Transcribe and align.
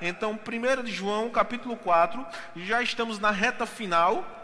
então 0.00 0.32
1 0.32 0.82
de 0.82 0.92
João, 0.92 1.30
capítulo 1.30 1.76
4. 1.76 2.24
Já 2.56 2.82
estamos 2.82 3.18
na 3.18 3.30
reta 3.30 3.66
final. 3.66 4.36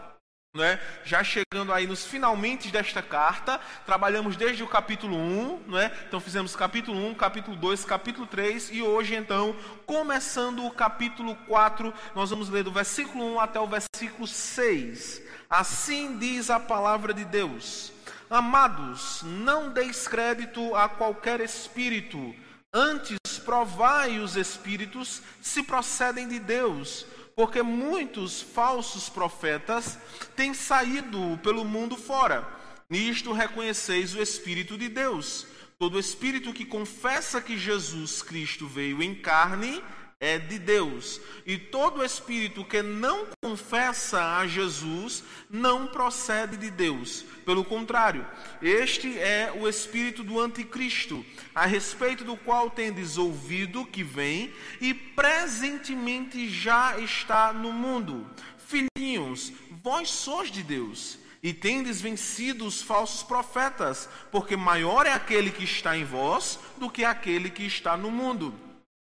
É? 0.59 0.79
Já 1.03 1.23
chegando 1.23 1.71
aí 1.71 1.85
nos 1.85 2.03
finalmente 2.03 2.71
desta 2.71 2.99
carta, 2.99 3.59
trabalhamos 3.85 4.35
desde 4.35 4.63
o 4.63 4.67
capítulo 4.67 5.15
1, 5.15 5.63
não 5.67 5.77
é? 5.77 5.91
então 6.07 6.19
fizemos 6.19 6.55
capítulo 6.55 6.97
1, 7.09 7.13
capítulo 7.13 7.55
2, 7.55 7.85
capítulo 7.85 8.25
3 8.25 8.71
e 8.71 8.81
hoje 8.81 9.13
então, 9.13 9.55
começando 9.85 10.65
o 10.65 10.71
capítulo 10.71 11.35
4, 11.47 11.93
nós 12.15 12.31
vamos 12.31 12.49
ler 12.49 12.63
do 12.63 12.71
versículo 12.71 13.35
1 13.35 13.39
até 13.39 13.59
o 13.59 13.67
versículo 13.67 14.25
6. 14.25 15.21
Assim 15.47 16.17
diz 16.17 16.49
a 16.49 16.59
palavra 16.59 17.13
de 17.13 17.23
Deus: 17.23 17.93
Amados, 18.29 19.21
não 19.23 19.69
deis 19.69 20.07
crédito 20.07 20.75
a 20.75 20.89
qualquer 20.89 21.39
espírito, 21.39 22.35
antes 22.73 23.17
provai 23.47 24.19
os 24.19 24.35
espíritos 24.35 25.21
se 25.41 25.63
procedem 25.63 26.27
de 26.27 26.37
Deus 26.37 27.05
porque 27.33 27.61
muitos 27.61 28.41
falsos 28.41 29.09
profetas 29.09 29.99
têm 30.35 30.55
saído 30.55 31.39
pelo 31.43 31.63
mundo 31.63 31.95
fora. 31.95 32.47
Nisto 32.89 33.31
reconheceis 33.31 34.15
o 34.15 34.21
Espírito 34.21 34.75
de 34.75 34.89
Deus. 34.89 35.45
Todo 35.77 35.99
espírito 35.99 36.51
que 36.51 36.65
confessa 36.65 37.39
que 37.39 37.55
Jesus 37.55 38.23
Cristo 38.23 38.65
veio 38.65 39.03
em 39.03 39.13
carne 39.13 39.83
é 40.19 40.39
de 40.39 40.57
Deus. 40.57 41.21
E 41.45 41.57
todo 41.57 42.03
espírito 42.03 42.65
que 42.65 42.81
não 42.81 43.27
confessa 43.41 44.37
a 44.37 44.47
Jesus 44.47 45.23
não 45.49 45.87
procede 45.87 46.57
de 46.57 46.69
Deus. 46.71 47.23
Pelo 47.45 47.63
contrário, 47.63 48.25
este 48.61 49.17
é 49.17 49.53
o 49.55 49.67
espírito 49.67 50.23
do 50.23 50.39
anticristo, 50.39 51.25
a 51.53 51.65
respeito 51.65 52.23
do 52.23 52.35
qual 52.35 52.69
tendes 52.69 53.17
ouvido 53.17 53.85
que 53.85 54.03
vem 54.03 54.53
e 54.81 54.93
presentemente 54.93 56.49
já 56.49 56.99
está 56.99 57.53
no 57.53 57.71
mundo. 57.71 58.27
Filhinhos, 58.57 59.53
vós 59.83 60.09
sois 60.09 60.51
de 60.51 60.63
Deus. 60.63 61.19
E 61.43 61.53
tendes 61.53 62.01
vencido 62.01 62.65
os 62.65 62.81
falsos 62.81 63.21
profetas, 63.21 64.09
porque 64.31 64.57
maior 64.57 65.05
é 65.05 65.13
aquele 65.13 65.51
que 65.51 65.63
está 65.63 65.95
em 65.95 66.03
vós 66.03 66.59
do 66.77 66.89
que 66.89 67.05
aquele 67.05 67.51
que 67.51 67.63
está 67.63 67.95
no 67.95 68.09
mundo. 68.09 68.66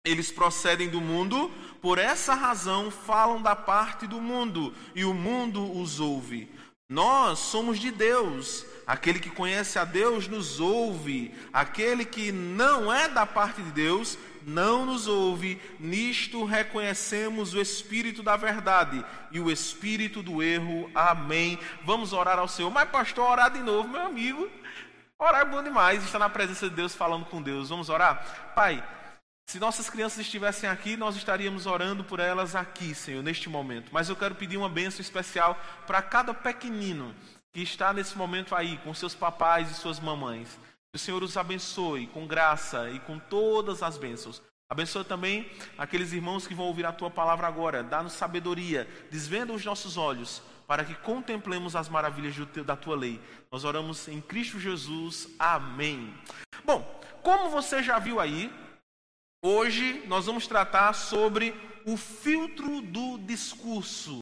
Eles 0.04 0.30
procedem 0.30 0.88
do 0.88 1.00
mundo, 1.00 1.50
por 1.82 1.98
essa 1.98 2.34
razão 2.34 2.90
falam 2.90 3.40
da 3.42 3.54
parte 3.54 4.06
do 4.06 4.20
mundo, 4.20 4.74
e 4.94 5.04
o 5.04 5.12
mundo 5.12 5.78
os 5.78 6.00
ouve. 6.00 6.48
Nós 6.90 7.38
somos 7.38 7.78
de 7.78 7.92
Deus. 7.92 8.66
Aquele 8.84 9.20
que 9.20 9.30
conhece 9.30 9.78
a 9.78 9.84
Deus 9.84 10.26
nos 10.26 10.58
ouve. 10.58 11.32
Aquele 11.52 12.04
que 12.04 12.32
não 12.32 12.92
é 12.92 13.08
da 13.08 13.24
parte 13.24 13.62
de 13.62 13.70
Deus 13.70 14.18
não 14.44 14.84
nos 14.84 15.06
ouve. 15.06 15.60
Nisto 15.78 16.44
reconhecemos 16.44 17.54
o 17.54 17.60
espírito 17.60 18.24
da 18.24 18.36
verdade 18.36 19.04
e 19.30 19.38
o 19.38 19.52
espírito 19.52 20.20
do 20.20 20.42
erro. 20.42 20.90
Amém. 20.92 21.60
Vamos 21.84 22.12
orar 22.12 22.40
ao 22.40 22.48
Senhor. 22.48 22.72
Mas, 22.72 22.90
pastor, 22.90 23.30
orar 23.30 23.52
de 23.52 23.60
novo, 23.60 23.88
meu 23.88 24.02
amigo. 24.02 24.50
Orar 25.16 25.42
é 25.42 25.44
bom 25.44 25.62
demais. 25.62 26.02
Estar 26.02 26.18
na 26.18 26.28
presença 26.28 26.68
de 26.68 26.74
Deus, 26.74 26.92
falando 26.92 27.26
com 27.26 27.40
Deus. 27.40 27.68
Vamos 27.68 27.88
orar? 27.88 28.52
Pai. 28.56 28.82
Se 29.50 29.58
nossas 29.58 29.90
crianças 29.90 30.20
estivessem 30.20 30.70
aqui, 30.70 30.96
nós 30.96 31.16
estaríamos 31.16 31.66
orando 31.66 32.04
por 32.04 32.20
elas 32.20 32.54
aqui, 32.54 32.94
Senhor, 32.94 33.20
neste 33.20 33.48
momento. 33.48 33.90
Mas 33.90 34.08
eu 34.08 34.14
quero 34.14 34.36
pedir 34.36 34.56
uma 34.56 34.68
bênção 34.68 35.00
especial 35.00 35.60
para 35.88 36.00
cada 36.00 36.32
pequenino 36.32 37.12
que 37.52 37.60
está 37.60 37.92
nesse 37.92 38.16
momento 38.16 38.54
aí, 38.54 38.78
com 38.84 38.94
seus 38.94 39.12
papais 39.12 39.68
e 39.68 39.74
suas 39.74 39.98
mamães. 39.98 40.56
Que 40.92 40.94
o 40.94 40.98
Senhor 41.00 41.20
os 41.24 41.36
abençoe 41.36 42.06
com 42.06 42.28
graça 42.28 42.90
e 42.90 43.00
com 43.00 43.18
todas 43.18 43.82
as 43.82 43.98
bênçãos. 43.98 44.40
Abençoa 44.70 45.02
também 45.02 45.50
aqueles 45.76 46.12
irmãos 46.12 46.46
que 46.46 46.54
vão 46.54 46.66
ouvir 46.66 46.86
a 46.86 46.92
tua 46.92 47.10
palavra 47.10 47.48
agora. 47.48 47.82
Dá-nos 47.82 48.12
sabedoria, 48.12 48.88
desvenda 49.10 49.52
os 49.52 49.64
nossos 49.64 49.96
olhos, 49.96 50.40
para 50.64 50.84
que 50.84 50.94
contemplemos 50.94 51.74
as 51.74 51.88
maravilhas 51.88 52.36
da 52.64 52.76
tua 52.76 52.94
lei. 52.94 53.20
Nós 53.50 53.64
oramos 53.64 54.06
em 54.06 54.20
Cristo 54.20 54.60
Jesus. 54.60 55.26
Amém. 55.40 56.14
Bom, 56.64 57.00
como 57.20 57.50
você 57.50 57.82
já 57.82 57.98
viu 57.98 58.20
aí, 58.20 58.48
Hoje 59.42 60.02
nós 60.06 60.26
vamos 60.26 60.46
tratar 60.46 60.92
sobre 60.92 61.54
o 61.86 61.96
filtro 61.96 62.82
do 62.82 63.16
discurso. 63.16 64.18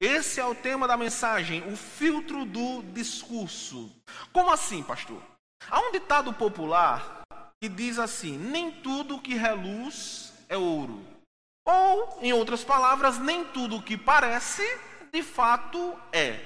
Esse 0.00 0.40
é 0.40 0.44
o 0.44 0.56
tema 0.56 0.88
da 0.88 0.96
mensagem, 0.96 1.62
o 1.72 1.76
filtro 1.76 2.44
do 2.44 2.82
discurso. 2.92 3.88
Como 4.32 4.50
assim, 4.50 4.82
pastor? 4.82 5.22
Há 5.70 5.78
um 5.78 5.92
ditado 5.92 6.32
popular 6.32 7.20
que 7.62 7.68
diz 7.68 7.96
assim: 7.96 8.36
nem 8.36 8.72
tudo 8.72 9.20
que 9.20 9.34
reluz 9.34 10.32
é 10.48 10.56
ouro. 10.56 11.00
Ou, 11.64 12.18
em 12.20 12.32
outras 12.32 12.64
palavras, 12.64 13.20
nem 13.20 13.44
tudo 13.44 13.80
que 13.80 13.96
parece, 13.96 14.64
de 15.12 15.22
fato 15.22 15.96
é. 16.10 16.40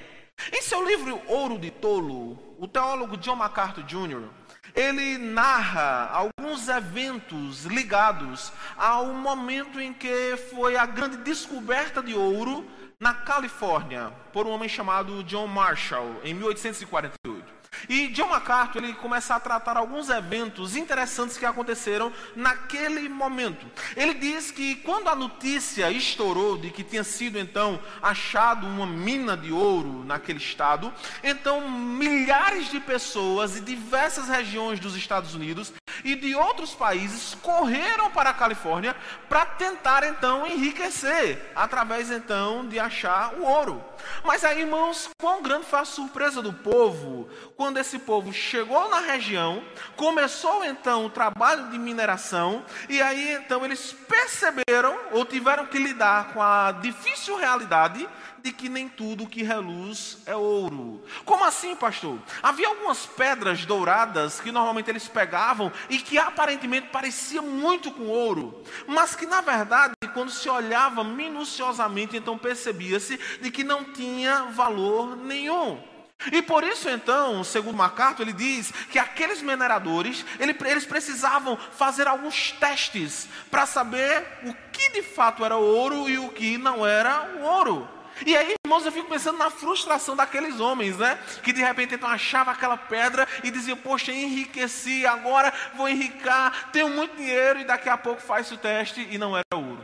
Em 0.53 0.61
seu 0.61 0.85
livro 0.85 1.19
Ouro 1.27 1.57
de 1.57 1.71
Tolo, 1.71 2.37
o 2.59 2.67
teólogo 2.67 3.17
John 3.17 3.35
MacArthur 3.35 3.83
Jr 3.83 4.40
ele 4.75 5.17
narra 5.17 6.09
alguns 6.11 6.67
eventos 6.67 7.65
ligados 7.65 8.51
ao 8.77 9.07
momento 9.07 9.79
em 9.79 9.93
que 9.93 10.37
foi 10.49 10.75
a 10.75 10.85
grande 10.85 11.17
descoberta 11.17 12.01
de 12.01 12.13
ouro 12.13 12.65
na 12.99 13.13
Califórnia 13.13 14.11
por 14.31 14.45
um 14.45 14.51
homem 14.51 14.69
chamado 14.69 15.23
John 15.23 15.47
Marshall 15.47 16.21
em 16.23 16.33
1848. 16.33 17.60
E 17.89 18.07
John 18.09 18.27
MacArthur 18.27 18.83
ele 18.83 18.93
começa 18.93 19.35
a 19.35 19.39
tratar 19.39 19.77
alguns 19.77 20.09
eventos 20.09 20.75
interessantes 20.75 21.37
que 21.37 21.45
aconteceram 21.45 22.11
naquele 22.35 23.09
momento. 23.09 23.65
Ele 23.95 24.13
diz 24.13 24.51
que 24.51 24.75
quando 24.77 25.09
a 25.09 25.15
notícia 25.15 25.91
estourou 25.91 26.57
de 26.57 26.69
que 26.69 26.83
tinha 26.83 27.03
sido 27.03 27.39
então 27.39 27.79
achado 28.01 28.67
uma 28.67 28.85
mina 28.85 29.35
de 29.35 29.51
ouro 29.51 30.03
naquele 30.05 30.39
estado, 30.39 30.93
então 31.23 31.69
milhares 31.69 32.69
de 32.69 32.79
pessoas 32.79 33.53
de 33.53 33.61
diversas 33.61 34.27
regiões 34.27 34.79
dos 34.79 34.95
Estados 34.95 35.33
Unidos 35.33 35.73
e 36.03 36.15
de 36.15 36.35
outros 36.35 36.73
países 36.73 37.35
correram 37.41 38.11
para 38.11 38.29
a 38.29 38.33
Califórnia 38.33 38.95
para 39.27 39.45
tentar 39.45 40.03
então 40.03 40.45
enriquecer 40.45 41.51
através 41.55 42.11
então 42.11 42.67
de 42.67 42.79
achar 42.79 43.33
o 43.35 43.43
ouro. 43.43 43.83
Mas 44.23 44.43
aí, 44.43 44.61
irmãos, 44.61 45.09
quão 45.19 45.41
grande 45.41 45.65
foi 45.65 45.79
a 45.79 45.85
surpresa 45.85 46.41
do 46.41 46.53
povo 46.53 47.29
quando 47.61 47.77
esse 47.77 47.99
povo 47.99 48.33
chegou 48.33 48.89
na 48.89 49.01
região, 49.01 49.63
começou 49.95 50.65
então 50.65 51.05
o 51.05 51.11
trabalho 51.11 51.69
de 51.69 51.77
mineração, 51.77 52.65
e 52.89 52.99
aí 52.99 53.33
então 53.33 53.63
eles 53.63 53.95
perceberam 54.09 54.97
ou 55.11 55.23
tiveram 55.25 55.67
que 55.67 55.77
lidar 55.77 56.33
com 56.33 56.41
a 56.41 56.71
difícil 56.71 57.37
realidade 57.37 58.09
de 58.41 58.51
que 58.51 58.67
nem 58.67 58.89
tudo 58.89 59.27
que 59.27 59.43
reluz 59.43 60.17
é 60.25 60.35
ouro. 60.35 61.03
Como 61.23 61.43
assim, 61.43 61.75
pastor? 61.75 62.17
Havia 62.41 62.67
algumas 62.67 63.05
pedras 63.05 63.63
douradas 63.63 64.39
que 64.39 64.51
normalmente 64.51 64.89
eles 64.89 65.07
pegavam 65.07 65.71
e 65.87 65.99
que 65.99 66.17
aparentemente 66.17 66.87
pareciam 66.87 67.45
muito 67.45 67.91
com 67.91 68.07
ouro, 68.07 68.63
mas 68.87 69.15
que 69.15 69.27
na 69.27 69.41
verdade, 69.41 69.93
quando 70.15 70.31
se 70.31 70.49
olhava 70.49 71.03
minuciosamente, 71.03 72.17
então 72.17 72.39
percebia-se 72.39 73.19
de 73.39 73.51
que 73.51 73.63
não 73.63 73.83
tinha 73.83 74.45
valor 74.45 75.15
nenhum. 75.15 75.90
E 76.31 76.41
por 76.41 76.63
isso, 76.63 76.89
então, 76.89 77.43
segundo 77.43 77.77
MacArthur, 77.77 78.23
ele 78.23 78.33
diz 78.33 78.71
que 78.91 78.99
aqueles 78.99 79.41
mineradores, 79.41 80.25
eles 80.39 80.85
precisavam 80.85 81.57
fazer 81.77 82.07
alguns 82.07 82.51
testes 82.51 83.27
para 83.49 83.65
saber 83.65 84.25
o 84.43 84.53
que 84.71 84.91
de 84.91 85.01
fato 85.01 85.43
era 85.43 85.55
ouro 85.57 86.09
e 86.09 86.19
o 86.19 86.29
que 86.29 86.57
não 86.57 86.85
era 86.85 87.29
ouro. 87.41 87.87
E 88.25 88.37
aí, 88.37 88.55
irmãos, 88.63 88.85
eu 88.85 88.91
fico 88.91 89.09
pensando 89.09 89.39
na 89.39 89.49
frustração 89.49 90.15
daqueles 90.15 90.59
homens, 90.59 90.97
né? 90.97 91.17
Que 91.41 91.51
de 91.51 91.61
repente 91.61 91.95
então 91.95 92.07
achavam 92.07 92.53
aquela 92.53 92.77
pedra 92.77 93.27
e 93.43 93.49
diziam, 93.49 93.77
poxa, 93.77 94.11
enriqueci, 94.11 95.05
agora 95.07 95.51
vou 95.73 95.89
enricar, 95.89 96.69
tenho 96.71 96.89
muito 96.89 97.15
dinheiro, 97.15 97.59
e 97.59 97.63
daqui 97.63 97.89
a 97.89 97.97
pouco 97.97 98.21
faz 98.21 98.51
o 98.51 98.57
teste 98.57 99.07
e 99.09 99.17
não 99.17 99.35
era 99.35 99.45
ouro. 99.55 99.80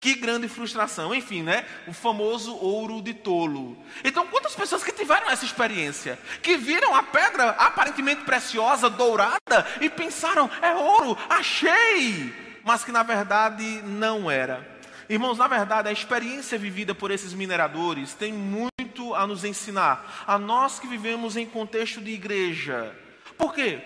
Que 0.00 0.14
grande 0.14 0.48
frustração, 0.48 1.14
enfim, 1.14 1.42
né? 1.42 1.66
O 1.86 1.92
famoso 1.92 2.56
ouro 2.56 3.02
de 3.02 3.12
tolo. 3.12 3.76
Então, 4.02 4.26
quantas 4.28 4.54
pessoas 4.54 4.82
que 4.82 4.92
tiveram 4.92 5.28
essa 5.28 5.44
experiência, 5.44 6.18
que 6.42 6.56
viram 6.56 6.94
a 6.94 7.02
pedra 7.02 7.50
aparentemente 7.50 8.24
preciosa, 8.24 8.88
dourada, 8.88 9.66
e 9.78 9.90
pensaram, 9.90 10.50
é 10.62 10.74
ouro, 10.74 11.18
achei, 11.28 12.32
mas 12.64 12.82
que 12.82 12.90
na 12.90 13.02
verdade 13.02 13.82
não 13.82 14.30
era. 14.30 14.66
Irmãos, 15.06 15.36
na 15.36 15.46
verdade, 15.46 15.88
a 15.88 15.92
experiência 15.92 16.56
vivida 16.56 16.94
por 16.94 17.10
esses 17.10 17.34
mineradores 17.34 18.14
tem 18.14 18.32
muito 18.32 19.14
a 19.14 19.26
nos 19.26 19.44
ensinar, 19.44 20.24
a 20.26 20.38
nós 20.38 20.78
que 20.78 20.86
vivemos 20.86 21.36
em 21.36 21.44
contexto 21.44 22.00
de 22.00 22.12
igreja. 22.12 22.96
Por 23.36 23.52
quê? 23.52 23.82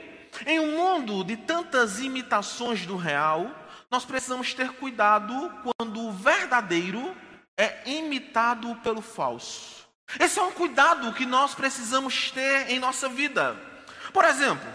Em 0.47 0.61
um 0.61 0.77
mundo 0.77 1.25
de 1.25 1.37
tantas 1.37 1.99
imitações 1.99 2.87
do 2.87 2.97
real, 2.97 3.51
nós 3.95 4.05
precisamos 4.05 4.53
ter 4.53 4.73
cuidado 4.73 5.53
quando 5.63 6.01
o 6.01 6.11
verdadeiro 6.11 7.15
é 7.57 7.89
imitado 7.89 8.75
pelo 8.83 9.01
falso. 9.01 9.87
Esse 10.19 10.41
é 10.41 10.43
um 10.43 10.51
cuidado 10.51 11.13
que 11.13 11.25
nós 11.25 11.55
precisamos 11.55 12.33
ter 12.33 12.71
em 12.71 12.81
nossa 12.81 13.09
vida. 13.09 13.57
Por 14.13 14.25
exemplo, 14.25 14.67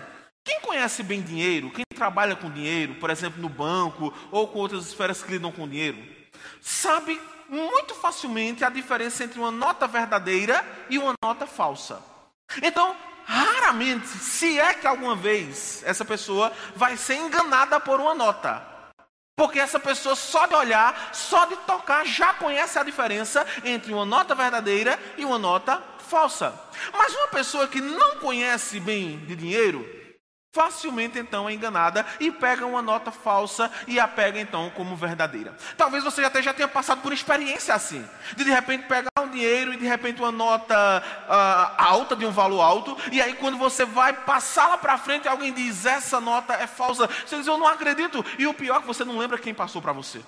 quem 0.41 0.61
conhece 0.61 1.03
bem 1.03 1.21
dinheiro, 1.21 1.69
quem 1.69 1.83
trabalha 1.93 2.33
com 2.33 2.49
dinheiro, 2.49 2.95
por 2.95 3.09
exemplo, 3.09 3.41
no 3.41 3.49
banco 3.49 4.13
ou 4.31 4.47
com 4.47 4.59
outras 4.59 4.87
esferas 4.87 5.21
que 5.21 5.33
lidam 5.33 5.51
com 5.51 5.67
dinheiro, 5.67 5.97
sabe 6.61 7.19
muito 7.49 7.95
facilmente 7.95 8.63
a 8.63 8.69
diferença 8.69 9.25
entre 9.25 9.37
uma 9.37 9.51
nota 9.51 9.85
verdadeira 9.85 10.65
e 10.89 10.97
uma 10.97 11.13
nota 11.21 11.45
falsa. 11.45 12.01
Então, 12.63 12.95
raramente, 13.25 14.07
se 14.07 14.57
é 14.57 14.73
que 14.73 14.87
alguma 14.87 15.17
vez 15.17 15.83
essa 15.85 16.05
pessoa 16.05 16.53
vai 16.73 16.95
ser 16.95 17.15
enganada 17.15 17.81
por 17.81 17.99
uma 17.99 18.15
nota. 18.15 18.68
Porque 19.39 19.57
essa 19.57 19.79
pessoa 19.79 20.17
só 20.17 20.47
de 20.47 20.53
olhar, 20.53 21.11
só 21.13 21.45
de 21.45 21.55
tocar, 21.55 22.05
já 22.05 22.33
conhece 22.33 22.77
a 22.77 22.83
diferença 22.83 23.47
entre 23.63 23.93
uma 23.93 24.05
nota 24.05 24.35
verdadeira 24.35 24.99
e 25.17 25.23
uma 25.23 25.39
nota 25.39 25.81
falsa. 26.09 26.53
Mas 26.91 27.15
uma 27.15 27.29
pessoa 27.29 27.65
que 27.65 27.79
não 27.79 28.17
conhece 28.17 28.81
bem 28.81 29.17
de 29.19 29.37
dinheiro, 29.37 29.89
Facilmente 30.51 31.19
então 31.19 31.47
é 31.47 31.53
enganada 31.53 32.03
e 32.19 32.31
pega 32.31 32.65
uma 32.65 32.81
nota 32.81 33.11
falsa 33.11 33.71
e 33.87 33.99
a 33.99 34.07
pega 34.07 34.39
então 34.39 34.71
como 34.71 34.95
verdadeira. 34.95 35.55
Talvez 35.77 36.03
você 36.03 36.23
até 36.23 36.41
já 36.41 36.51
tenha 36.51 36.67
passado 36.67 37.01
por 37.01 37.13
experiência 37.13 37.73
assim, 37.75 38.03
de 38.35 38.43
de 38.43 38.49
repente 38.49 38.87
pegar 38.87 39.11
um 39.19 39.29
dinheiro 39.29 39.73
e 39.73 39.77
de 39.77 39.85
repente 39.85 40.19
uma 40.19 40.31
nota 40.31 41.03
uh, 41.27 41.83
alta, 41.83 42.15
de 42.15 42.25
um 42.25 42.31
valor 42.31 42.61
alto, 42.61 42.97
e 43.11 43.21
aí 43.21 43.35
quando 43.35 43.59
você 43.59 43.85
vai 43.85 44.11
passá-la 44.11 44.75
para 44.79 44.97
frente, 44.97 45.27
alguém 45.27 45.53
diz: 45.53 45.85
essa 45.85 46.19
nota 46.19 46.53
é 46.55 46.65
falsa. 46.65 47.07
Você 47.07 47.37
diz: 47.37 47.45
eu 47.45 47.57
não 47.57 47.67
acredito. 47.67 48.25
E 48.39 48.47
o 48.47 48.53
pior 48.53 48.77
é 48.77 48.81
que 48.81 48.87
você 48.87 49.05
não 49.05 49.19
lembra 49.19 49.37
quem 49.37 49.53
passou 49.53 49.83
para 49.83 49.93
você. 49.93 50.19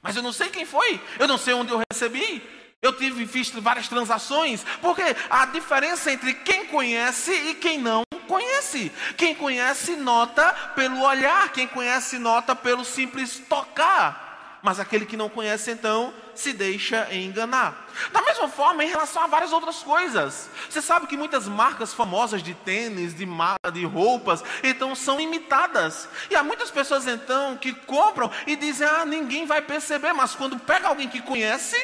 Mas 0.00 0.14
eu 0.14 0.22
não 0.22 0.32
sei 0.32 0.50
quem 0.50 0.64
foi, 0.64 1.00
eu 1.18 1.26
não 1.26 1.36
sei 1.36 1.52
onde 1.52 1.72
eu 1.72 1.82
recebi, 1.90 2.48
eu 2.82 2.92
tive 2.92 3.24
visto 3.24 3.60
várias 3.60 3.88
transações, 3.88 4.64
porque 4.80 5.02
a 5.28 5.46
diferença 5.46 6.12
entre 6.12 6.34
quem 6.34 6.66
conhece 6.66 7.32
e 7.32 7.54
quem 7.54 7.78
não 7.78 8.02
conhece. 8.28 8.92
Quem 9.16 9.34
conhece 9.34 9.96
nota 9.96 10.52
pelo 10.74 11.02
olhar, 11.02 11.52
quem 11.52 11.66
conhece 11.66 12.18
nota 12.18 12.54
pelo 12.54 12.84
simples 12.84 13.42
tocar. 13.48 14.58
Mas 14.62 14.80
aquele 14.80 15.06
que 15.06 15.16
não 15.16 15.28
conhece, 15.28 15.70
então, 15.70 16.12
se 16.34 16.52
deixa 16.52 17.12
enganar. 17.14 17.86
Da 18.10 18.20
mesma 18.22 18.48
forma, 18.48 18.84
em 18.84 18.88
relação 18.88 19.22
a 19.22 19.26
várias 19.26 19.52
outras 19.52 19.82
coisas. 19.82 20.50
Você 20.68 20.82
sabe 20.82 21.06
que 21.06 21.16
muitas 21.16 21.46
marcas 21.46 21.94
famosas 21.94 22.42
de 22.42 22.52
tênis, 22.52 23.14
de, 23.14 23.26
de 23.72 23.84
roupas, 23.84 24.42
então 24.64 24.94
são 24.94 25.20
imitadas. 25.20 26.08
E 26.28 26.34
há 26.34 26.42
muitas 26.42 26.70
pessoas, 26.70 27.06
então, 27.06 27.56
que 27.56 27.72
compram 27.72 28.30
e 28.46 28.56
dizem: 28.56 28.86
ah, 28.86 29.04
ninguém 29.04 29.46
vai 29.46 29.62
perceber. 29.62 30.12
Mas 30.12 30.34
quando 30.34 30.58
pega 30.58 30.88
alguém 30.88 31.08
que 31.08 31.22
conhece, 31.22 31.76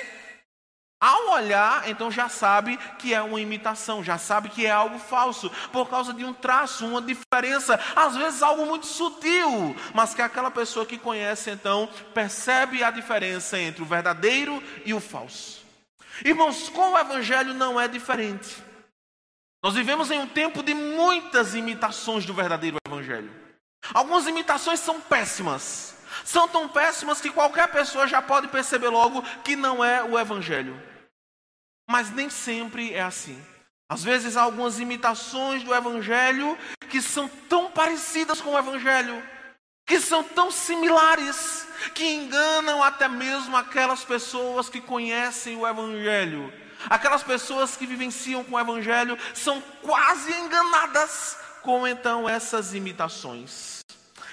ao 1.03 1.31
olhar, 1.31 1.89
então 1.89 2.13
já 2.13 2.29
sabe 2.29 2.77
que 2.97 3.13
é 3.13 3.21
uma 3.21 3.41
imitação, 3.41 4.05
já 4.05 4.17
sabe 4.19 4.49
que 4.49 4.65
é 4.65 4.71
algo 4.71 5.01
falso, 5.01 5.51
por 5.73 5.91
causa 5.91 6.15
de 6.15 6.25
um 6.25 6.33
traço, 6.33 6.87
uma 6.87 7.03
diferença, 7.03 7.81
às 7.97 8.17
vezes 8.17 8.41
algo 8.41 8.65
muito 8.65 8.87
sutil, 8.87 9.75
mas 9.93 10.15
que 10.15 10.23
aquela 10.23 10.49
pessoa 10.49 10.87
que 10.87 10.97
conhece 10.97 11.51
então 11.51 11.89
percebe 12.15 12.85
a 12.85 12.91
diferença 12.93 13.59
entre 13.59 13.83
o 13.83 13.87
verdadeiro 13.87 14.63
e 14.85 14.95
o 14.95 15.01
falso. 15.01 15.67
Irmãos, 16.25 16.69
com 16.69 16.93
o 16.93 16.99
evangelho 16.99 17.53
não 17.53 17.81
é 17.81 17.89
diferente. 17.89 18.63
Nós 19.61 19.75
vivemos 19.75 20.09
em 20.13 20.21
um 20.21 20.29
tempo 20.29 20.63
de 20.63 20.73
muitas 20.73 21.57
imitações 21.57 22.25
do 22.25 22.33
verdadeiro 22.33 22.77
evangelho. 22.87 23.31
Algumas 23.93 24.29
imitações 24.29 24.79
são 24.79 25.01
péssimas. 25.01 25.97
São 26.25 26.47
tão 26.47 26.69
péssimas 26.69 27.21
que 27.21 27.31
qualquer 27.31 27.67
pessoa 27.73 28.07
já 28.07 28.23
pode 28.23 28.47
perceber 28.47 28.89
logo 28.89 29.21
que 29.43 29.57
não 29.57 29.85
é 29.85 30.01
o 30.05 30.17
evangelho. 30.17 30.92
Mas 31.89 32.11
nem 32.11 32.31
sempre 32.31 32.93
é 32.95 33.03
assim. 33.03 33.41
Às 33.89 34.03
vezes 34.03 34.37
há 34.37 34.43
algumas 34.43 34.81
imitações 34.81 35.63
do 35.63 35.75
Evangelho 35.75 36.57
que 36.89 37.03
são 37.03 37.29
tão 37.49 37.71
parecidas 37.71 38.41
com 38.41 38.55
o 38.55 38.59
Evangelho, 38.59 39.23
que 39.87 40.01
são 40.01 40.25
tão 40.25 40.51
similares, 40.51 41.67
que 41.95 42.05
enganam 42.05 42.83
até 42.83 43.09
mesmo 43.09 43.57
aquelas 43.57 44.05
pessoas 44.05 44.69
que 44.69 44.81
conhecem 44.81 45.57
o 45.57 45.67
Evangelho. 45.67 46.53
Aquelas 46.89 47.23
pessoas 47.23 47.77
que 47.77 47.87
vivenciam 47.87 48.43
com 48.43 48.57
o 48.57 48.61
Evangelho 48.61 49.19
são 49.35 49.61
quase 49.83 50.33
enganadas 50.33 51.37
com 51.63 51.87
então 51.87 52.29
essas 52.29 52.75
imitações. 52.75 53.82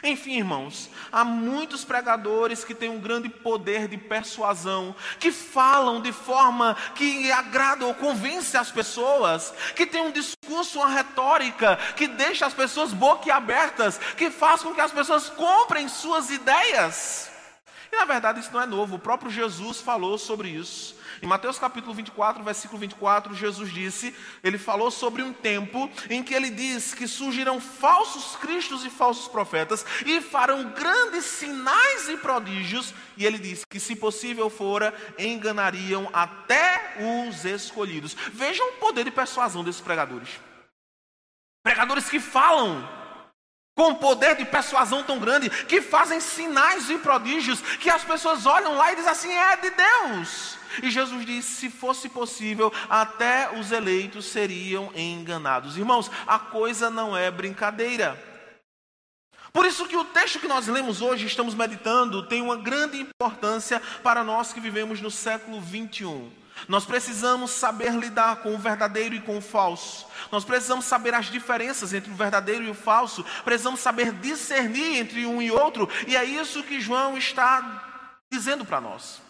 Enfim, 0.04 0.38
irmãos, 0.38 0.90
há 1.12 1.26
muitos 1.26 1.84
pregadores 1.84 2.64
que 2.64 2.74
têm 2.74 2.90
um 2.90 3.00
grande 3.00 3.28
poder 3.28 3.88
de 3.88 3.98
persuasão, 3.98 4.96
que 5.20 5.32
falam 5.32 6.02
de 6.02 6.12
forma 6.12 6.76
que 6.96 7.32
agrada 7.32 7.86
ou 7.86 7.94
convence 7.94 8.56
as 8.56 8.72
pessoas, 8.72 9.54
que 9.76 9.86
tem 9.86 10.02
um 10.02 10.12
discurso, 10.12 10.80
uma 10.80 10.90
retórica 10.90 11.78
que 11.98 12.08
deixa 12.08 12.46
as 12.46 12.54
pessoas 12.54 12.94
boquiabertas, 12.94 13.98
que 14.18 14.30
faz 14.30 14.62
com 14.62 14.74
que 14.74 14.82
as 14.82 14.92
pessoas 14.92 15.30
comprem 15.30 15.88
suas 15.90 16.30
ideias. 16.30 17.30
E 17.92 17.96
na 17.96 18.06
verdade 18.06 18.40
isso 18.40 18.54
não 18.54 18.62
é 18.62 18.66
novo, 18.66 18.96
o 18.96 19.00
próprio 19.00 19.32
Jesus 19.32 19.82
falou 19.82 20.18
sobre 20.18 20.50
isso. 20.50 20.99
Em 21.22 21.28
Mateus 21.28 21.60
capítulo 21.60 21.94
24, 21.94 22.44
versículo 22.44 22.80
24, 22.80 23.36
Jesus 23.36 23.72
disse, 23.72 24.16
ele 24.44 24.58
falou 24.58 24.90
sobre 24.90 25.22
um 25.22 25.34
tempo 25.34 25.90
em 26.10 26.24
que 26.24 26.34
ele 26.34 26.50
diz 26.50 26.94
que 26.94 27.08
surgirão 27.08 27.60
falsos 27.60 28.38
cristos 28.38 28.86
e 28.86 28.90
falsos 28.90 29.28
profetas 29.28 29.86
e 30.06 30.22
farão 30.22 30.72
grandes 30.72 31.26
sinais 31.26 32.08
e 32.08 32.18
prodígios, 32.18 32.94
e 33.18 33.26
ele 33.26 33.38
disse 33.38 33.66
que 33.68 33.80
se 33.80 33.96
possível 33.96 34.50
fora, 34.50 34.94
enganariam 35.18 36.10
até 36.14 36.96
os 37.28 37.44
escolhidos. 37.44 38.16
Vejam 38.34 38.70
o 38.70 38.74
poder 38.74 39.04
de 39.04 39.12
persuasão 39.12 39.64
desses 39.64 39.82
pregadores. 39.82 40.30
Pregadores 41.64 42.10
que 42.10 42.20
falam 42.20 42.88
com 43.76 43.96
poder 43.96 44.36
de 44.36 44.44
persuasão 44.44 45.04
tão 45.04 45.20
grande, 45.20 45.50
que 45.50 45.82
fazem 45.82 46.20
sinais 46.20 46.90
e 46.90 46.98
prodígios, 46.98 47.62
que 47.78 47.90
as 47.90 48.04
pessoas 48.04 48.46
olham 48.46 48.76
lá 48.76 48.92
e 48.92 48.96
dizem 48.98 49.12
assim: 49.12 49.32
é 49.32 49.56
de 49.56 49.70
Deus. 49.70 50.59
E 50.82 50.90
Jesus 50.90 51.26
disse: 51.26 51.56
se 51.56 51.70
fosse 51.70 52.10
possível, 52.10 52.72
até 52.90 53.58
os 53.58 53.72
eleitos 53.72 54.26
seriam 54.26 54.92
enganados. 54.96 55.78
Irmãos, 55.78 56.10
a 56.26 56.40
coisa 56.40 56.90
não 56.90 57.16
é 57.16 57.30
brincadeira. 57.30 58.30
Por 59.52 59.66
isso 59.66 59.88
que 59.88 59.98
o 59.98 60.06
texto 60.06 60.40
que 60.40 60.48
nós 60.48 60.68
lemos 60.68 61.02
hoje, 61.02 61.26
estamos 61.26 61.56
meditando, 61.56 62.28
tem 62.28 62.42
uma 62.42 62.56
grande 62.56 63.00
importância 63.00 63.82
para 64.04 64.24
nós 64.24 64.54
que 64.54 64.60
vivemos 64.60 65.02
no 65.02 65.10
século 65.10 65.60
21. 65.60 66.32
Nós 66.68 66.86
precisamos 66.86 67.52
saber 67.52 67.94
lidar 67.94 68.38
com 68.38 68.54
o 68.54 68.58
verdadeiro 68.58 69.16
e 69.16 69.22
com 69.22 69.38
o 69.38 69.42
falso. 69.42 70.06
Nós 70.32 70.44
precisamos 70.44 70.86
saber 70.86 71.14
as 71.14 71.28
diferenças 71.28 71.94
entre 71.94 72.12
o 72.12 72.16
verdadeiro 72.16 72.64
e 72.64 72.70
o 72.70 72.76
falso. 72.76 73.26
Precisamos 73.44 73.80
saber 73.80 74.12
discernir 74.12 74.98
entre 74.98 75.26
um 75.26 75.42
e 75.42 75.50
outro. 75.50 75.90
E 76.08 76.16
é 76.16 76.24
isso 76.24 76.64
que 76.64 76.82
João 76.82 77.18
está 77.18 78.22
dizendo 78.32 78.66
para 78.66 78.82
nós. 78.82 79.22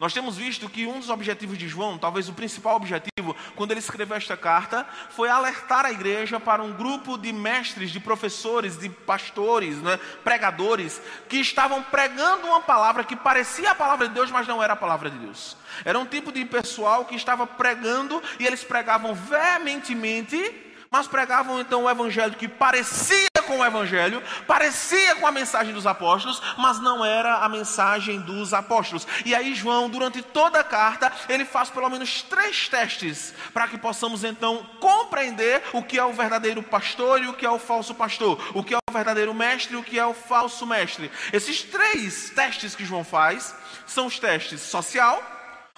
Nós 0.00 0.12
temos 0.12 0.36
visto 0.36 0.68
que 0.68 0.86
um 0.86 1.00
dos 1.00 1.10
objetivos 1.10 1.58
de 1.58 1.68
João, 1.68 1.98
talvez 1.98 2.28
o 2.28 2.32
principal 2.32 2.76
objetivo, 2.76 3.34
quando 3.56 3.72
ele 3.72 3.80
escreveu 3.80 4.16
esta 4.16 4.36
carta, 4.36 4.86
foi 5.10 5.28
alertar 5.28 5.84
a 5.84 5.90
igreja 5.90 6.38
para 6.38 6.62
um 6.62 6.72
grupo 6.72 7.18
de 7.18 7.32
mestres, 7.32 7.90
de 7.90 7.98
professores, 7.98 8.78
de 8.78 8.88
pastores, 8.88 9.76
né, 9.78 9.98
pregadores, 10.22 11.02
que 11.28 11.38
estavam 11.38 11.82
pregando 11.82 12.46
uma 12.46 12.60
palavra 12.60 13.02
que 13.02 13.16
parecia 13.16 13.72
a 13.72 13.74
palavra 13.74 14.06
de 14.06 14.14
Deus, 14.14 14.30
mas 14.30 14.46
não 14.46 14.62
era 14.62 14.74
a 14.74 14.76
palavra 14.76 15.10
de 15.10 15.18
Deus. 15.18 15.56
Era 15.84 15.98
um 15.98 16.06
tipo 16.06 16.30
de 16.30 16.44
pessoal 16.44 17.04
que 17.04 17.16
estava 17.16 17.46
pregando 17.46 18.22
e 18.38 18.46
eles 18.46 18.62
pregavam 18.62 19.14
veementemente 19.14 20.66
mas 20.90 21.06
pregavam 21.06 21.60
então 21.60 21.84
o 21.84 21.90
evangelho 21.90 22.34
que 22.34 22.48
parecia 22.48 23.28
com 23.48 23.58
o 23.58 23.64
evangelho, 23.64 24.22
parecia 24.46 25.16
com 25.16 25.26
a 25.26 25.32
mensagem 25.32 25.72
dos 25.72 25.86
apóstolos, 25.86 26.40
mas 26.58 26.78
não 26.78 27.04
era 27.04 27.38
a 27.38 27.48
mensagem 27.48 28.20
dos 28.20 28.52
apóstolos. 28.52 29.08
E 29.24 29.34
aí 29.34 29.54
João, 29.54 29.88
durante 29.88 30.22
toda 30.22 30.60
a 30.60 30.64
carta, 30.64 31.10
ele 31.28 31.44
faz 31.44 31.70
pelo 31.70 31.88
menos 31.88 32.22
três 32.22 32.68
testes 32.68 33.34
para 33.52 33.66
que 33.66 33.78
possamos 33.78 34.22
então 34.22 34.64
compreender 34.78 35.62
o 35.72 35.82
que 35.82 35.98
é 35.98 36.04
o 36.04 36.12
verdadeiro 36.12 36.62
pastor 36.62 37.22
e 37.22 37.26
o 37.26 37.32
que 37.32 37.46
é 37.46 37.50
o 37.50 37.58
falso 37.58 37.94
pastor, 37.94 38.38
o 38.54 38.62
que 38.62 38.74
é 38.74 38.76
o 38.76 38.92
verdadeiro 38.92 39.32
mestre 39.32 39.74
e 39.74 39.78
o 39.78 39.82
que 39.82 39.98
é 39.98 40.04
o 40.04 40.14
falso 40.14 40.66
mestre. 40.66 41.10
Esses 41.32 41.62
três 41.62 42.30
testes 42.30 42.76
que 42.76 42.84
João 42.84 43.02
faz 43.02 43.54
são 43.86 44.06
os 44.06 44.18
testes 44.18 44.60
social, 44.60 45.22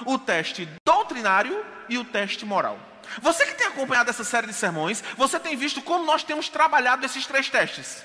o 0.04 0.18
teste 0.18 0.68
doutrinário 0.84 1.64
e 1.88 1.96
o 1.98 2.04
teste 2.04 2.44
moral. 2.44 2.89
Você 3.20 3.46
que 3.46 3.54
tem 3.54 3.66
acompanhado 3.66 4.10
essa 4.10 4.24
série 4.24 4.46
de 4.46 4.54
sermões, 4.54 5.02
você 5.16 5.40
tem 5.40 5.56
visto 5.56 5.82
como 5.82 6.04
nós 6.04 6.22
temos 6.22 6.48
trabalhado 6.48 7.04
esses 7.04 7.26
três 7.26 7.48
testes. 7.48 8.04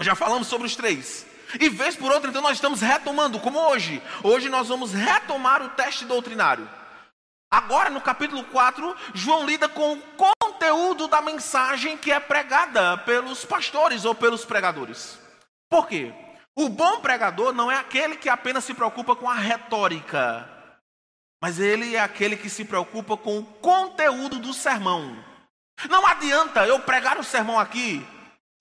Já 0.00 0.14
falamos 0.14 0.48
sobre 0.48 0.66
os 0.66 0.74
três. 0.74 1.26
E 1.60 1.68
vez 1.68 1.94
por 1.94 2.10
outra, 2.10 2.30
então, 2.30 2.42
nós 2.42 2.56
estamos 2.56 2.80
retomando, 2.80 3.38
como 3.38 3.58
hoje. 3.58 4.02
Hoje 4.22 4.48
nós 4.48 4.68
vamos 4.68 4.92
retomar 4.92 5.62
o 5.62 5.68
teste 5.70 6.04
doutrinário. 6.04 6.68
Agora, 7.50 7.90
no 7.90 8.00
capítulo 8.00 8.44
4, 8.44 8.96
João 9.12 9.44
lida 9.44 9.68
com 9.68 9.92
o 9.92 10.02
conteúdo 10.16 11.06
da 11.06 11.20
mensagem 11.20 11.98
que 11.98 12.10
é 12.10 12.18
pregada 12.18 12.96
pelos 12.98 13.44
pastores 13.44 14.06
ou 14.06 14.14
pelos 14.14 14.44
pregadores. 14.44 15.18
Por 15.68 15.86
quê? 15.86 16.12
O 16.56 16.70
bom 16.70 17.00
pregador 17.00 17.52
não 17.52 17.70
é 17.70 17.76
aquele 17.76 18.16
que 18.16 18.30
apenas 18.30 18.64
se 18.64 18.72
preocupa 18.72 19.14
com 19.14 19.28
a 19.28 19.34
retórica, 19.34 20.48
mas 21.42 21.58
ele 21.58 21.96
é 21.96 22.00
aquele 22.00 22.36
que 22.36 22.48
se 22.48 22.64
preocupa 22.64 23.16
com 23.16 23.40
o 23.40 23.44
conteúdo 23.44 24.38
do 24.38 24.54
sermão. 24.54 25.16
Não 25.90 26.06
adianta 26.06 26.64
eu 26.64 26.78
pregar 26.78 27.18
o 27.18 27.24
sermão 27.24 27.58
aqui 27.58 28.06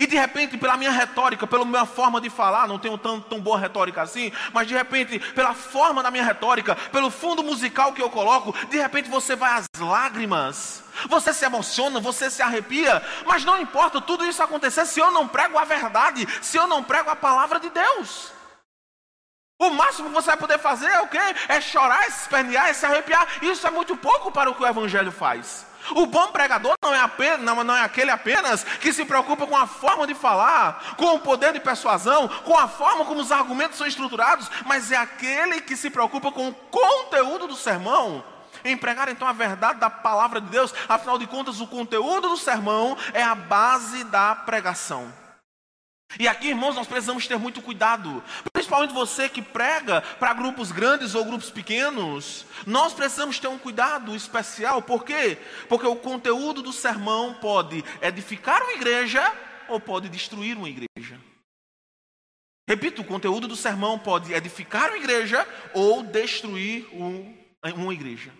E 0.01 0.07
de 0.07 0.15
repente, 0.15 0.57
pela 0.57 0.75
minha 0.77 0.89
retórica, 0.89 1.45
pela 1.45 1.63
minha 1.63 1.85
forma 1.85 2.19
de 2.19 2.27
falar, 2.27 2.67
não 2.67 2.79
tenho 2.79 2.97
tão, 2.97 3.21
tão 3.21 3.39
boa 3.39 3.59
retórica 3.59 4.01
assim, 4.01 4.31
mas 4.51 4.67
de 4.67 4.73
repente, 4.73 5.19
pela 5.19 5.53
forma 5.53 6.01
da 6.01 6.09
minha 6.09 6.23
retórica, 6.23 6.75
pelo 6.91 7.11
fundo 7.11 7.43
musical 7.43 7.93
que 7.93 8.01
eu 8.01 8.09
coloco, 8.09 8.51
de 8.67 8.77
repente 8.77 9.11
você 9.11 9.35
vai 9.35 9.51
às 9.53 9.67
lágrimas, 9.79 10.83
você 11.07 11.31
se 11.31 11.45
emociona, 11.45 11.99
você 11.99 12.31
se 12.31 12.41
arrepia, 12.41 12.99
mas 13.27 13.45
não 13.45 13.61
importa 13.61 14.01
tudo 14.01 14.25
isso 14.25 14.41
acontecer 14.41 14.87
se 14.87 14.99
eu 14.99 15.11
não 15.11 15.27
prego 15.27 15.55
a 15.59 15.65
verdade, 15.65 16.27
se 16.41 16.57
eu 16.57 16.65
não 16.65 16.83
prego 16.83 17.11
a 17.11 17.15
palavra 17.15 17.59
de 17.59 17.69
Deus. 17.69 18.31
O 19.61 19.69
máximo 19.69 20.09
que 20.09 20.15
você 20.15 20.25
vai 20.25 20.37
poder 20.37 20.57
fazer 20.57 20.87
é 20.87 21.01
o 21.01 21.07
quê? 21.07 21.19
É 21.47 21.61
chorar, 21.61 22.05
é 22.05 22.07
espernear, 22.07 22.69
é 22.69 22.73
se 22.73 22.83
arrepiar. 22.83 23.27
Isso 23.43 23.67
é 23.67 23.69
muito 23.69 23.95
pouco 23.95 24.31
para 24.31 24.49
o 24.49 24.55
que 24.55 24.63
o 24.63 24.67
Evangelho 24.67 25.11
faz. 25.11 25.67
O 25.91 26.07
bom 26.07 26.31
pregador 26.31 26.73
não 26.83 26.95
é, 26.95 26.99
apenas, 26.99 27.41
não, 27.41 27.63
não 27.63 27.77
é 27.77 27.83
aquele 27.83 28.09
apenas 28.09 28.63
que 28.63 28.91
se 28.91 29.05
preocupa 29.05 29.45
com 29.45 29.55
a 29.55 29.67
forma 29.67 30.07
de 30.07 30.15
falar, 30.15 30.95
com 30.97 31.13
o 31.13 31.19
poder 31.19 31.53
de 31.53 31.59
persuasão, 31.59 32.27
com 32.27 32.57
a 32.57 32.67
forma 32.67 33.05
como 33.05 33.21
os 33.21 33.31
argumentos 33.31 33.77
são 33.77 33.85
estruturados, 33.85 34.49
mas 34.65 34.91
é 34.91 34.97
aquele 34.97 35.61
que 35.61 35.77
se 35.77 35.91
preocupa 35.91 36.31
com 36.31 36.49
o 36.49 36.53
conteúdo 36.53 37.45
do 37.45 37.55
sermão. 37.55 38.23
Em 38.65 38.75
pregar 38.75 39.09
então 39.09 39.27
a 39.27 39.33
verdade 39.33 39.79
da 39.79 39.91
palavra 39.91 40.41
de 40.41 40.47
Deus, 40.47 40.73
afinal 40.89 41.19
de 41.19 41.27
contas, 41.27 41.61
o 41.61 41.67
conteúdo 41.67 42.29
do 42.29 42.37
sermão 42.37 42.97
é 43.13 43.21
a 43.21 43.35
base 43.35 44.03
da 44.05 44.33
pregação. 44.33 45.21
E 46.19 46.27
aqui, 46.27 46.49
irmãos, 46.49 46.75
nós 46.75 46.87
precisamos 46.87 47.25
ter 47.25 47.37
muito 47.37 47.61
cuidado, 47.61 48.23
principalmente 48.71 48.93
você 48.93 49.27
que 49.27 49.41
prega 49.41 50.01
para 50.01 50.33
grupos 50.33 50.71
grandes 50.71 51.13
ou 51.13 51.25
grupos 51.25 51.51
pequenos. 51.51 52.45
Nós 52.65 52.93
precisamos 52.93 53.37
ter 53.37 53.49
um 53.49 53.57
cuidado 53.57 54.15
especial, 54.15 54.81
por 54.81 55.03
quê? 55.03 55.37
Porque 55.67 55.85
o 55.85 55.95
conteúdo 55.95 56.61
do 56.61 56.71
sermão 56.71 57.33
pode 57.33 57.83
edificar 58.01 58.63
uma 58.63 58.73
igreja 58.73 59.21
ou 59.67 59.79
pode 59.79 60.07
destruir 60.07 60.57
uma 60.57 60.69
igreja. 60.69 61.19
Repito, 62.67 63.01
o 63.01 63.05
conteúdo 63.05 63.47
do 63.47 63.55
sermão 63.57 63.99
pode 63.99 64.33
edificar 64.33 64.89
uma 64.89 64.97
igreja 64.97 65.45
ou 65.73 66.01
destruir 66.01 66.87
um, 66.93 67.35
uma 67.75 67.93
igreja. 67.93 68.31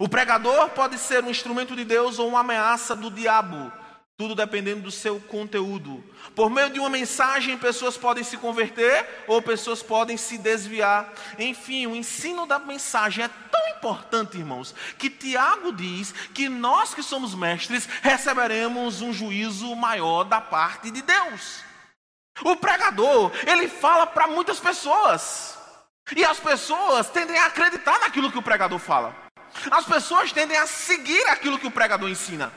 O 0.00 0.08
pregador 0.08 0.70
pode 0.70 0.98
ser 0.98 1.22
um 1.22 1.30
instrumento 1.30 1.76
de 1.76 1.84
Deus 1.84 2.18
ou 2.18 2.28
uma 2.28 2.40
ameaça 2.40 2.96
do 2.96 3.08
diabo. 3.08 3.72
Tudo 4.18 4.34
dependendo 4.34 4.80
do 4.80 4.90
seu 4.90 5.20
conteúdo. 5.20 6.02
Por 6.34 6.48
meio 6.48 6.70
de 6.70 6.80
uma 6.80 6.88
mensagem, 6.88 7.58
pessoas 7.58 7.98
podem 7.98 8.24
se 8.24 8.38
converter 8.38 9.24
ou 9.26 9.42
pessoas 9.42 9.82
podem 9.82 10.16
se 10.16 10.38
desviar. 10.38 11.12
Enfim, 11.38 11.86
o 11.86 11.94
ensino 11.94 12.46
da 12.46 12.58
mensagem 12.58 13.26
é 13.26 13.28
tão 13.28 13.68
importante, 13.68 14.38
irmãos, 14.38 14.74
que 14.96 15.10
Tiago 15.10 15.70
diz 15.70 16.12
que 16.32 16.48
nós 16.48 16.94
que 16.94 17.02
somos 17.02 17.34
mestres 17.34 17.86
receberemos 18.00 19.02
um 19.02 19.12
juízo 19.12 19.76
maior 19.76 20.24
da 20.24 20.40
parte 20.40 20.90
de 20.90 21.02
Deus. 21.02 21.62
O 22.42 22.56
pregador, 22.56 23.30
ele 23.46 23.68
fala 23.68 24.06
para 24.06 24.26
muitas 24.26 24.58
pessoas. 24.58 25.58
E 26.16 26.24
as 26.24 26.40
pessoas 26.40 27.10
tendem 27.10 27.36
a 27.38 27.46
acreditar 27.46 27.98
naquilo 27.98 28.32
que 28.32 28.38
o 28.38 28.42
pregador 28.42 28.78
fala. 28.78 29.14
As 29.70 29.84
pessoas 29.84 30.32
tendem 30.32 30.56
a 30.56 30.66
seguir 30.66 31.22
aquilo 31.28 31.58
que 31.58 31.66
o 31.66 31.70
pregador 31.70 32.08
ensina. 32.08 32.50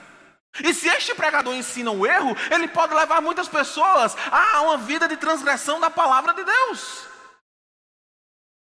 E 0.63 0.73
se 0.73 0.87
este 0.87 1.13
pregador 1.13 1.53
ensina 1.53 1.91
o 1.91 2.05
erro, 2.05 2.35
ele 2.51 2.67
pode 2.67 2.93
levar 2.93 3.21
muitas 3.21 3.47
pessoas 3.47 4.15
a 4.31 4.61
uma 4.61 4.77
vida 4.77 5.07
de 5.07 5.15
transgressão 5.15 5.79
da 5.79 5.89
palavra 5.89 6.33
de 6.33 6.43
Deus. 6.43 7.07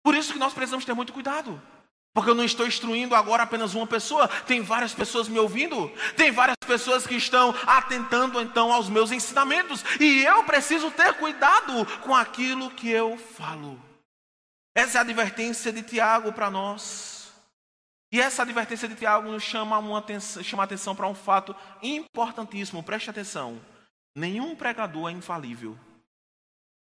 Por 0.04 0.16
isso 0.16 0.34
que 0.34 0.40
nós 0.40 0.54
precisamos 0.54 0.86
ter 0.86 0.94
muito 0.94 1.14
cuidado. 1.14 1.62
Porque 2.14 2.32
eu 2.32 2.36
não 2.36 2.44
estou 2.44 2.66
instruindo 2.66 3.16
agora 3.16 3.44
apenas 3.44 3.76
uma 3.76 3.86
pessoa, 3.86 4.28
tem 4.28 4.62
várias 4.62 4.94
pessoas 4.94 5.28
me 5.28 5.38
ouvindo, 5.38 5.90
tem 6.18 6.32
várias 6.32 6.58
pessoas 6.66 7.06
que 7.06 7.16
estão 7.16 7.54
atentando 7.68 8.42
então 8.42 8.74
aos 8.74 8.90
meus 8.90 9.12
ensinamentos, 9.12 9.86
e 10.00 10.26
eu 10.26 10.44
preciso 10.44 10.90
ter 10.92 11.14
cuidado 11.14 11.86
com 12.02 12.16
aquilo 12.16 12.72
que 12.72 12.90
eu 12.90 13.16
falo. 13.16 13.80
Essa 14.76 14.98
é 14.98 15.00
a 15.00 15.02
advertência 15.02 15.72
de 15.72 15.84
Tiago 15.84 16.34
para 16.34 16.50
nós. 16.50 17.19
E 18.12 18.20
essa 18.20 18.42
advertência 18.42 18.88
de 18.88 18.96
Tiago 18.96 19.30
nos 19.30 19.44
chama, 19.44 19.78
uma 19.78 20.00
atenção, 20.00 20.44
chama 20.44 20.64
atenção 20.64 20.96
para 20.96 21.08
um 21.08 21.14
fato 21.14 21.56
importantíssimo, 21.82 22.82
preste 22.82 23.10
atenção. 23.10 23.62
Nenhum 24.16 24.56
pregador 24.56 25.10
é 25.10 25.14
infalível. 25.14 25.78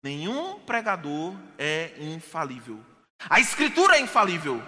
Nenhum 0.03 0.59
pregador 0.61 1.35
é 1.57 1.93
infalível. 1.99 2.83
A 3.29 3.39
escritura 3.39 3.97
é 3.97 4.01
infalível. 4.01 4.61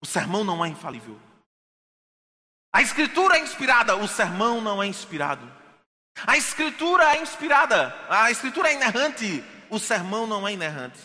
O 0.00 0.06
sermão 0.06 0.44
não 0.44 0.64
é 0.64 0.68
infalível. 0.68 1.20
A 2.72 2.82
escritura 2.82 3.38
é 3.38 3.40
inspirada, 3.40 3.96
o 3.96 4.06
sermão 4.06 4.60
não 4.60 4.82
é 4.82 4.86
inspirado. 4.86 5.50
A 6.26 6.36
escritura 6.36 7.16
é 7.16 7.22
inspirada, 7.22 7.94
a 8.08 8.30
escritura 8.30 8.70
é 8.70 8.74
inerrante, 8.74 9.44
o 9.68 9.78
sermão 9.78 10.26
não 10.26 10.46
é 10.46 10.52
inerrante. 10.52 11.00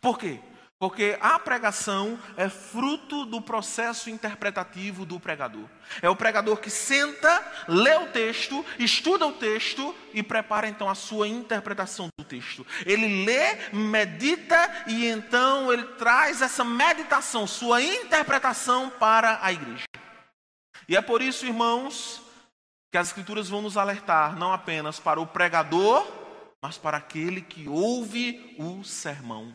Por 0.00 0.18
quê? 0.18 0.40
Porque 0.78 1.18
a 1.20 1.40
pregação 1.40 2.16
é 2.36 2.48
fruto 2.48 3.24
do 3.24 3.42
processo 3.42 4.08
interpretativo 4.08 5.04
do 5.04 5.18
pregador. 5.18 5.64
É 6.00 6.08
o 6.08 6.14
pregador 6.14 6.58
que 6.58 6.70
senta, 6.70 7.44
lê 7.66 7.96
o 7.96 8.06
texto, 8.12 8.64
estuda 8.78 9.26
o 9.26 9.32
texto 9.32 9.92
e 10.14 10.22
prepara 10.22 10.68
então 10.68 10.88
a 10.88 10.94
sua 10.94 11.26
interpretação 11.26 12.08
do 12.16 12.24
texto. 12.24 12.64
Ele 12.86 13.24
lê, 13.24 13.56
medita 13.72 14.84
e 14.86 15.06
então 15.06 15.72
ele 15.72 15.82
traz 15.82 16.42
essa 16.42 16.62
meditação, 16.62 17.44
sua 17.44 17.82
interpretação 17.82 18.88
para 18.88 19.40
a 19.42 19.52
igreja. 19.52 19.84
E 20.88 20.96
é 20.96 21.02
por 21.02 21.20
isso, 21.20 21.44
irmãos, 21.44 22.22
que 22.92 22.98
as 22.98 23.08
Escrituras 23.08 23.48
vão 23.48 23.62
nos 23.62 23.76
alertar 23.76 24.38
não 24.38 24.52
apenas 24.52 25.00
para 25.00 25.20
o 25.20 25.26
pregador, 25.26 26.06
mas 26.62 26.78
para 26.78 26.98
aquele 26.98 27.42
que 27.42 27.68
ouve 27.68 28.54
o 28.60 28.84
sermão. 28.84 29.52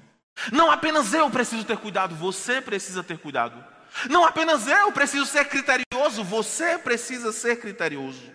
Não 0.51 0.71
apenas 0.71 1.13
eu 1.13 1.29
preciso 1.29 1.63
ter 1.63 1.77
cuidado, 1.77 2.15
você 2.15 2.61
precisa 2.61 3.03
ter 3.03 3.17
cuidado. 3.17 3.63
Não 4.09 4.25
apenas 4.25 4.67
eu 4.67 4.91
preciso 4.91 5.25
ser 5.25 5.45
criterioso, 5.45 6.23
você 6.23 6.77
precisa 6.77 7.31
ser 7.31 7.59
criterioso. 7.59 8.31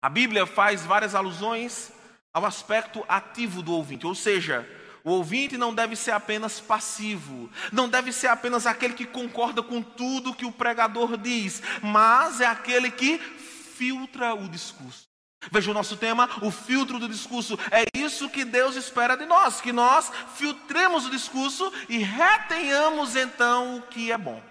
A 0.00 0.08
Bíblia 0.08 0.46
faz 0.46 0.84
várias 0.84 1.14
alusões 1.14 1.92
ao 2.32 2.44
aspecto 2.44 3.04
ativo 3.08 3.62
do 3.62 3.72
ouvinte, 3.72 4.06
ou 4.06 4.14
seja, 4.14 4.68
o 5.04 5.10
ouvinte 5.10 5.56
não 5.56 5.74
deve 5.74 5.96
ser 5.96 6.12
apenas 6.12 6.60
passivo, 6.60 7.50
não 7.72 7.88
deve 7.88 8.12
ser 8.12 8.28
apenas 8.28 8.66
aquele 8.66 8.94
que 8.94 9.04
concorda 9.04 9.62
com 9.62 9.82
tudo 9.82 10.34
que 10.34 10.46
o 10.46 10.52
pregador 10.52 11.16
diz, 11.16 11.62
mas 11.82 12.40
é 12.40 12.46
aquele 12.46 12.90
que 12.90 13.18
filtra 13.18 14.34
o 14.34 14.48
discurso. 14.48 15.11
Veja 15.50 15.70
o 15.70 15.74
nosso 15.74 15.96
tema, 15.96 16.28
o 16.42 16.50
filtro 16.50 16.98
do 16.98 17.08
discurso. 17.08 17.58
É 17.70 17.84
isso 17.98 18.30
que 18.30 18.44
Deus 18.44 18.76
espera 18.76 19.16
de 19.16 19.26
nós, 19.26 19.60
que 19.60 19.72
nós 19.72 20.10
filtremos 20.34 21.06
o 21.06 21.10
discurso 21.10 21.72
e 21.88 21.98
retenhamos 21.98 23.16
então 23.16 23.78
o 23.78 23.82
que 23.82 24.12
é 24.12 24.18
bom. 24.18 24.42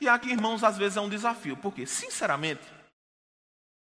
E 0.00 0.08
aqui, 0.08 0.30
irmãos, 0.30 0.62
às 0.62 0.76
vezes 0.76 0.96
é 0.96 1.00
um 1.00 1.08
desafio, 1.08 1.56
porque, 1.56 1.86
sinceramente, 1.86 2.62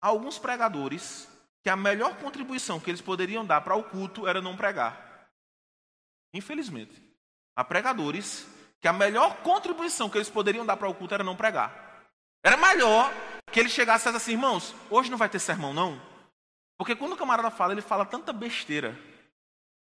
há 0.01 0.09
alguns 0.09 0.39
pregadores 0.39 1.29
que 1.63 1.71
a 1.71 1.77
melhor 1.77 2.17
contribuição 2.17 2.81
que 2.81 2.91
eles 2.91 3.01
poderiam 3.01 3.45
dar 3.45 3.61
para 3.61 3.77
o 3.77 3.85
culto 3.85 4.27
era 4.27 4.43
não 4.43 4.57
pregar. 4.57 5.29
Infelizmente. 6.35 7.01
Há 7.55 7.63
pregadores 7.63 8.47
que 8.81 8.89
a 8.89 8.93
melhor 8.93 9.43
contribuição 9.43 10.09
que 10.09 10.19
eles 10.19 10.31
poderiam 10.31 10.67
dar 10.67 10.77
para 10.77 10.89
o 10.89 10.95
culto 10.95 11.15
era 11.15 11.23
não 11.23 11.37
pregar. 11.37 12.03
Era 12.43 12.57
melhor 12.57 13.13
que 13.53 13.61
ele 13.61 13.69
chegasse 13.69 14.09
e 14.09 14.11
dissesse 14.11 14.25
assim, 14.25 14.33
irmãos, 14.33 14.75
hoje 14.91 15.11
não 15.11 15.19
vai 15.19 15.29
ter 15.29 15.39
sermão 15.39 15.75
não? 15.75 16.01
Porque 16.79 16.97
quando 16.97 17.13
o 17.13 17.17
camarada 17.17 17.51
fala, 17.51 17.73
ele 17.73 17.83
fala 17.83 18.05
tanta 18.05 18.33
besteira. 18.33 18.99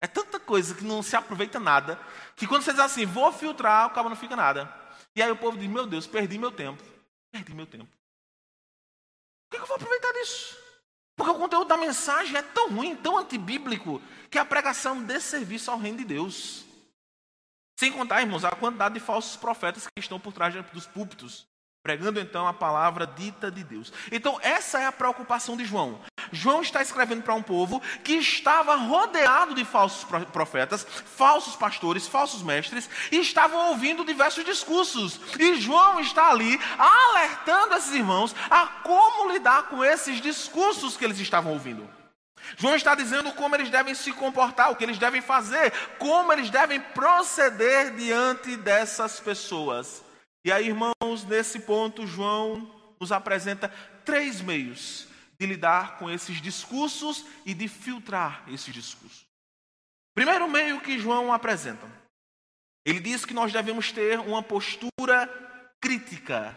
É 0.00 0.06
tanta 0.08 0.40
coisa 0.40 0.74
que 0.74 0.82
não 0.82 1.00
se 1.00 1.14
aproveita 1.14 1.60
nada, 1.60 1.98
que 2.34 2.46
quando 2.46 2.62
você 2.62 2.72
diz 2.72 2.80
assim, 2.80 3.06
vou 3.06 3.32
filtrar, 3.32 3.86
o 3.86 3.90
cabo 3.90 4.08
não 4.08 4.16
fica 4.16 4.34
nada. 4.34 4.70
E 5.14 5.22
aí 5.22 5.30
o 5.30 5.36
povo 5.36 5.56
diz, 5.56 5.70
meu 5.70 5.86
Deus, 5.86 6.08
perdi 6.08 6.38
meu 6.38 6.50
tempo. 6.50 6.82
Perdi 7.30 7.54
meu 7.54 7.66
tempo. 7.66 7.88
Por 9.48 9.56
que 9.56 9.62
eu 9.62 9.66
vou 9.66 9.76
aproveitar 9.76 10.12
disso? 10.12 10.58
Porque 11.14 11.30
o 11.30 11.38
conteúdo 11.38 11.68
da 11.68 11.76
mensagem 11.76 12.36
é 12.36 12.42
tão 12.42 12.68
ruim, 12.70 12.96
tão 12.96 13.16
antibíblico, 13.16 14.02
que 14.28 14.38
a 14.38 14.44
pregação 14.44 15.02
dê 15.04 15.20
serviço 15.20 15.70
ao 15.70 15.78
reino 15.78 15.98
de 15.98 16.04
Deus. 16.04 16.64
Sem 17.78 17.92
contar, 17.92 18.22
irmãos, 18.22 18.44
a 18.44 18.50
quantidade 18.50 18.94
de 18.94 19.00
falsos 19.00 19.36
profetas 19.36 19.86
que 19.86 20.00
estão 20.00 20.18
por 20.18 20.32
trás 20.32 20.52
dos 20.72 20.86
púlpitos. 20.86 21.46
Pregando 21.82 22.20
então 22.20 22.46
a 22.46 22.52
palavra 22.52 23.04
dita 23.04 23.50
de 23.50 23.64
Deus. 23.64 23.92
Então, 24.12 24.38
essa 24.40 24.78
é 24.78 24.86
a 24.86 24.92
preocupação 24.92 25.56
de 25.56 25.64
João. 25.64 26.00
João 26.30 26.62
está 26.62 26.80
escrevendo 26.80 27.24
para 27.24 27.34
um 27.34 27.42
povo 27.42 27.82
que 28.04 28.12
estava 28.12 28.76
rodeado 28.76 29.52
de 29.52 29.64
falsos 29.64 30.04
profetas, 30.32 30.86
falsos 31.16 31.56
pastores, 31.56 32.06
falsos 32.06 32.40
mestres, 32.40 32.88
e 33.10 33.18
estavam 33.18 33.70
ouvindo 33.70 34.04
diversos 34.04 34.44
discursos. 34.44 35.18
E 35.36 35.56
João 35.56 35.98
está 35.98 36.30
ali 36.30 36.58
alertando 36.78 37.74
esses 37.74 37.92
irmãos 37.92 38.32
a 38.48 38.64
como 38.84 39.32
lidar 39.32 39.64
com 39.64 39.84
esses 39.84 40.20
discursos 40.20 40.96
que 40.96 41.04
eles 41.04 41.18
estavam 41.18 41.52
ouvindo. 41.52 41.90
João 42.56 42.76
está 42.76 42.94
dizendo 42.94 43.32
como 43.32 43.56
eles 43.56 43.70
devem 43.70 43.94
se 43.94 44.12
comportar, 44.12 44.70
o 44.70 44.76
que 44.76 44.84
eles 44.84 44.98
devem 44.98 45.20
fazer, 45.20 45.72
como 45.98 46.32
eles 46.32 46.48
devem 46.48 46.78
proceder 46.78 47.92
diante 47.96 48.56
dessas 48.56 49.18
pessoas. 49.18 50.11
E 50.44 50.50
aí, 50.50 50.68
irmãos, 50.68 51.24
nesse 51.28 51.60
ponto, 51.60 52.06
João 52.06 52.70
nos 53.00 53.12
apresenta 53.12 53.68
três 54.04 54.40
meios 54.40 55.06
de 55.38 55.46
lidar 55.46 55.98
com 55.98 56.10
esses 56.10 56.40
discursos 56.40 57.24
e 57.44 57.54
de 57.54 57.68
filtrar 57.68 58.44
esses 58.48 58.72
discursos. 58.72 59.26
Primeiro 60.14 60.48
meio 60.48 60.80
que 60.80 60.98
João 60.98 61.32
apresenta. 61.32 61.86
Ele 62.84 63.00
diz 63.00 63.24
que 63.24 63.34
nós 63.34 63.52
devemos 63.52 63.92
ter 63.92 64.18
uma 64.18 64.42
postura 64.42 65.28
crítica. 65.80 66.56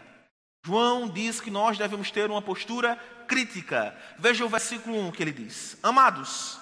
João 0.64 1.08
diz 1.08 1.40
que 1.40 1.50
nós 1.50 1.78
devemos 1.78 2.10
ter 2.10 2.28
uma 2.28 2.42
postura 2.42 2.96
crítica. 3.28 3.96
Veja 4.18 4.44
o 4.44 4.48
versículo 4.48 4.98
1 5.08 5.12
que 5.12 5.22
ele 5.22 5.32
diz: 5.32 5.78
Amados, 5.82 6.58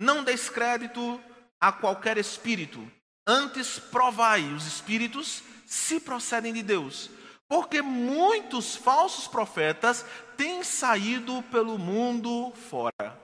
não 0.00 0.22
descrédito 0.22 1.20
a 1.60 1.72
qualquer 1.72 2.16
espírito, 2.16 2.90
antes 3.26 3.78
provai 3.78 4.42
os 4.52 4.66
espíritos 4.66 5.42
se 5.70 6.00
procedem 6.00 6.52
de 6.52 6.64
Deus, 6.64 7.08
porque 7.48 7.80
muitos 7.80 8.74
falsos 8.74 9.28
profetas 9.28 10.04
têm 10.36 10.64
saído 10.64 11.44
pelo 11.44 11.78
mundo 11.78 12.52
fora. 12.68 13.16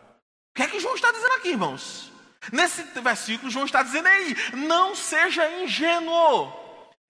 O 0.53 0.55
que 0.55 0.63
é 0.63 0.69
que 0.69 0.79
João 0.79 0.95
está 0.95 1.11
dizendo 1.11 1.33
aqui, 1.33 1.49
irmãos? 1.49 2.13
Nesse 2.53 2.85
versículo, 3.01 3.51
João 3.51 3.65
está 3.65 3.83
dizendo 3.83 4.07
aí: 4.07 4.37
não 4.53 4.95
seja 4.95 5.51
ingênuo, 5.61 6.53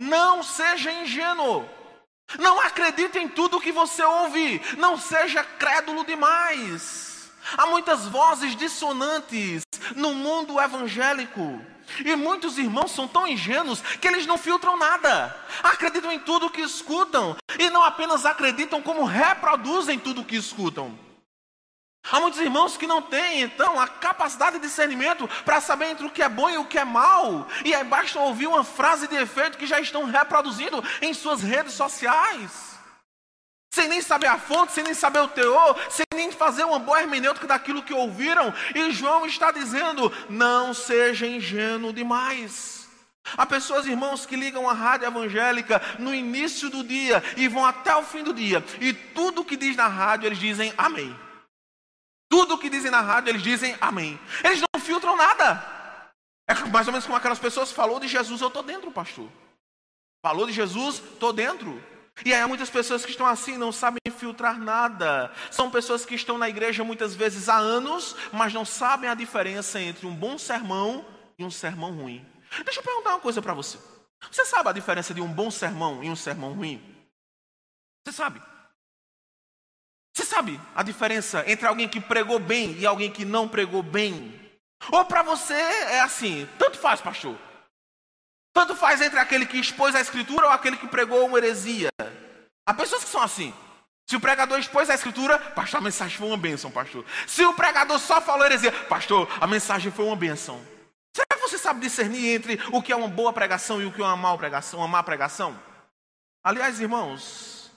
não 0.00 0.42
seja 0.42 0.90
ingênuo. 0.90 1.68
Não 2.38 2.58
acredite 2.58 3.18
em 3.18 3.28
tudo 3.28 3.60
que 3.60 3.70
você 3.70 4.02
ouve, 4.02 4.60
não 4.78 4.98
seja 4.98 5.44
crédulo 5.44 6.04
demais. 6.04 7.30
Há 7.58 7.66
muitas 7.66 8.06
vozes 8.06 8.56
dissonantes 8.56 9.62
no 9.94 10.14
mundo 10.14 10.58
evangélico. 10.58 11.60
E 12.04 12.16
muitos 12.16 12.58
irmãos 12.58 12.92
são 12.92 13.06
tão 13.06 13.26
ingênuos 13.26 13.80
que 13.80 14.06
eles 14.08 14.26
não 14.26 14.38
filtram 14.38 14.76
nada. 14.76 15.36
Acreditam 15.62 16.12
em 16.12 16.18
tudo 16.18 16.50
que 16.50 16.60
escutam. 16.60 17.36
E 17.58 17.70
não 17.70 17.82
apenas 17.82 18.26
acreditam, 18.26 18.82
como 18.82 19.04
reproduzem 19.04 19.98
tudo 19.98 20.24
que 20.24 20.36
escutam. 20.36 20.98
Há 22.10 22.20
muitos 22.20 22.40
irmãos 22.40 22.76
que 22.76 22.86
não 22.86 23.02
têm, 23.02 23.42
então, 23.42 23.80
a 23.80 23.88
capacidade 23.88 24.58
de 24.58 24.66
discernimento 24.66 25.28
para 25.44 25.60
saber 25.60 25.86
entre 25.86 26.06
o 26.06 26.10
que 26.10 26.22
é 26.22 26.28
bom 26.28 26.48
e 26.48 26.56
o 26.56 26.64
que 26.64 26.78
é 26.78 26.84
mal. 26.84 27.48
E 27.64 27.74
aí 27.74 27.82
basta 27.82 28.20
ouvir 28.20 28.46
uma 28.46 28.62
frase 28.62 29.08
de 29.08 29.16
efeito 29.16 29.58
que 29.58 29.66
já 29.66 29.80
estão 29.80 30.04
reproduzindo 30.04 30.82
em 31.02 31.12
suas 31.12 31.42
redes 31.42 31.74
sociais. 31.74 32.78
Sem 33.74 33.88
nem 33.88 34.00
saber 34.00 34.28
a 34.28 34.38
fonte, 34.38 34.72
sem 34.72 34.84
nem 34.84 34.94
saber 34.94 35.18
o 35.18 35.28
teor, 35.28 35.76
sem 35.90 36.05
nem 36.16 36.32
fazer 36.32 36.64
uma 36.64 36.78
boa 36.78 37.00
hermenêutica 37.00 37.46
daquilo 37.46 37.82
que 37.82 37.94
ouviram. 37.94 38.52
E 38.74 38.90
João 38.90 39.26
está 39.26 39.52
dizendo: 39.52 40.12
não 40.28 40.74
seja 40.74 41.26
ingênuo 41.26 41.92
demais. 41.92 42.88
Há 43.36 43.44
pessoas, 43.44 43.86
irmãos, 43.86 44.24
que 44.24 44.36
ligam 44.36 44.68
a 44.68 44.72
rádio 44.72 45.06
evangélica 45.06 45.80
no 45.98 46.14
início 46.14 46.70
do 46.70 46.84
dia 46.84 47.22
e 47.36 47.48
vão 47.48 47.64
até 47.64 47.94
o 47.96 48.02
fim 48.02 48.22
do 48.22 48.32
dia. 48.32 48.64
E 48.80 48.92
tudo 48.92 49.44
que 49.44 49.56
diz 49.56 49.76
na 49.76 49.88
rádio, 49.88 50.26
eles 50.26 50.38
dizem 50.38 50.72
amém. 50.78 51.16
Tudo 52.28 52.58
que 52.58 52.70
dizem 52.70 52.90
na 52.90 53.00
rádio, 53.00 53.30
eles 53.30 53.42
dizem 53.42 53.76
amém. 53.80 54.18
Eles 54.44 54.60
não 54.60 54.80
filtram 54.80 55.16
nada. 55.16 55.76
É 56.48 56.54
mais 56.66 56.86
ou 56.86 56.92
menos 56.92 57.04
como 57.04 57.16
aquelas 57.16 57.38
pessoas 57.38 57.72
falou 57.72 57.98
de 57.98 58.06
Jesus, 58.06 58.40
eu 58.40 58.48
estou 58.48 58.62
dentro, 58.62 58.90
pastor. 58.90 59.28
Falou 60.24 60.46
de 60.46 60.52
Jesus, 60.52 60.96
estou 60.96 61.32
dentro. 61.32 61.82
E 62.24 62.32
há 62.32 62.48
muitas 62.48 62.70
pessoas 62.70 63.04
que 63.04 63.10
estão 63.10 63.26
assim, 63.26 63.58
não 63.58 63.70
sabem 63.70 64.00
filtrar 64.16 64.58
nada. 64.58 65.30
São 65.50 65.70
pessoas 65.70 66.04
que 66.04 66.14
estão 66.14 66.38
na 66.38 66.48
igreja 66.48 66.82
muitas 66.82 67.14
vezes 67.14 67.48
há 67.48 67.56
anos, 67.56 68.16
mas 68.32 68.52
não 68.52 68.64
sabem 68.64 69.08
a 69.08 69.14
diferença 69.14 69.80
entre 69.80 70.06
um 70.06 70.14
bom 70.14 70.38
sermão 70.38 71.04
e 71.38 71.44
um 71.44 71.50
sermão 71.50 71.92
ruim. 71.92 72.24
Deixa 72.64 72.80
eu 72.80 72.84
perguntar 72.84 73.10
uma 73.10 73.20
coisa 73.20 73.42
para 73.42 73.52
você. 73.52 73.78
Você 74.30 74.44
sabe 74.44 74.70
a 74.70 74.72
diferença 74.72 75.12
de 75.12 75.20
um 75.20 75.32
bom 75.32 75.50
sermão 75.50 76.02
e 76.02 76.10
um 76.10 76.16
sermão 76.16 76.54
ruim? 76.54 76.82
Você 78.04 78.12
sabe? 78.12 78.40
Você 80.16 80.24
sabe 80.24 80.58
a 80.74 80.82
diferença 80.82 81.44
entre 81.46 81.66
alguém 81.66 81.88
que 81.88 82.00
pregou 82.00 82.38
bem 82.38 82.72
e 82.78 82.86
alguém 82.86 83.12
que 83.12 83.24
não 83.24 83.46
pregou 83.46 83.82
bem? 83.82 84.34
Ou 84.90 85.04
para 85.04 85.22
você 85.22 85.52
é 85.52 86.00
assim, 86.00 86.48
tanto 86.58 86.78
faz, 86.78 87.00
pastor. 87.00 87.36
Tanto 88.56 88.74
faz 88.74 89.02
entre 89.02 89.18
aquele 89.18 89.44
que 89.44 89.58
expôs 89.58 89.94
a 89.94 90.00
escritura 90.00 90.46
ou 90.46 90.50
aquele 90.50 90.78
que 90.78 90.88
pregou 90.88 91.26
uma 91.26 91.36
heresia. 91.36 91.90
Há 92.66 92.72
pessoas 92.72 93.04
que 93.04 93.10
são 93.10 93.20
assim. 93.20 93.52
Se 94.08 94.16
o 94.16 94.20
pregador 94.20 94.58
expôs 94.58 94.88
a 94.88 94.94
escritura, 94.94 95.38
pastor, 95.38 95.78
a 95.78 95.82
mensagem 95.82 96.16
foi 96.16 96.26
uma 96.26 96.38
bênção, 96.38 96.70
pastor. 96.70 97.04
Se 97.26 97.44
o 97.44 97.52
pregador 97.52 97.98
só 97.98 98.18
falou 98.18 98.46
heresia, 98.46 98.72
pastor, 98.72 99.28
a 99.38 99.46
mensagem 99.46 99.92
foi 99.92 100.06
uma 100.06 100.16
bênção. 100.16 100.58
Será 101.14 101.26
que 101.34 101.46
você 101.46 101.58
sabe 101.58 101.80
discernir 101.80 102.34
entre 102.34 102.58
o 102.72 102.80
que 102.80 102.92
é 102.92 102.96
uma 102.96 103.08
boa 103.08 103.30
pregação 103.30 103.82
e 103.82 103.84
o 103.84 103.92
que 103.92 104.00
é 104.00 104.04
uma 104.06 104.16
má 104.16 104.34
pregação, 104.38 104.80
uma 104.80 104.88
má 104.88 105.02
pregação? 105.02 105.60
Aliás, 106.42 106.80
irmãos, 106.80 107.70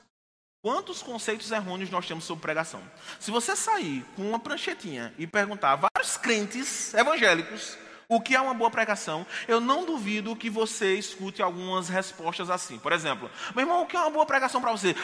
Quantos 0.62 1.02
conceitos 1.02 1.52
errôneos 1.52 1.90
nós 1.90 2.06
temos 2.06 2.26
sobre 2.26 2.42
pregação? 2.42 2.82
Se 3.18 3.32
você 3.32 3.56
sair 3.56 4.04
com 4.14 4.28
uma 4.28 4.40
pranchetinha 4.40 5.14
e 5.18 5.26
perguntar 5.26 5.72
a 5.72 5.88
vários 5.88 6.18
crentes 6.18 6.94
evangélicos 6.94 7.78
o 8.10 8.20
que 8.20 8.36
é 8.36 8.42
uma 8.42 8.56
boa 8.56 8.72
pregação, 8.72 9.26
eu 9.48 9.62
não 9.62 9.86
duvido 9.86 10.36
que 10.36 10.50
você 10.50 10.96
escute 10.96 11.44
algumas 11.44 11.88
respostas 11.88 12.50
assim. 12.50 12.80
Por 12.80 12.92
exemplo, 12.92 13.30
meu 13.56 13.62
irmão, 13.62 13.84
o 13.84 13.86
que 13.86 13.96
é 13.96 14.00
uma 14.00 14.10
boa 14.10 14.26
pregação 14.26 14.60
para 14.60 14.72
você? 14.72 14.96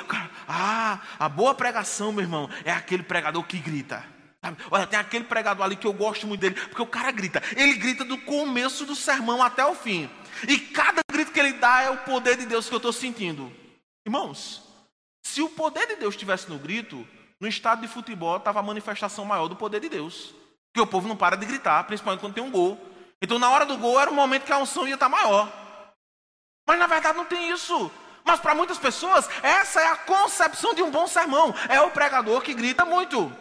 ah, 0.47 0.99
a 1.19 1.29
boa 1.29 1.53
pregação, 1.53 2.11
meu 2.11 2.23
irmão, 2.23 2.49
é 2.63 2.71
aquele 2.71 3.03
pregador 3.03 3.43
que 3.43 3.59
grita. 3.59 4.03
Olha, 4.71 4.87
tem 4.87 4.99
aquele 4.99 5.23
pregador 5.23 5.63
ali 5.63 5.75
que 5.75 5.85
eu 5.85 5.93
gosto 5.93 6.25
muito 6.25 6.41
dele, 6.41 6.55
porque 6.55 6.81
o 6.81 6.87
cara 6.87 7.11
grita. 7.11 7.41
Ele 7.55 7.75
grita 7.75 8.03
do 8.03 8.17
começo 8.17 8.85
do 8.85 8.95
sermão 8.95 9.41
até 9.41 9.63
o 9.63 9.75
fim. 9.75 10.09
E 10.47 10.57
cada 10.57 11.01
grito 11.11 11.31
que 11.31 11.39
ele 11.39 11.53
dá 11.53 11.83
é 11.83 11.89
o 11.91 11.97
poder 11.97 12.37
de 12.37 12.45
Deus 12.47 12.67
que 12.67 12.73
eu 12.73 12.77
estou 12.77 12.93
sentindo. 12.93 13.51
Irmãos, 14.05 14.63
se 15.23 15.41
o 15.41 15.49
poder 15.49 15.87
de 15.87 15.95
Deus 15.95 16.15
estivesse 16.15 16.49
no 16.49 16.57
grito, 16.57 17.07
no 17.39 17.47
estado 17.47 17.81
de 17.81 17.87
futebol 17.87 18.37
estava 18.37 18.59
a 18.59 18.63
manifestação 18.63 19.25
maior 19.25 19.47
do 19.47 19.55
poder 19.55 19.79
de 19.79 19.89
Deus. 19.89 20.33
Porque 20.73 20.81
o 20.81 20.87
povo 20.87 21.07
não 21.07 21.15
para 21.15 21.35
de 21.35 21.45
gritar, 21.45 21.83
principalmente 21.85 22.19
quando 22.19 22.33
tem 22.33 22.43
um 22.43 22.51
gol. 22.51 22.94
Então, 23.21 23.39
na 23.39 23.49
hora 23.49 23.65
do 23.65 23.77
gol, 23.77 23.99
era 23.99 24.11
o 24.11 24.13
momento 24.13 24.45
que 24.45 24.51
a 24.51 24.57
unção 24.57 24.87
ia 24.87 24.95
estar 24.95 25.09
maior. 25.09 25.51
Mas 26.67 26.79
na 26.79 26.87
verdade 26.87 27.17
não 27.17 27.25
tem 27.25 27.51
isso. 27.51 27.91
Mas 28.23 28.39
para 28.39 28.55
muitas 28.55 28.79
pessoas, 28.79 29.29
essa 29.43 29.79
é 29.79 29.87
a 29.87 29.95
concepção 29.95 30.73
de 30.73 30.81
um 30.81 30.89
bom 30.89 31.05
sermão. 31.05 31.53
É 31.69 31.79
o 31.79 31.91
pregador 31.91 32.41
que 32.41 32.53
grita 32.53 32.83
muito. 32.83 33.31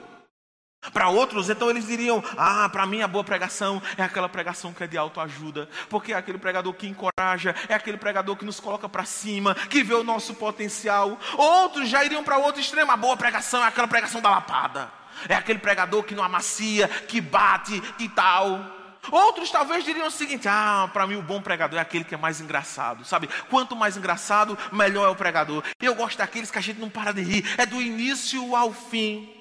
Para 0.92 1.08
outros, 1.08 1.48
então 1.48 1.70
eles 1.70 1.86
diriam: 1.86 2.22
Ah, 2.36 2.68
para 2.68 2.84
mim 2.84 3.00
a 3.00 3.08
boa 3.08 3.24
pregação 3.24 3.82
é 3.96 4.02
aquela 4.02 4.28
pregação 4.28 4.74
que 4.74 4.84
é 4.84 4.86
de 4.86 4.98
autoajuda, 4.98 5.66
porque 5.88 6.12
é 6.12 6.16
aquele 6.16 6.36
pregador 6.36 6.74
que 6.74 6.86
encoraja, 6.86 7.54
é 7.66 7.72
aquele 7.72 7.96
pregador 7.96 8.36
que 8.36 8.44
nos 8.44 8.60
coloca 8.60 8.86
para 8.86 9.06
cima, 9.06 9.54
que 9.54 9.82
vê 9.82 9.94
o 9.94 10.04
nosso 10.04 10.34
potencial. 10.34 11.18
Outros 11.38 11.88
já 11.88 12.04
iriam 12.04 12.22
para 12.22 12.36
outro 12.36 12.60
extremo: 12.60 12.92
a 12.92 12.98
boa 12.98 13.16
pregação 13.16 13.64
é 13.64 13.68
aquela 13.68 13.88
pregação 13.88 14.20
da 14.20 14.28
lapada, 14.28 14.92
é 15.26 15.34
aquele 15.34 15.58
pregador 15.58 16.02
que 16.02 16.14
não 16.14 16.22
amacia, 16.22 16.86
que 16.86 17.18
bate 17.18 17.82
e 17.98 18.06
tal. 18.10 18.83
Outros 19.10 19.50
talvez 19.50 19.84
diriam 19.84 20.06
o 20.06 20.10
seguinte: 20.10 20.48
Ah, 20.48 20.88
para 20.92 21.06
mim 21.06 21.16
o 21.16 21.22
bom 21.22 21.40
pregador 21.40 21.78
é 21.78 21.82
aquele 21.82 22.04
que 22.04 22.14
é 22.14 22.18
mais 22.18 22.40
engraçado, 22.40 23.04
sabe? 23.04 23.28
Quanto 23.50 23.76
mais 23.76 23.96
engraçado, 23.96 24.58
melhor 24.72 25.06
é 25.06 25.10
o 25.10 25.16
pregador. 25.16 25.62
Eu 25.80 25.94
gosto 25.94 26.18
daqueles 26.18 26.50
que 26.50 26.58
a 26.58 26.62
gente 26.62 26.80
não 26.80 26.90
para 26.90 27.12
de 27.12 27.22
rir, 27.22 27.54
é 27.58 27.66
do 27.66 27.80
início 27.80 28.54
ao 28.54 28.72
fim. 28.72 29.34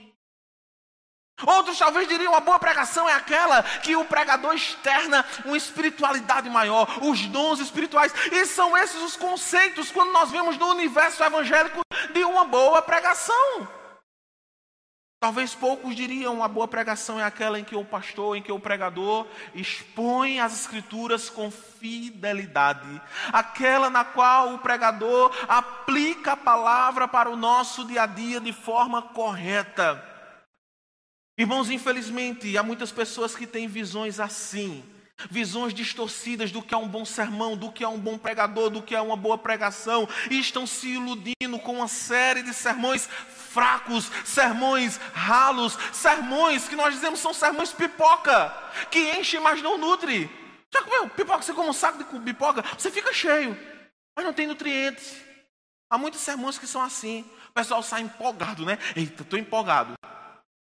Outros 1.46 1.78
talvez 1.78 2.08
diriam: 2.08 2.36
a 2.36 2.40
boa 2.40 2.60
pregação 2.60 3.10
é 3.10 3.14
aquela 3.14 3.64
que 3.64 3.96
o 3.96 4.06
pregador 4.06 4.54
externa 4.54 5.26
uma 5.46 5.58
espiritualidade 5.58 6.50
maior, 6.50 6.88
os 7.02 7.22
dons 7.28 7.60
espirituais. 7.60 8.14
E 8.32 8.46
são 8.46 8.78
esses 8.78 9.02
os 9.02 9.16
conceitos 9.16 9.92
quando 9.92 10.12
nós 10.12 10.32
vemos 10.32 10.58
no 10.58 10.68
universo 10.68 11.24
evangélico 11.24 11.82
de 12.14 12.24
uma 12.24 12.46
boa 12.46 12.82
pregação. 12.82 13.83
Talvez 15.24 15.56
poucos 15.56 15.96
diriam: 15.96 16.44
a 16.44 16.50
boa 16.50 16.68
pregação 16.68 17.18
é 17.18 17.24
aquela 17.24 17.58
em 17.58 17.64
que 17.64 17.78
o 17.78 17.86
pastor, 17.86 18.36
em 18.36 18.42
que 18.42 18.52
o 18.52 18.60
pregador 18.60 19.26
expõe 19.56 20.42
as 20.42 20.54
escrituras 20.54 21.30
com 21.30 21.50
fidelidade, 21.50 23.02
aquela 23.32 23.90
na 23.90 24.04
qual 24.04 24.54
o 24.54 24.60
pregador 24.60 25.34
aplica 25.48 26.34
a 26.34 26.36
palavra 26.36 27.08
para 27.08 27.30
o 27.30 27.38
nosso 27.38 27.86
dia 27.86 28.04
a 28.04 28.06
dia 28.06 28.42
de 28.42 28.52
forma 28.52 29.02
correta. 29.02 30.04
Irmãos, 31.38 31.70
infelizmente, 31.70 32.58
há 32.58 32.62
muitas 32.62 32.92
pessoas 32.92 33.34
que 33.34 33.48
têm 33.48 33.66
visões 33.66 34.20
assim, 34.20 34.84
visões 35.30 35.74
distorcidas 35.74 36.52
do 36.52 36.62
que 36.62 36.74
é 36.74 36.78
um 36.78 36.88
bom 36.88 37.06
sermão, 37.06 37.56
do 37.58 37.72
que 37.72 37.84
é 37.84 37.88
um 37.88 38.00
bom 38.00 38.18
pregador, 38.18 38.70
do 38.70 38.82
que 38.82 38.96
é 38.96 39.02
uma 39.02 39.16
boa 39.16 39.38
pregação, 39.38 40.08
e 40.30 40.40
estão 40.40 40.66
se 40.66 40.90
iludindo 40.90 41.60
com 41.64 41.78
uma 41.78 41.88
série 41.88 42.44
de 42.44 42.54
sermões 42.54 43.08
fracos, 43.54 44.12
sermões 44.26 45.00
ralos, 45.14 45.78
sermões 45.92 46.68
que 46.68 46.76
nós 46.76 46.94
dizemos 46.94 47.20
são 47.20 47.34
sermões 47.34 47.72
pipoca, 47.72 48.52
que 48.90 49.18
enchem, 49.18 49.40
mas 49.40 49.62
não 49.62 49.78
nutre. 49.78 50.30
Já 50.74 50.82
comeu 50.82 51.08
pipoca? 51.10 51.44
Você 51.44 51.54
come 51.54 51.70
um 51.70 51.74
saco 51.74 51.98
de 51.98 52.20
pipoca, 52.22 52.64
você 52.78 52.90
fica 52.90 53.14
cheio, 53.14 53.58
mas 54.16 54.26
não 54.26 54.34
tem 54.34 54.48
nutrientes. 54.48 55.16
Há 55.90 55.98
muitos 55.98 56.22
sermões 56.22 56.58
que 56.58 56.66
são 56.66 56.82
assim. 56.82 57.24
O 57.50 57.54
pessoal 57.54 57.84
sai 57.84 58.02
empolgado, 58.02 58.66
né? 58.66 58.80
Eita, 58.96 59.22
estou 59.22 59.38
empolgado. 59.38 59.94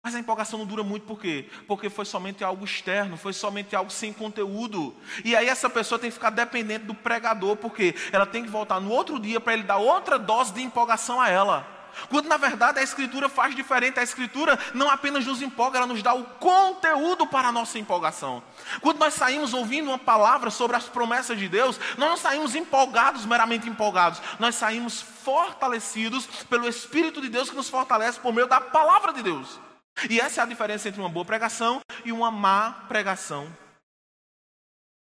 Mas 0.09 0.15
a 0.15 0.19
empolgação 0.19 0.57
não 0.57 0.65
dura 0.65 0.81
muito 0.81 1.05
por 1.05 1.19
quê? 1.19 1.45
Porque 1.67 1.87
foi 1.87 2.03
somente 2.03 2.43
algo 2.43 2.65
externo, 2.65 3.15
foi 3.15 3.31
somente 3.31 3.75
algo 3.75 3.91
sem 3.91 4.11
conteúdo. 4.11 4.95
E 5.23 5.35
aí 5.35 5.47
essa 5.47 5.69
pessoa 5.69 5.99
tem 5.99 6.09
que 6.09 6.15
ficar 6.15 6.31
dependente 6.31 6.85
do 6.85 6.95
pregador, 6.95 7.55
porque 7.57 7.93
ela 8.11 8.25
tem 8.25 8.43
que 8.43 8.49
voltar 8.49 8.79
no 8.79 8.89
outro 8.89 9.19
dia 9.19 9.39
para 9.39 9.53
ele 9.53 9.61
dar 9.61 9.77
outra 9.77 10.17
dose 10.17 10.51
de 10.51 10.63
empolgação 10.63 11.21
a 11.21 11.29
ela. 11.29 11.63
Quando 12.09 12.27
na 12.27 12.37
verdade 12.37 12.79
a 12.79 12.81
Escritura 12.81 13.29
faz 13.29 13.53
diferente, 13.55 13.99
a 13.99 14.03
Escritura 14.03 14.57
não 14.73 14.89
apenas 14.89 15.27
nos 15.27 15.43
empolga, 15.43 15.77
ela 15.77 15.85
nos 15.85 16.01
dá 16.01 16.15
o 16.15 16.23
conteúdo 16.23 17.27
para 17.27 17.49
a 17.49 17.51
nossa 17.51 17.77
empolgação. 17.77 18.41
Quando 18.81 18.97
nós 18.97 19.13
saímos 19.13 19.53
ouvindo 19.53 19.89
uma 19.89 19.99
palavra 19.99 20.49
sobre 20.49 20.75
as 20.75 20.85
promessas 20.85 21.37
de 21.37 21.47
Deus, 21.47 21.79
nós 21.99 22.09
não 22.09 22.17
saímos 22.17 22.55
empolgados, 22.55 23.27
meramente 23.27 23.69
empolgados, 23.69 24.19
nós 24.39 24.55
saímos 24.55 25.01
fortalecidos 25.01 26.25
pelo 26.49 26.67
Espírito 26.67 27.21
de 27.21 27.29
Deus 27.29 27.47
que 27.47 27.55
nos 27.55 27.69
fortalece 27.69 28.19
por 28.19 28.33
meio 28.33 28.47
da 28.47 28.59
palavra 28.59 29.13
de 29.13 29.21
Deus. 29.21 29.68
E 30.09 30.19
essa 30.19 30.41
é 30.41 30.43
a 30.43 30.47
diferença 30.47 30.87
entre 30.87 31.01
uma 31.01 31.09
boa 31.09 31.25
pregação 31.25 31.81
e 32.05 32.11
uma 32.11 32.29
má 32.29 32.71
pregação. 32.87 33.51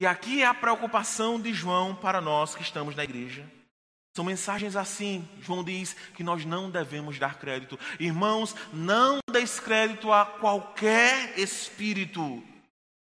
E 0.01 0.07
aqui 0.07 0.43
é 0.43 0.47
a 0.47 0.55
preocupação 0.55 1.41
de 1.41 1.53
João 1.53 1.95
para 1.95 2.21
nós 2.21 2.55
que 2.55 2.63
estamos 2.63 2.95
na 2.95 3.05
igreja. 3.05 3.45
São 4.15 4.25
mensagens 4.25 4.77
assim. 4.77 5.29
João 5.43 5.65
diz 5.65 5.95
que 6.15 6.23
nós 6.23 6.45
não 6.45 6.71
devemos 6.71 7.19
dar 7.19 7.39
crédito. 7.39 7.79
Irmãos, 7.99 8.55
não 8.73 9.19
deis 9.31 9.59
crédito 9.59 10.13
a 10.13 10.25
qualquer 10.25 11.39
espírito. 11.39 12.43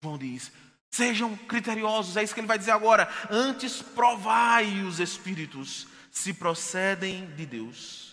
João 0.04 0.18
diz: 0.18 0.52
sejam 0.94 1.36
criteriosos. 1.36 2.18
É 2.18 2.24
isso 2.24 2.34
que 2.34 2.40
ele 2.40 2.48
vai 2.48 2.58
dizer 2.58 2.72
agora. 2.72 3.10
Antes 3.30 3.82
provai 3.82 4.82
os 4.82 5.00
espíritos 5.00 5.88
se 6.16 6.34
procedem 6.34 7.28
de 7.36 7.46
Deus. 7.46 8.05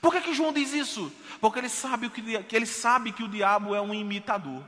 Por 0.00 0.12
que, 0.12 0.20
que 0.20 0.34
João 0.34 0.52
diz 0.52 0.72
isso? 0.72 1.12
Porque 1.40 1.58
ele 1.58 1.68
sabe, 1.68 2.10
que, 2.10 2.42
que 2.42 2.56
ele 2.56 2.66
sabe 2.66 3.12
que 3.12 3.22
o 3.22 3.28
diabo 3.28 3.74
é 3.74 3.80
um 3.80 3.94
imitador. 3.94 4.62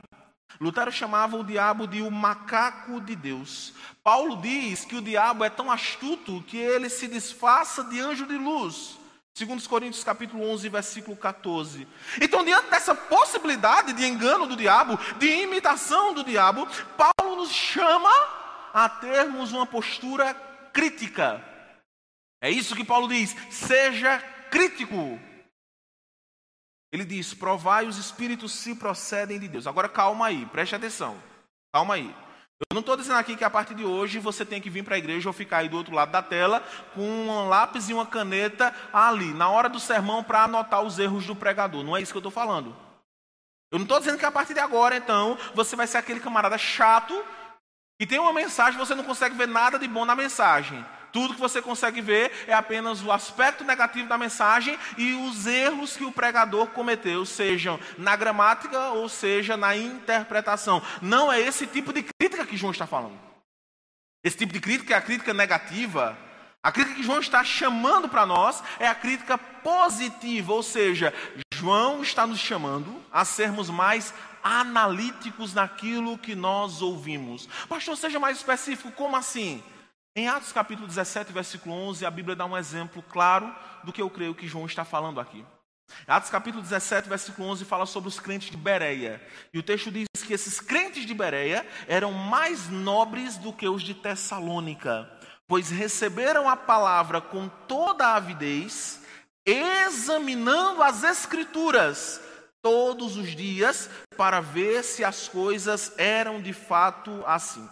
Lutero 0.59 0.91
chamava 0.91 1.37
o 1.37 1.43
diabo 1.43 1.87
de 1.87 2.01
o 2.01 2.11
macaco 2.11 2.99
de 2.99 3.15
Deus. 3.15 3.73
Paulo 4.03 4.37
diz 4.37 4.83
que 4.83 4.95
o 4.95 5.01
diabo 5.01 5.43
é 5.43 5.49
tão 5.49 5.71
astuto 5.71 6.43
que 6.47 6.57
ele 6.57 6.89
se 6.89 7.07
disfarça 7.07 7.83
de 7.83 7.99
anjo 7.99 8.25
de 8.25 8.37
luz. 8.37 8.97
Segundo 9.33 9.67
Coríntios 9.67 10.03
capítulo 10.03 10.43
11, 10.51 10.67
versículo 10.67 11.15
14. 11.15 11.87
Então, 12.21 12.43
diante 12.43 12.69
dessa 12.69 12.93
possibilidade 12.93 13.93
de 13.93 14.05
engano 14.05 14.45
do 14.45 14.57
diabo, 14.57 14.99
de 15.17 15.27
imitação 15.27 16.13
do 16.13 16.23
diabo, 16.23 16.67
Paulo 16.97 17.37
nos 17.37 17.49
chama 17.49 18.11
a 18.73 18.89
termos 18.89 19.53
uma 19.53 19.65
postura 19.65 20.33
crítica. 20.73 21.43
É 22.41 22.49
isso 22.49 22.75
que 22.75 22.83
Paulo 22.83 23.07
diz: 23.07 23.35
seja 23.49 24.21
crítico. 24.51 25.19
Ele 26.93 27.05
diz: 27.05 27.33
provai 27.33 27.87
os 27.87 27.97
espíritos 27.97 28.51
se 28.51 28.75
procedem 28.75 29.39
de 29.39 29.47
Deus. 29.47 29.65
Agora 29.65 29.89
calma 29.89 30.27
aí, 30.27 30.45
preste 30.45 30.75
atenção. 30.75 31.17
Calma 31.73 31.95
aí. 31.95 32.13
Eu 32.69 32.75
não 32.75 32.81
estou 32.81 32.95
dizendo 32.95 33.17
aqui 33.17 33.35
que 33.35 33.43
a 33.43 33.49
partir 33.49 33.73
de 33.73 33.83
hoje 33.83 34.19
você 34.19 34.45
tem 34.45 34.61
que 34.61 34.69
vir 34.69 34.83
para 34.83 34.93
a 34.93 34.97
igreja 34.97 35.27
ou 35.27 35.33
ficar 35.33 35.59
aí 35.59 35.69
do 35.69 35.77
outro 35.77 35.95
lado 35.95 36.11
da 36.11 36.21
tela 36.21 36.63
com 36.93 37.01
um 37.01 37.49
lápis 37.49 37.89
e 37.89 37.93
uma 37.93 38.05
caneta 38.05 38.75
ali, 38.93 39.33
na 39.33 39.49
hora 39.49 39.67
do 39.67 39.79
sermão, 39.79 40.23
para 40.23 40.43
anotar 40.43 40.83
os 40.83 40.99
erros 40.99 41.25
do 41.25 41.35
pregador. 41.35 41.83
Não 41.83 41.97
é 41.97 42.01
isso 42.01 42.11
que 42.11 42.17
eu 42.17 42.19
estou 42.19 42.31
falando. 42.31 42.75
Eu 43.71 43.79
não 43.79 43.85
estou 43.85 43.97
dizendo 43.97 44.19
que 44.19 44.25
a 44.25 44.31
partir 44.31 44.53
de 44.53 44.59
agora, 44.59 44.95
então, 44.95 45.39
você 45.55 45.75
vai 45.75 45.87
ser 45.87 45.97
aquele 45.97 46.19
camarada 46.19 46.57
chato 46.57 47.25
e 47.99 48.05
tem 48.05 48.19
uma 48.19 48.33
mensagem 48.33 48.77
você 48.77 48.93
não 48.93 49.03
consegue 49.03 49.35
ver 49.35 49.47
nada 49.47 49.79
de 49.79 49.87
bom 49.87 50.05
na 50.05 50.15
mensagem. 50.15 50.85
Tudo 51.11 51.33
que 51.33 51.39
você 51.39 51.61
consegue 51.61 52.01
ver 52.01 52.31
é 52.47 52.53
apenas 52.53 53.03
o 53.03 53.11
aspecto 53.11 53.63
negativo 53.63 54.07
da 54.07 54.17
mensagem 54.17 54.77
e 54.97 55.13
os 55.13 55.45
erros 55.45 55.97
que 55.97 56.05
o 56.05 56.11
pregador 56.11 56.67
cometeu, 56.67 57.25
sejam 57.25 57.79
na 57.97 58.15
gramática 58.15 58.89
ou 58.91 59.09
seja 59.09 59.57
na 59.57 59.75
interpretação. 59.75 60.81
Não 61.01 61.31
é 61.31 61.39
esse 61.39 61.67
tipo 61.67 61.91
de 61.91 62.03
crítica 62.03 62.45
que 62.45 62.57
João 62.57 62.71
está 62.71 62.87
falando. 62.87 63.19
Esse 64.23 64.37
tipo 64.37 64.53
de 64.53 64.59
crítica 64.59 64.93
é 64.93 64.97
a 64.97 65.01
crítica 65.01 65.33
negativa. 65.33 66.17
A 66.63 66.71
crítica 66.71 66.95
que 66.95 67.03
João 67.03 67.19
está 67.19 67.43
chamando 67.43 68.07
para 68.07 68.25
nós 68.25 68.63
é 68.79 68.87
a 68.87 68.93
crítica 68.93 69.37
positiva, 69.37 70.53
ou 70.53 70.61
seja, 70.61 71.11
João 71.53 72.03
está 72.03 72.27
nos 72.27 72.39
chamando 72.39 73.03
a 73.11 73.25
sermos 73.25 73.69
mais 73.69 74.13
analíticos 74.43 75.53
naquilo 75.53 76.17
que 76.17 76.35
nós 76.35 76.81
ouvimos. 76.81 77.47
Pastor, 77.67 77.97
seja 77.97 78.19
mais 78.19 78.37
específico, 78.37 78.91
como 78.91 79.15
assim? 79.15 79.63
Em 80.13 80.27
Atos 80.27 80.51
capítulo 80.51 80.87
17, 80.89 81.31
versículo 81.31 81.73
11, 81.73 82.05
a 82.05 82.11
Bíblia 82.11 82.35
dá 82.35 82.45
um 82.45 82.57
exemplo 82.57 83.01
claro 83.01 83.55
do 83.81 83.93
que 83.93 84.01
eu 84.01 84.09
creio 84.09 84.35
que 84.35 84.45
João 84.45 84.65
está 84.65 84.83
falando 84.83 85.21
aqui. 85.21 85.45
Atos 86.05 86.29
capítulo 86.29 86.61
17, 86.61 87.07
versículo 87.07 87.47
11 87.47 87.63
fala 87.63 87.85
sobre 87.85 88.09
os 88.09 88.19
crentes 88.19 88.51
de 88.51 88.57
Bereia. 88.57 89.25
E 89.53 89.59
o 89.59 89.63
texto 89.63 89.89
diz 89.89 90.07
que 90.27 90.33
esses 90.33 90.59
crentes 90.59 91.05
de 91.05 91.13
Bereia 91.13 91.65
eram 91.87 92.11
mais 92.11 92.67
nobres 92.67 93.37
do 93.37 93.53
que 93.53 93.69
os 93.69 93.81
de 93.81 93.93
Tessalônica, 93.93 95.09
pois 95.47 95.69
receberam 95.69 96.49
a 96.49 96.57
palavra 96.57 97.21
com 97.21 97.47
toda 97.47 98.07
a 98.07 98.15
avidez, 98.17 98.99
examinando 99.45 100.83
as 100.83 101.05
escrituras 101.05 102.19
todos 102.61 103.15
os 103.15 103.29
dias 103.33 103.89
para 104.17 104.41
ver 104.41 104.83
se 104.83 105.05
as 105.05 105.29
coisas 105.29 105.93
eram 105.97 106.41
de 106.41 106.51
fato 106.51 107.23
assim. 107.25 107.65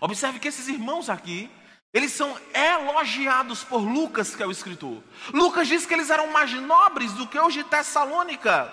Observe 0.00 0.38
que 0.38 0.48
esses 0.48 0.68
irmãos 0.68 1.08
aqui, 1.08 1.50
eles 1.92 2.12
são 2.12 2.36
elogiados 2.54 3.64
por 3.64 3.78
Lucas, 3.78 4.36
que 4.36 4.42
é 4.42 4.46
o 4.46 4.50
escritor. 4.50 5.02
Lucas 5.32 5.66
diz 5.66 5.86
que 5.86 5.94
eles 5.94 6.10
eram 6.10 6.28
mais 6.28 6.52
nobres 6.52 7.12
do 7.12 7.26
que 7.26 7.38
os 7.38 7.52
de 7.52 7.64
Tessalônica. 7.64 8.72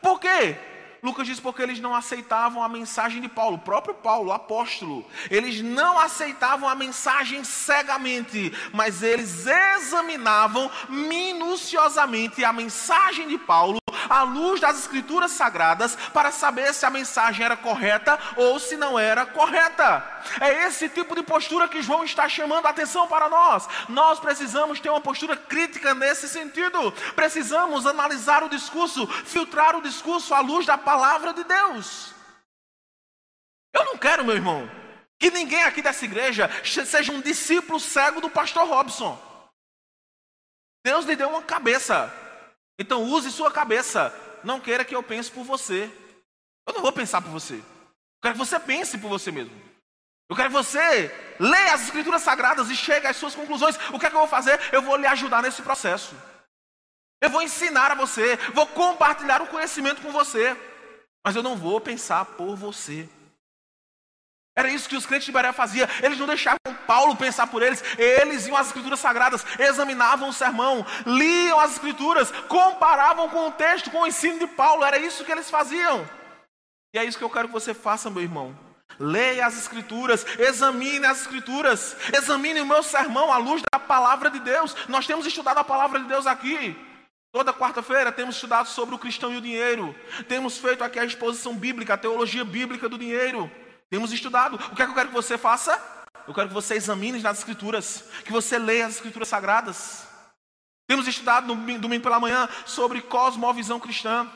Por 0.00 0.18
quê? 0.18 0.56
Lucas 1.02 1.26
diz 1.26 1.40
porque 1.40 1.62
eles 1.62 1.80
não 1.80 1.94
aceitavam 1.94 2.62
a 2.62 2.68
mensagem 2.68 3.20
de 3.20 3.28
Paulo, 3.28 3.56
o 3.56 3.60
próprio 3.60 3.92
Paulo, 3.92 4.30
o 4.30 4.32
apóstolo. 4.32 5.04
Eles 5.28 5.60
não 5.60 5.98
aceitavam 5.98 6.68
a 6.68 6.76
mensagem 6.76 7.42
cegamente, 7.42 8.52
mas 8.72 9.02
eles 9.02 9.46
examinavam 9.46 10.70
minuciosamente 10.88 12.44
a 12.44 12.52
mensagem 12.52 13.26
de 13.26 13.36
Paulo 13.36 13.81
à 14.08 14.22
luz 14.22 14.60
das 14.60 14.78
escrituras 14.78 15.32
sagradas 15.32 15.96
para 16.12 16.30
saber 16.30 16.72
se 16.74 16.84
a 16.86 16.90
mensagem 16.90 17.44
era 17.44 17.56
correta 17.56 18.18
ou 18.36 18.58
se 18.58 18.76
não 18.76 18.98
era 18.98 19.26
correta. 19.26 20.04
É 20.40 20.66
esse 20.66 20.88
tipo 20.88 21.14
de 21.14 21.22
postura 21.22 21.68
que 21.68 21.82
João 21.82 22.04
está 22.04 22.28
chamando 22.28 22.66
a 22.66 22.70
atenção 22.70 23.06
para 23.08 23.28
nós. 23.28 23.68
Nós 23.88 24.20
precisamos 24.20 24.80
ter 24.80 24.90
uma 24.90 25.00
postura 25.00 25.36
crítica 25.36 25.94
nesse 25.94 26.28
sentido. 26.28 26.92
Precisamos 27.14 27.86
analisar 27.86 28.42
o 28.42 28.48
discurso, 28.48 29.06
filtrar 29.06 29.76
o 29.76 29.82
discurso 29.82 30.34
à 30.34 30.40
luz 30.40 30.66
da 30.66 30.78
palavra 30.78 31.32
de 31.32 31.44
Deus. 31.44 32.14
Eu 33.74 33.84
não 33.84 33.96
quero, 33.96 34.24
meu 34.24 34.34
irmão, 34.34 34.70
que 35.18 35.30
ninguém 35.30 35.62
aqui 35.62 35.80
dessa 35.80 36.04
igreja 36.04 36.50
seja 36.64 37.12
um 37.12 37.20
discípulo 37.20 37.80
cego 37.80 38.20
do 38.20 38.28
pastor 38.28 38.68
Robson. 38.68 39.18
Deus 40.84 41.04
lhe 41.04 41.16
deu 41.16 41.30
uma 41.30 41.42
cabeça. 41.42 42.12
Então 42.82 43.04
use 43.04 43.30
sua 43.30 43.48
cabeça. 43.48 44.12
Não 44.42 44.58
queira 44.58 44.84
que 44.84 44.94
eu 44.94 45.04
pense 45.04 45.30
por 45.30 45.44
você. 45.44 45.88
Eu 46.66 46.74
não 46.74 46.82
vou 46.82 46.92
pensar 46.92 47.22
por 47.22 47.30
você. 47.30 47.54
Eu 47.54 47.62
quero 48.20 48.34
que 48.34 48.40
você 48.40 48.58
pense 48.58 48.98
por 48.98 49.08
você 49.08 49.30
mesmo. 49.30 49.54
Eu 50.28 50.34
quero 50.34 50.48
que 50.48 50.54
você 50.54 51.14
leia 51.38 51.74
as 51.74 51.84
escrituras 51.84 52.22
sagradas 52.22 52.70
e 52.70 52.76
chegue 52.76 53.06
às 53.06 53.16
suas 53.16 53.36
conclusões. 53.36 53.76
O 53.92 54.00
que 54.00 54.06
é 54.06 54.10
que 54.10 54.16
eu 54.16 54.20
vou 54.20 54.28
fazer? 54.28 54.58
Eu 54.72 54.82
vou 54.82 54.96
lhe 54.96 55.06
ajudar 55.06 55.42
nesse 55.42 55.62
processo. 55.62 56.16
Eu 57.20 57.30
vou 57.30 57.40
ensinar 57.40 57.92
a 57.92 57.94
você, 57.94 58.36
vou 58.52 58.66
compartilhar 58.66 59.40
o 59.40 59.46
conhecimento 59.46 60.02
com 60.02 60.10
você. 60.10 60.56
Mas 61.24 61.36
eu 61.36 61.42
não 61.42 61.56
vou 61.56 61.80
pensar 61.80 62.24
por 62.24 62.56
você. 62.56 63.08
Era 64.56 64.68
isso 64.68 64.88
que 64.88 64.96
os 64.96 65.06
crentes 65.06 65.26
de 65.26 65.32
Berea 65.32 65.52
faziam. 65.52 65.88
Eles 66.02 66.18
não 66.18 66.26
deixavam 66.26 66.58
Paulo 66.86 67.16
pensar 67.16 67.46
por 67.46 67.62
eles. 67.62 67.82
Eles 67.96 68.46
iam 68.46 68.56
às 68.56 68.66
escrituras 68.66 69.00
sagradas, 69.00 69.44
examinavam 69.58 70.28
o 70.28 70.32
sermão, 70.32 70.84
liam 71.06 71.58
as 71.58 71.72
escrituras, 71.72 72.30
comparavam 72.48 73.28
com 73.30 73.48
o 73.48 73.52
texto, 73.52 73.90
com 73.90 74.02
o 74.02 74.06
ensino 74.06 74.38
de 74.38 74.46
Paulo. 74.46 74.84
Era 74.84 74.98
isso 74.98 75.24
que 75.24 75.32
eles 75.32 75.50
faziam. 75.50 76.06
E 76.94 76.98
é 76.98 77.04
isso 77.04 77.16
que 77.16 77.24
eu 77.24 77.30
quero 77.30 77.48
que 77.48 77.54
você 77.54 77.72
faça, 77.72 78.10
meu 78.10 78.22
irmão. 78.22 78.56
Leia 78.98 79.46
as 79.46 79.56
escrituras, 79.56 80.26
examine 80.38 81.06
as 81.06 81.22
escrituras, 81.22 81.96
examine 82.12 82.60
o 82.60 82.66
meu 82.66 82.82
sermão 82.82 83.32
à 83.32 83.38
luz 83.38 83.62
da 83.72 83.78
palavra 83.78 84.30
de 84.30 84.38
Deus. 84.38 84.76
Nós 84.86 85.06
temos 85.06 85.24
estudado 85.24 85.58
a 85.58 85.64
palavra 85.64 85.98
de 86.00 86.06
Deus 86.06 86.26
aqui. 86.26 86.76
Toda 87.32 87.54
quarta-feira 87.54 88.12
temos 88.12 88.34
estudado 88.34 88.68
sobre 88.68 88.94
o 88.94 88.98
cristão 88.98 89.32
e 89.32 89.38
o 89.38 89.40
dinheiro. 89.40 89.94
Temos 90.28 90.58
feito 90.58 90.84
aqui 90.84 90.98
a 90.98 91.04
exposição 91.06 91.56
bíblica, 91.56 91.94
a 91.94 91.96
teologia 91.96 92.44
bíblica 92.44 92.90
do 92.90 92.98
dinheiro. 92.98 93.50
Temos 93.92 94.10
estudado. 94.10 94.56
O 94.56 94.74
que 94.74 94.80
é 94.80 94.86
que 94.86 94.90
eu 94.90 94.94
quero 94.94 95.08
que 95.10 95.14
você 95.14 95.36
faça? 95.36 95.78
Eu 96.26 96.32
quero 96.32 96.48
que 96.48 96.54
você 96.54 96.76
examine 96.76 97.20
nas 97.20 97.40
Escrituras, 97.40 98.02
que 98.24 98.32
você 98.32 98.58
leia 98.58 98.86
as 98.86 98.94
Escrituras 98.94 99.28
Sagradas. 99.28 100.08
Temos 100.88 101.06
estudado 101.06 101.46
no 101.46 101.78
domingo 101.78 102.02
pela 102.02 102.18
manhã 102.18 102.48
sobre 102.64 103.02
cosmovisão 103.02 103.78
cristã. 103.78 104.26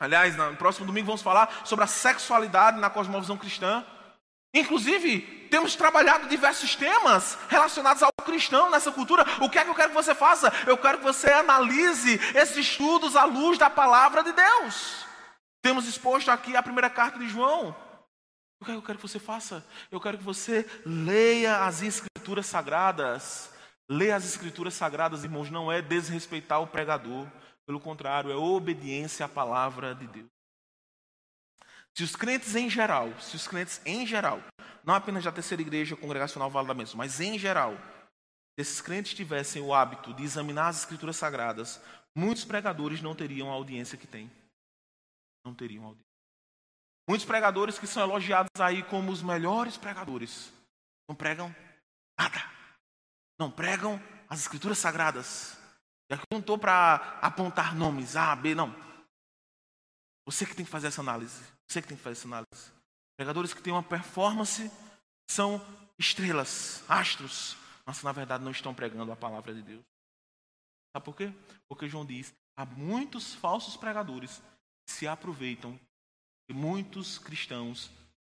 Aliás, 0.00 0.34
no 0.38 0.56
próximo 0.56 0.86
domingo 0.86 1.04
vamos 1.04 1.20
falar 1.20 1.60
sobre 1.64 1.84
a 1.84 1.86
sexualidade 1.86 2.80
na 2.80 2.88
cosmovisão 2.88 3.36
cristã. 3.36 3.84
Inclusive, 4.54 5.20
temos 5.50 5.76
trabalhado 5.76 6.26
diversos 6.26 6.74
temas 6.74 7.36
relacionados 7.50 8.02
ao 8.02 8.10
cristão 8.24 8.70
nessa 8.70 8.90
cultura. 8.90 9.22
O 9.42 9.50
que 9.50 9.58
é 9.58 9.64
que 9.64 9.70
eu 9.70 9.74
quero 9.74 9.90
que 9.90 10.02
você 10.02 10.14
faça? 10.14 10.50
Eu 10.66 10.78
quero 10.78 10.96
que 10.96 11.04
você 11.04 11.30
analise 11.30 12.18
esses 12.34 12.56
estudos 12.56 13.16
à 13.16 13.24
luz 13.24 13.58
da 13.58 13.68
palavra 13.68 14.24
de 14.24 14.32
Deus. 14.32 15.04
Temos 15.60 15.86
exposto 15.86 16.30
aqui 16.30 16.56
a 16.56 16.62
primeira 16.62 16.88
carta 16.88 17.18
de 17.18 17.28
João. 17.28 17.76
O 18.60 18.64
que 18.64 18.72
eu 18.72 18.82
quero 18.82 18.98
que 18.98 19.06
você 19.06 19.18
faça? 19.18 19.64
Eu 19.90 20.00
quero 20.00 20.18
que 20.18 20.24
você 20.24 20.66
leia 20.84 21.64
as 21.64 21.82
escrituras 21.82 22.46
sagradas. 22.46 23.52
Ler 23.88 24.12
as 24.12 24.24
escrituras 24.24 24.74
sagradas, 24.74 25.24
irmãos, 25.24 25.50
não 25.50 25.72
é 25.72 25.80
desrespeitar 25.80 26.60
o 26.60 26.66
pregador, 26.66 27.26
pelo 27.64 27.80
contrário, 27.80 28.30
é 28.30 28.36
obediência 28.36 29.24
à 29.24 29.28
palavra 29.28 29.94
de 29.94 30.06
Deus. 30.06 30.28
Se 31.96 32.04
os 32.04 32.14
crentes 32.14 32.54
em 32.54 32.68
geral, 32.68 33.18
se 33.20 33.34
os 33.34 33.48
crentes 33.48 33.80
em 33.84 34.06
geral, 34.06 34.42
não 34.84 34.94
apenas 34.94 35.24
da 35.24 35.32
terceira 35.32 35.62
igreja 35.62 35.96
congregacional 35.96 36.50
Vale 36.50 36.68
da 36.68 36.74
Mesa, 36.74 36.96
mas 36.96 37.20
em 37.20 37.38
geral, 37.38 37.76
se 37.76 38.62
esses 38.62 38.80
crentes 38.80 39.14
tivessem 39.14 39.62
o 39.62 39.74
hábito 39.74 40.14
de 40.14 40.22
examinar 40.22 40.68
as 40.68 40.80
escrituras 40.80 41.16
sagradas, 41.16 41.80
muitos 42.14 42.44
pregadores 42.44 43.02
não 43.02 43.14
teriam 43.14 43.50
a 43.50 43.54
audiência 43.54 43.98
que 43.98 44.06
têm. 44.06 44.30
Não 45.44 45.54
teriam 45.54 45.84
audiência. 45.84 46.07
Muitos 47.08 47.26
pregadores 47.26 47.78
que 47.78 47.86
são 47.86 48.02
elogiados 48.02 48.60
aí 48.60 48.82
como 48.82 49.10
os 49.10 49.22
melhores 49.22 49.78
pregadores, 49.78 50.52
não 51.08 51.16
pregam 51.16 51.54
nada. 52.20 52.38
Não 53.38 53.50
pregam 53.50 53.98
as 54.28 54.40
escrituras 54.40 54.76
sagradas. 54.76 55.56
E 56.10 56.14
aqui 56.14 56.24
eu 56.30 56.34
não 56.34 56.40
estou 56.40 56.58
para 56.58 57.18
apontar 57.22 57.74
nomes, 57.74 58.14
A, 58.14 58.36
B, 58.36 58.54
não. 58.54 58.74
Você 60.26 60.44
que 60.44 60.54
tem 60.54 60.66
que 60.66 60.70
fazer 60.70 60.88
essa 60.88 61.00
análise. 61.00 61.42
Você 61.66 61.80
que 61.80 61.88
tem 61.88 61.96
que 61.96 62.02
fazer 62.02 62.18
essa 62.18 62.28
análise. 62.28 62.72
Pregadores 63.16 63.54
que 63.54 63.62
têm 63.62 63.72
uma 63.72 63.82
performance 63.82 64.70
são 65.30 65.64
estrelas, 65.98 66.84
astros, 66.90 67.56
mas 67.86 68.02
na 68.02 68.12
verdade 68.12 68.44
não 68.44 68.52
estão 68.52 68.74
pregando 68.74 69.10
a 69.10 69.16
palavra 69.16 69.54
de 69.54 69.62
Deus. 69.62 69.84
Sabe 70.94 71.04
por 71.06 71.16
quê? 71.16 71.32
Porque 71.66 71.88
João 71.88 72.04
diz: 72.04 72.34
há 72.54 72.66
muitos 72.66 73.34
falsos 73.34 73.78
pregadores 73.78 74.42
que 74.86 74.92
se 74.92 75.08
aproveitam 75.08 75.80
muitos 76.52 77.18
cristãos 77.18 77.90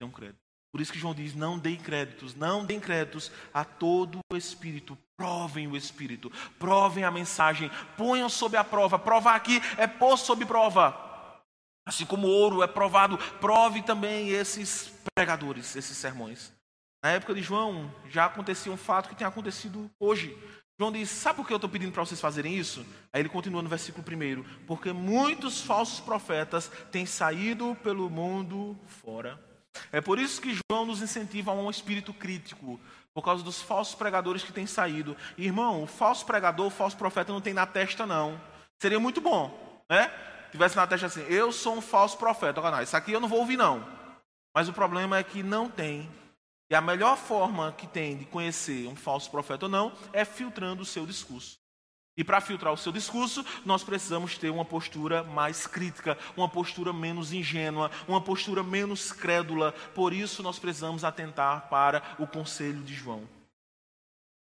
dão 0.01 0.11
crédito. 0.11 0.39
Por 0.73 0.81
isso 0.81 0.93
que 0.93 0.99
João 0.99 1.15
diz: 1.15 1.35
não 1.35 1.59
deem 1.59 1.77
créditos, 1.77 2.35
não 2.35 2.65
deem 2.65 2.81
créditos 2.81 3.31
a 3.53 3.65
todo 3.65 4.21
o 4.31 4.37
Espírito. 4.37 4.97
Provem 5.17 5.67
o 5.67 5.77
Espírito, 5.77 6.31
provem 6.59 7.03
a 7.03 7.11
mensagem, 7.11 7.71
ponham 7.97 8.29
sob 8.29 8.57
a 8.57 8.63
prova. 8.63 8.99
Provar 8.99 9.35
aqui 9.35 9.61
é 9.77 9.87
pôr 9.87 10.17
sob 10.17 10.45
prova. 10.47 11.09
Assim 11.87 12.05
como 12.05 12.29
ouro 12.29 12.63
é 12.63 12.67
provado, 12.67 13.17
prove 13.41 13.83
também 13.83 14.29
esses 14.29 14.93
pregadores, 15.15 15.75
esses 15.75 15.97
sermões. 15.97 16.53
Na 17.03 17.13
época 17.13 17.35
de 17.35 17.43
João, 17.43 17.93
já 18.09 18.27
acontecia 18.27 18.71
um 18.71 18.77
fato 18.77 19.09
que 19.09 19.17
tem 19.17 19.27
acontecido 19.27 19.91
hoje. 19.99 20.37
João 20.79 20.93
diz: 20.93 21.11
Sabe 21.11 21.37
por 21.37 21.47
que 21.47 21.53
eu 21.53 21.57
estou 21.57 21.69
pedindo 21.69 21.93
para 21.93 22.05
vocês 22.05 22.21
fazerem 22.21 22.57
isso? 22.57 22.87
Aí 23.13 23.21
ele 23.21 23.29
continua 23.29 23.63
no 23.63 23.69
versículo 23.69 24.05
1: 24.07 24.45
Porque 24.67 24.93
muitos 24.93 25.61
falsos 25.61 25.99
profetas 25.99 26.71
têm 26.93 27.05
saído 27.05 27.77
pelo 27.83 28.09
mundo 28.09 28.79
fora. 28.87 29.43
É 29.91 30.01
por 30.01 30.19
isso 30.19 30.41
que 30.41 30.57
João 30.71 30.87
nos 30.87 31.03
incentiva 31.03 31.51
a 31.51 31.55
um 31.55 31.71
espírito 31.71 32.15
crítico, 32.15 32.81
por 33.13 33.23
causa 33.23 33.43
dos 33.43 33.61
falsos 33.61 33.95
pregadores 33.95 34.43
que 34.43 34.53
têm 34.53 34.67
saído. 34.67 35.17
Irmão, 35.37 35.83
o 35.83 35.87
falso 35.87 36.25
pregador, 36.25 36.67
o 36.67 36.71
falso 36.71 36.97
profeta 36.97 37.33
não 37.33 37.41
tem 37.41 37.55
na 37.55 37.67
testa, 37.67 38.07
não. 38.07 38.41
Seria 38.81 39.01
muito 39.01 39.21
bom, 39.21 39.83
né? 39.91 40.11
tivesse 40.51 40.77
na 40.77 40.87
testa 40.87 41.07
assim, 41.07 41.25
eu 41.29 41.53
sou 41.53 41.77
um 41.77 41.81
falso 41.81 42.17
profeta. 42.17 42.61
Isso 42.83 42.97
aqui 42.97 43.13
eu 43.13 43.21
não 43.21 43.29
vou 43.29 43.41
ouvir 43.41 43.57
não. 43.57 43.87
Mas 44.55 44.69
o 44.69 44.73
problema 44.73 45.19
é 45.19 45.23
que 45.23 45.43
não 45.43 45.69
tem. 45.69 46.09
E 46.71 46.75
a 46.75 46.81
melhor 46.81 47.17
forma 47.17 47.73
que 47.73 47.87
tem 47.87 48.17
de 48.17 48.27
conhecer 48.27 48.87
um 48.87 48.97
falso 48.97 49.31
profeta 49.31 49.67
ou 49.67 49.71
não 49.71 49.93
é 50.13 50.25
filtrando 50.25 50.83
o 50.83 50.87
seu 50.87 51.07
discurso. 51.07 51.59
E 52.19 52.25
para 52.25 52.41
filtrar 52.41 52.73
o 52.73 52.77
seu 52.77 52.91
discurso, 52.91 53.47
nós 53.65 53.85
precisamos 53.85 54.37
ter 54.37 54.51
uma 54.51 54.65
postura 54.65 55.23
mais 55.23 55.69
crítica, 55.69 56.19
uma 56.37 56.49
postura 56.49 56.93
menos 56.93 57.33
ingênua, 57.33 57.93
uma 58.09 58.21
postura 58.21 58.63
menos 58.63 59.13
crédula. 59.13 59.71
Por 59.95 60.13
isso, 60.13 60.43
nós 60.43 60.59
precisamos 60.59 61.05
atentar 61.05 61.69
para 61.69 62.03
o 62.19 62.27
conselho 62.27 62.83
de 62.83 62.93
João. 62.93 63.23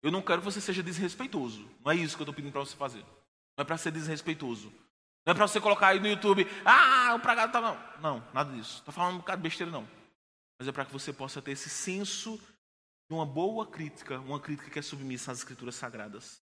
Eu 0.02 0.10
não 0.10 0.20
quero 0.20 0.40
que 0.40 0.44
você 0.44 0.60
seja 0.60 0.82
desrespeitoso. 0.82 1.70
Não 1.84 1.92
é 1.92 1.94
isso 1.94 2.16
que 2.16 2.22
eu 2.22 2.24
estou 2.24 2.34
pedindo 2.34 2.50
para 2.52 2.62
você 2.62 2.76
fazer. 2.76 3.04
Não 3.56 3.62
é 3.62 3.64
para 3.64 3.78
ser 3.78 3.92
desrespeitoso. 3.92 4.72
Não 5.24 5.30
é 5.30 5.34
para 5.34 5.46
você 5.46 5.60
colocar 5.60 5.88
aí 5.88 6.00
no 6.00 6.08
YouTube, 6.08 6.48
ah, 6.64 7.14
o 7.14 7.20
pregado 7.20 7.48
está. 7.48 7.60
Não, 7.60 7.78
não, 8.00 8.24
nada 8.34 8.52
disso. 8.52 8.78
Estou 8.78 8.92
falando 8.92 9.14
um 9.14 9.18
bocado 9.18 9.40
de 9.40 9.48
besteira, 9.48 9.70
não. 9.70 9.86
Mas 10.58 10.66
é 10.66 10.72
para 10.72 10.84
que 10.84 10.92
você 10.92 11.12
possa 11.12 11.40
ter 11.40 11.52
esse 11.52 11.70
senso 11.70 12.36
de 13.08 13.14
uma 13.14 13.24
boa 13.24 13.66
crítica, 13.66 14.18
uma 14.20 14.40
crítica 14.40 14.70
que 14.70 14.78
é 14.78 14.82
submissa 14.82 15.30
às 15.30 15.38
Escrituras 15.38 15.76
Sagradas. 15.76 16.42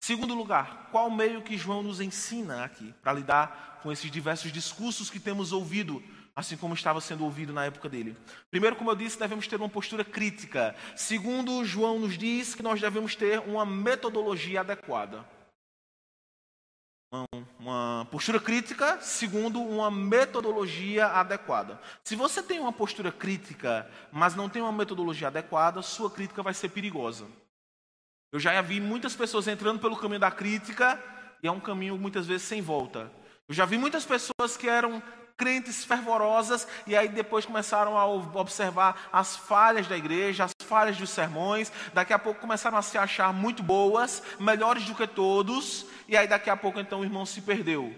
Segundo 0.00 0.34
lugar, 0.34 0.88
qual 0.90 1.10
meio 1.10 1.42
que 1.42 1.56
João 1.56 1.82
nos 1.82 2.00
ensina 2.00 2.64
aqui 2.64 2.92
para 3.02 3.12
lidar 3.12 3.80
com 3.82 3.92
esses 3.92 4.10
diversos 4.10 4.50
discursos 4.50 5.10
que 5.10 5.20
temos 5.20 5.52
ouvido, 5.52 6.02
assim 6.34 6.56
como 6.56 6.74
estava 6.74 7.00
sendo 7.00 7.24
ouvido 7.24 7.52
na 7.52 7.66
época 7.66 7.88
dele? 7.88 8.16
Primeiro, 8.50 8.76
como 8.76 8.90
eu 8.90 8.96
disse, 8.96 9.18
devemos 9.18 9.46
ter 9.46 9.56
uma 9.56 9.68
postura 9.68 10.04
crítica. 10.04 10.74
Segundo, 10.96 11.64
João 11.64 11.98
nos 11.98 12.16
diz 12.16 12.54
que 12.54 12.62
nós 12.62 12.80
devemos 12.80 13.14
ter 13.14 13.40
uma 13.40 13.64
metodologia 13.64 14.60
adequada 14.60 15.24
uma 17.58 18.06
postura 18.10 18.38
crítica 18.38 18.98
segundo 19.00 19.60
uma 19.60 19.90
metodologia 19.90 21.06
adequada. 21.08 21.80
Se 22.04 22.14
você 22.14 22.42
tem 22.42 22.60
uma 22.60 22.72
postura 22.72 23.10
crítica, 23.10 23.90
mas 24.12 24.36
não 24.36 24.48
tem 24.48 24.62
uma 24.62 24.72
metodologia 24.72 25.28
adequada, 25.28 25.82
sua 25.82 26.10
crítica 26.10 26.42
vai 26.42 26.54
ser 26.54 26.68
perigosa. 26.68 27.26
Eu 28.32 28.38
já 28.38 28.60
vi 28.62 28.80
muitas 28.80 29.16
pessoas 29.16 29.48
entrando 29.48 29.80
pelo 29.80 29.96
caminho 29.96 30.20
da 30.20 30.30
crítica 30.30 31.02
e 31.42 31.48
é 31.48 31.50
um 31.50 31.58
caminho 31.58 31.98
muitas 31.98 32.26
vezes 32.26 32.46
sem 32.46 32.62
volta. 32.62 33.10
Eu 33.48 33.54
já 33.54 33.64
vi 33.64 33.76
muitas 33.76 34.04
pessoas 34.04 34.56
que 34.56 34.68
eram 34.68 35.02
crentes 35.36 35.84
fervorosas 35.84 36.68
e 36.86 36.94
aí 36.94 37.08
depois 37.08 37.44
começaram 37.44 37.98
a 37.98 38.06
observar 38.06 39.08
as 39.10 39.36
falhas 39.36 39.88
da 39.88 39.96
igreja, 39.96 40.44
as 40.44 40.52
falhas 40.64 40.96
dos 40.96 41.10
sermões, 41.10 41.72
daqui 41.92 42.12
a 42.12 42.18
pouco 42.18 42.40
começaram 42.40 42.78
a 42.78 42.82
se 42.82 42.96
achar 42.96 43.32
muito 43.32 43.62
boas, 43.62 44.22
melhores 44.38 44.84
do 44.84 44.94
que 44.94 45.06
todos, 45.06 45.86
e 46.10 46.16
aí 46.16 46.26
daqui 46.26 46.50
a 46.50 46.56
pouco 46.56 46.80
então 46.80 47.00
o 47.00 47.04
irmão 47.04 47.24
se 47.24 47.40
perdeu. 47.40 47.94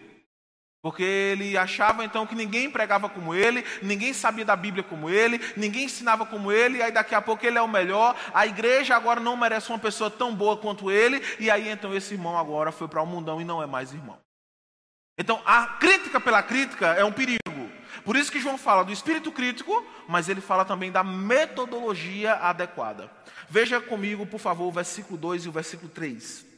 Porque 0.82 1.02
ele 1.02 1.56
achava 1.56 2.04
então 2.04 2.26
que 2.26 2.34
ninguém 2.34 2.70
pregava 2.70 3.08
como 3.08 3.34
ele, 3.34 3.64
ninguém 3.80 4.12
sabia 4.12 4.44
da 4.44 4.54
Bíblia 4.54 4.82
como 4.82 5.08
ele, 5.08 5.40
ninguém 5.56 5.84
ensinava 5.84 6.26
como 6.26 6.52
ele, 6.52 6.78
e 6.78 6.82
aí 6.82 6.92
daqui 6.92 7.14
a 7.14 7.22
pouco 7.22 7.46
ele 7.46 7.56
é 7.56 7.62
o 7.62 7.68
melhor, 7.68 8.14
a 8.34 8.46
igreja 8.46 8.94
agora 8.94 9.18
não 9.18 9.36
merece 9.36 9.70
uma 9.70 9.78
pessoa 9.78 10.10
tão 10.10 10.34
boa 10.34 10.56
quanto 10.56 10.90
ele, 10.90 11.22
e 11.38 11.50
aí 11.50 11.68
então 11.68 11.94
esse 11.94 12.12
irmão 12.14 12.36
agora 12.36 12.70
foi 12.70 12.86
para 12.86 13.00
o 13.00 13.06
mundão 13.06 13.40
e 13.40 13.44
não 13.44 13.62
é 13.62 13.66
mais 13.66 13.94
irmão. 13.94 14.18
Então, 15.16 15.40
a 15.44 15.66
crítica 15.66 16.20
pela 16.20 16.42
crítica 16.42 16.94
é 16.94 17.04
um 17.04 17.12
perigo. 17.12 17.38
Por 18.04 18.16
isso 18.16 18.32
que 18.32 18.40
João 18.40 18.58
fala 18.58 18.84
do 18.84 18.92
espírito 18.92 19.30
crítico, 19.30 19.86
mas 20.08 20.28
ele 20.28 20.40
fala 20.40 20.64
também 20.64 20.90
da 20.90 21.04
metodologia 21.04 22.34
adequada. 22.34 23.10
Veja 23.48 23.80
comigo, 23.80 24.26
por 24.26 24.40
favor, 24.40 24.66
o 24.66 24.72
versículo 24.72 25.16
2 25.16 25.44
e 25.44 25.48
o 25.48 25.52
versículo 25.52 25.88
3. 25.90 26.51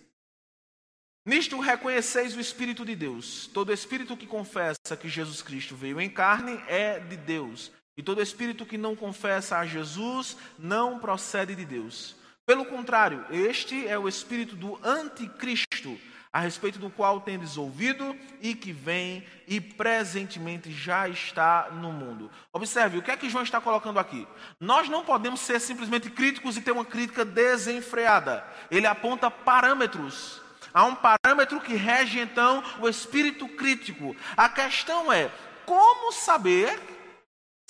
Nisto 1.26 1.58
reconheceis 1.58 2.36
o 2.36 2.40
Espírito 2.40 2.84
de 2.84 2.94
Deus. 2.94 3.48
Todo 3.52 3.72
espírito 3.72 4.16
que 4.16 4.26
confessa 4.26 4.96
que 4.98 5.08
Jesus 5.08 5.40
Cristo 5.40 5.74
veio 5.74 5.98
em 6.00 6.10
carne 6.10 6.62
é 6.68 7.00
de 7.00 7.16
Deus. 7.16 7.72
E 7.96 8.02
todo 8.02 8.20
espírito 8.20 8.66
que 8.66 8.76
não 8.76 8.94
confessa 8.94 9.58
a 9.58 9.66
Jesus 9.66 10.36
não 10.58 10.98
procede 10.98 11.54
de 11.54 11.64
Deus. 11.64 12.16
Pelo 12.44 12.66
contrário, 12.66 13.24
este 13.30 13.86
é 13.86 13.98
o 13.98 14.06
espírito 14.06 14.54
do 14.54 14.78
anticristo 14.84 15.98
a 16.30 16.40
respeito 16.40 16.80
do 16.80 16.90
qual 16.90 17.20
tendes 17.20 17.56
ouvido 17.56 18.14
e 18.42 18.56
que 18.56 18.72
vem 18.72 19.24
e 19.46 19.60
presentemente 19.60 20.72
já 20.72 21.08
está 21.08 21.70
no 21.70 21.92
mundo. 21.92 22.28
Observe, 22.52 22.98
o 22.98 23.02
que 23.02 23.12
é 23.12 23.16
que 23.16 23.30
João 23.30 23.44
está 23.44 23.60
colocando 23.60 24.00
aqui? 24.00 24.26
Nós 24.58 24.88
não 24.88 25.04
podemos 25.04 25.38
ser 25.38 25.60
simplesmente 25.60 26.10
críticos 26.10 26.56
e 26.56 26.60
ter 26.60 26.72
uma 26.72 26.84
crítica 26.84 27.24
desenfreada. 27.24 28.44
Ele 28.68 28.86
aponta 28.86 29.30
parâmetros. 29.30 30.43
Há 30.74 30.84
um 30.84 30.96
parâmetro 30.96 31.60
que 31.60 31.74
rege 31.74 32.18
então 32.18 32.62
o 32.80 32.88
espírito 32.88 33.48
crítico. 33.48 34.16
A 34.36 34.48
questão 34.48 35.12
é: 35.12 35.30
como 35.64 36.10
saber 36.10 36.78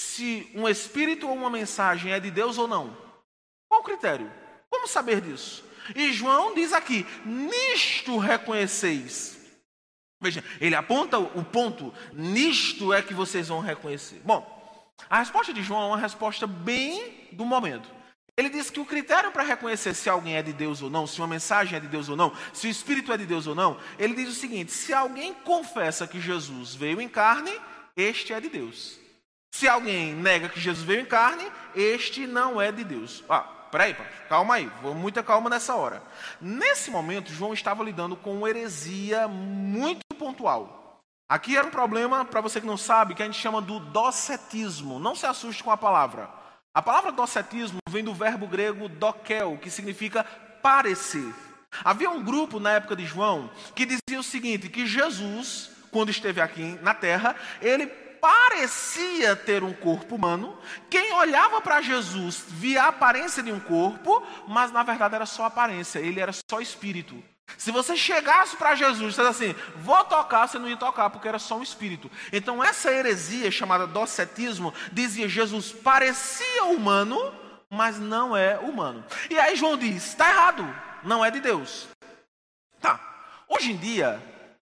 se 0.01 0.51
um 0.55 0.67
espírito 0.67 1.29
ou 1.29 1.35
uma 1.35 1.51
mensagem 1.51 2.13
é 2.13 2.19
de 2.19 2.31
Deus 2.31 2.57
ou 2.57 2.67
não? 2.67 2.97
Qual 3.69 3.83
o 3.83 3.85
critério? 3.85 4.33
Como 4.71 4.89
saber 4.89 5.21
disso? 5.21 5.63
E 5.95 6.15
João 6.15 6.55
diz 6.55 6.73
aqui: 6.73 7.07
nisto 7.27 8.17
reconheceis. 8.17 9.39
Veja, 10.19 10.43
ele 10.59 10.75
aponta 10.75 11.19
o 11.19 11.45
ponto: 11.45 11.93
nisto 12.15 12.91
é 12.91 13.03
que 13.03 13.13
vocês 13.13 13.49
vão 13.49 13.61
reconhecer. 13.61 14.23
Bom, 14.25 14.95
a 15.11 15.19
resposta 15.19 15.53
de 15.53 15.63
João 15.63 15.83
é 15.83 15.87
uma 15.89 15.99
resposta 15.99 16.47
bem 16.47 17.29
do 17.33 17.45
momento. 17.45 17.89
Ele 18.37 18.49
diz 18.49 18.69
que 18.69 18.81
o 18.81 18.85
critério 18.85 19.31
para 19.31 19.45
reconhecer 19.45 19.95
se 19.95 20.11
alguém 20.11 20.37
é 20.37 20.43
de 20.43 20.53
Deus 20.53 20.83
ou 20.83 20.91
não, 20.91 21.07
se 21.07 21.21
uma 21.21 21.29
mensagem 21.29 21.77
é 21.77 21.81
de 21.81 21.87
Deus 21.87 22.09
ou 22.09 22.17
não, 22.17 22.33
se 22.53 22.67
o 22.67 22.71
Espírito 22.71 23.13
é 23.13 23.17
de 23.17 23.27
Deus 23.27 23.47
ou 23.47 23.55
não, 23.55 23.79
ele 23.97 24.15
diz 24.15 24.29
o 24.29 24.41
seguinte: 24.41 24.73
se 24.73 24.93
alguém 24.93 25.33
confessa 25.33 26.07
que 26.07 26.21
Jesus 26.21 26.75
veio 26.75 27.01
em 27.01 27.09
carne, 27.09 27.53
este 27.97 28.33
é 28.33 28.41
de 28.41 28.49
Deus. 28.49 28.99
Se 29.55 29.69
alguém 29.69 30.15
nega 30.15 30.49
que 30.49 30.59
Jesus 30.59 30.85
veio 30.85 31.03
em 31.03 31.07
carne, 31.07 31.45
este 31.77 32.27
não 32.27 32.61
é 32.61 32.73
de 32.73 32.83
Deus. 32.83 33.23
Ah, 33.29 33.43
peraí, 33.71 33.97
calma 34.29 34.55
aí, 34.55 34.69
vou 34.83 34.97
muita 34.97 35.23
calma 35.23 35.49
nessa 35.49 35.77
hora. 35.77 36.03
Nesse 36.41 36.91
momento, 36.91 37.33
João 37.33 37.55
estava 37.55 37.85
lidando 37.85 38.17
com 38.17 38.37
uma 38.37 38.51
heresia 38.51 39.29
muito 39.29 40.05
pontual. 40.19 40.99
Aqui 41.29 41.57
era 41.57 41.67
um 41.67 41.71
problema, 41.71 42.25
para 42.25 42.41
você 42.41 42.61
que 42.61 42.67
não 42.67 42.77
sabe, 42.77 43.15
que 43.15 43.23
a 43.23 43.27
gente 43.27 43.41
chama 43.41 43.63
do 43.63 43.79
docetismo. 43.79 44.99
Não 44.99 45.15
se 45.15 45.25
assuste 45.25 45.63
com 45.63 45.71
a 45.71 45.77
palavra. 45.77 46.29
A 46.75 46.83
palavra 46.83 47.13
docetismo 47.13 47.79
vem 47.89 48.03
do 48.03 48.13
verbo 48.13 48.49
grego 48.49 48.89
dokel, 48.89 49.57
que 49.63 49.71
significa 49.71 50.25
parecer. 50.61 51.33
Havia 51.85 52.11
um 52.11 52.23
grupo 52.23 52.59
na 52.59 52.73
época 52.73 52.97
de 52.97 53.07
João 53.07 53.49
que 53.77 53.87
dizia 53.87 54.19
o 54.19 54.25
seguinte: 54.25 54.69
que 54.69 54.85
Jesus, 54.85 55.71
quando 55.93 56.11
esteve 56.11 56.41
aqui 56.41 56.77
na 56.83 56.93
terra, 56.93 57.37
ele 57.63 57.87
parecia 57.87 59.37
ter 59.37 59.63
um 59.63 59.73
corpo 59.73 60.17
humano. 60.17 60.59
Quem 60.91 61.13
olhava 61.13 61.61
para 61.61 61.81
Jesus 61.81 62.45
via 62.49 62.85
a 62.85 62.89
aparência 62.89 63.43
de 63.43 63.53
um 63.53 63.61
corpo, 63.61 64.27
mas 64.49 64.73
na 64.73 64.83
verdade 64.83 65.15
era 65.15 65.27
só 65.27 65.45
aparência, 65.45 66.01
ele 66.01 66.19
era 66.19 66.33
só 66.33 66.61
espírito. 66.61 67.23
Se 67.59 67.71
você 67.71 67.97
chegasse 67.97 68.57
para 68.57 68.75
Jesus 68.75 69.17
e 69.17 69.21
assim, 69.23 69.55
vou 69.77 70.05
tocar, 70.05 70.47
você 70.47 70.59
não 70.59 70.69
ia 70.69 70.77
tocar, 70.77 71.11
porque 71.11 71.29
era 71.29 71.39
só 71.39 71.57
um 71.57 71.63
espírito. 71.63 72.11
Então, 72.33 72.63
essa 72.63 72.91
heresia 72.91 73.51
chamada 73.51 73.87
docetismo 73.87 74.73
dizia 74.93 75.29
Jesus 75.29 75.73
parecia 75.73 76.65
humano, 76.65 77.33
mas 77.71 77.99
não 77.99 78.37
é 78.37 78.59
humano. 78.59 79.05
E 79.31 79.39
aí 79.39 79.57
João 79.57 79.77
diz: 79.77 80.09
está 80.09 80.29
errado, 80.29 80.65
não 81.03 81.25
é 81.25 81.31
de 81.31 81.41
Deus. 81.41 81.89
Tá. 82.81 83.01
Hoje 83.49 83.73
em 83.73 83.77
dia, 83.77 84.23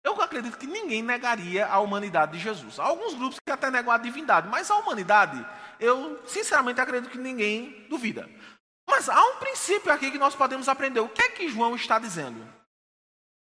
eu 0.04 0.20
acredito 0.22 0.56
que 0.56 0.66
ninguém 0.66 1.02
negaria 1.02 1.66
a 1.66 1.80
humanidade 1.80 2.32
de 2.32 2.38
Jesus. 2.38 2.78
Há 2.78 2.84
alguns 2.84 3.14
grupos 3.14 3.38
que 3.38 3.52
até 3.52 3.70
negam 3.70 3.92
a 3.92 3.98
divindade, 3.98 4.48
mas 4.48 4.70
a 4.70 4.76
humanidade, 4.76 5.44
eu 5.80 6.22
sinceramente 6.26 6.80
acredito 6.80 7.10
que 7.10 7.18
ninguém 7.18 7.86
duvida. 7.90 8.28
Mas 8.88 9.08
há 9.08 9.22
um 9.22 9.36
princípio 9.36 9.92
aqui 9.92 10.10
que 10.10 10.18
nós 10.18 10.34
podemos 10.34 10.68
aprender. 10.68 11.00
O 11.00 11.08
que 11.08 11.20
é 11.20 11.28
que 11.28 11.48
João 11.48 11.76
está 11.76 11.98
dizendo? 11.98 12.57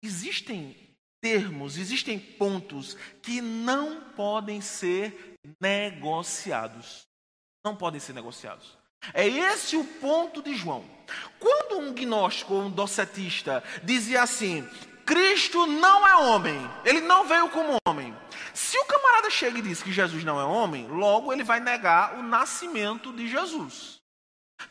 Existem 0.04 0.76
termos, 1.22 1.78
existem 1.78 2.20
pontos 2.20 2.98
que 3.22 3.40
não 3.40 4.02
podem 4.16 4.60
ser 4.60 5.38
negociados. 5.62 7.08
Não 7.66 7.74
podem 7.74 8.02
ser 8.02 8.12
negociados. 8.12 8.78
É 9.14 9.26
esse 9.26 9.78
o 9.78 9.86
ponto 9.86 10.42
de 10.42 10.54
João. 10.54 10.84
Quando 11.40 11.80
um 11.80 11.94
gnóstico 11.94 12.54
ou 12.54 12.64
um 12.64 12.70
docetista 12.70 13.64
dizia 13.84 14.22
assim: 14.22 14.68
Cristo 15.06 15.66
não 15.66 16.06
é 16.06 16.16
homem, 16.18 16.60
ele 16.84 17.00
não 17.00 17.26
veio 17.26 17.50
como 17.50 17.78
homem. 17.88 18.14
Se 18.54 18.78
o 18.78 18.86
camarada 18.86 19.30
chega 19.30 19.60
e 19.60 19.62
diz 19.62 19.82
que 19.82 19.92
Jesus 19.92 20.26
não 20.26 20.40
é 20.40 20.44
homem, 20.44 20.88
logo 20.88 21.32
ele 21.32 21.44
vai 21.44 21.60
negar 21.62 22.18
o 22.18 22.24
nascimento 22.24 23.14
de 23.14 23.30
Jesus. 23.30 24.02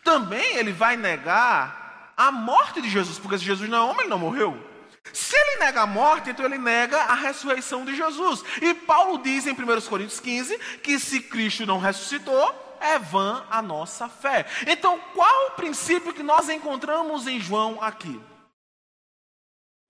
Também 0.04 0.56
ele 0.56 0.72
vai 0.72 0.96
negar 0.96 2.14
a 2.16 2.30
morte 2.30 2.80
de 2.80 2.88
Jesus, 2.88 3.18
porque 3.18 3.38
se 3.38 3.44
Jesus 3.44 3.68
não 3.68 3.78
é 3.78 3.90
homem, 3.90 4.00
ele 4.02 4.10
não 4.10 4.18
morreu. 4.18 4.71
Se 5.12 5.36
ele 5.36 5.60
nega 5.60 5.82
a 5.82 5.86
morte, 5.86 6.30
então 6.30 6.44
ele 6.44 6.58
nega 6.58 6.96
a 6.96 7.14
ressurreição 7.14 7.84
de 7.84 7.96
Jesus. 7.96 8.44
E 8.60 8.74
Paulo 8.74 9.18
diz 9.18 9.46
em 9.46 9.52
1 9.52 9.56
Coríntios 9.88 10.20
15 10.20 10.58
que 10.82 10.98
se 10.98 11.20
Cristo 11.20 11.66
não 11.66 11.78
ressuscitou, 11.78 12.76
é 12.80 12.98
vã 12.98 13.44
a 13.50 13.62
nossa 13.62 14.08
fé. 14.08 14.46
Então, 14.66 15.00
qual 15.14 15.48
o 15.48 15.50
princípio 15.52 16.12
que 16.12 16.22
nós 16.22 16.48
encontramos 16.48 17.26
em 17.26 17.40
João 17.40 17.82
aqui? 17.82 18.20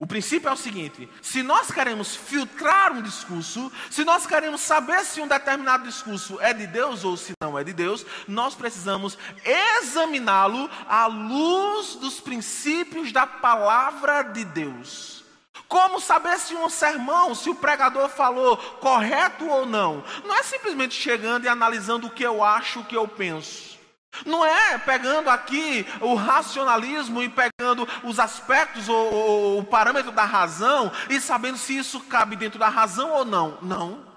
O 0.03 0.05
princípio 0.05 0.49
é 0.49 0.51
o 0.51 0.57
seguinte: 0.57 1.07
se 1.21 1.41
nós 1.41 1.71
queremos 1.71 2.13
filtrar 2.13 2.91
um 2.91 3.01
discurso, 3.01 3.71
se 3.89 4.03
nós 4.03 4.27
queremos 4.27 4.59
saber 4.59 4.99
se 5.05 5.21
um 5.21 5.27
determinado 5.27 5.85
discurso 5.87 6.37
é 6.41 6.53
de 6.53 6.67
Deus 6.67 7.05
ou 7.05 7.15
se 7.15 7.31
não 7.41 7.57
é 7.57 7.63
de 7.63 7.71
Deus, 7.71 8.05
nós 8.27 8.53
precisamos 8.53 9.17
examiná-lo 9.45 10.69
à 10.89 11.05
luz 11.05 11.95
dos 11.95 12.19
princípios 12.19 13.13
da 13.13 13.25
palavra 13.25 14.23
de 14.23 14.43
Deus. 14.43 15.23
Como 15.69 16.01
saber 16.01 16.37
se 16.37 16.53
um 16.53 16.67
sermão, 16.67 17.33
se 17.33 17.49
o 17.49 17.55
pregador 17.55 18.09
falou 18.09 18.57
correto 18.57 19.47
ou 19.47 19.65
não? 19.65 20.03
Não 20.25 20.35
é 20.35 20.43
simplesmente 20.43 20.95
chegando 20.95 21.45
e 21.45 21.47
analisando 21.47 22.07
o 22.07 22.11
que 22.11 22.23
eu 22.23 22.43
acho, 22.43 22.81
o 22.81 22.85
que 22.85 22.97
eu 22.97 23.07
penso. 23.07 23.72
Não 24.25 24.45
é 24.45 24.77
pegando 24.77 25.29
aqui 25.29 25.85
o 25.99 26.15
racionalismo 26.15 27.21
e 27.21 27.29
pegando 27.29 27.87
os 28.03 28.19
aspectos 28.19 28.87
ou, 28.87 29.13
ou, 29.13 29.59
o 29.59 29.63
parâmetro 29.63 30.11
da 30.11 30.25
razão 30.25 30.91
e 31.09 31.19
sabendo 31.19 31.57
se 31.57 31.77
isso 31.77 31.99
cabe 32.01 32.35
dentro 32.35 32.59
da 32.59 32.69
razão 32.69 33.11
ou 33.11 33.25
não. 33.25 33.57
Não. 33.61 34.13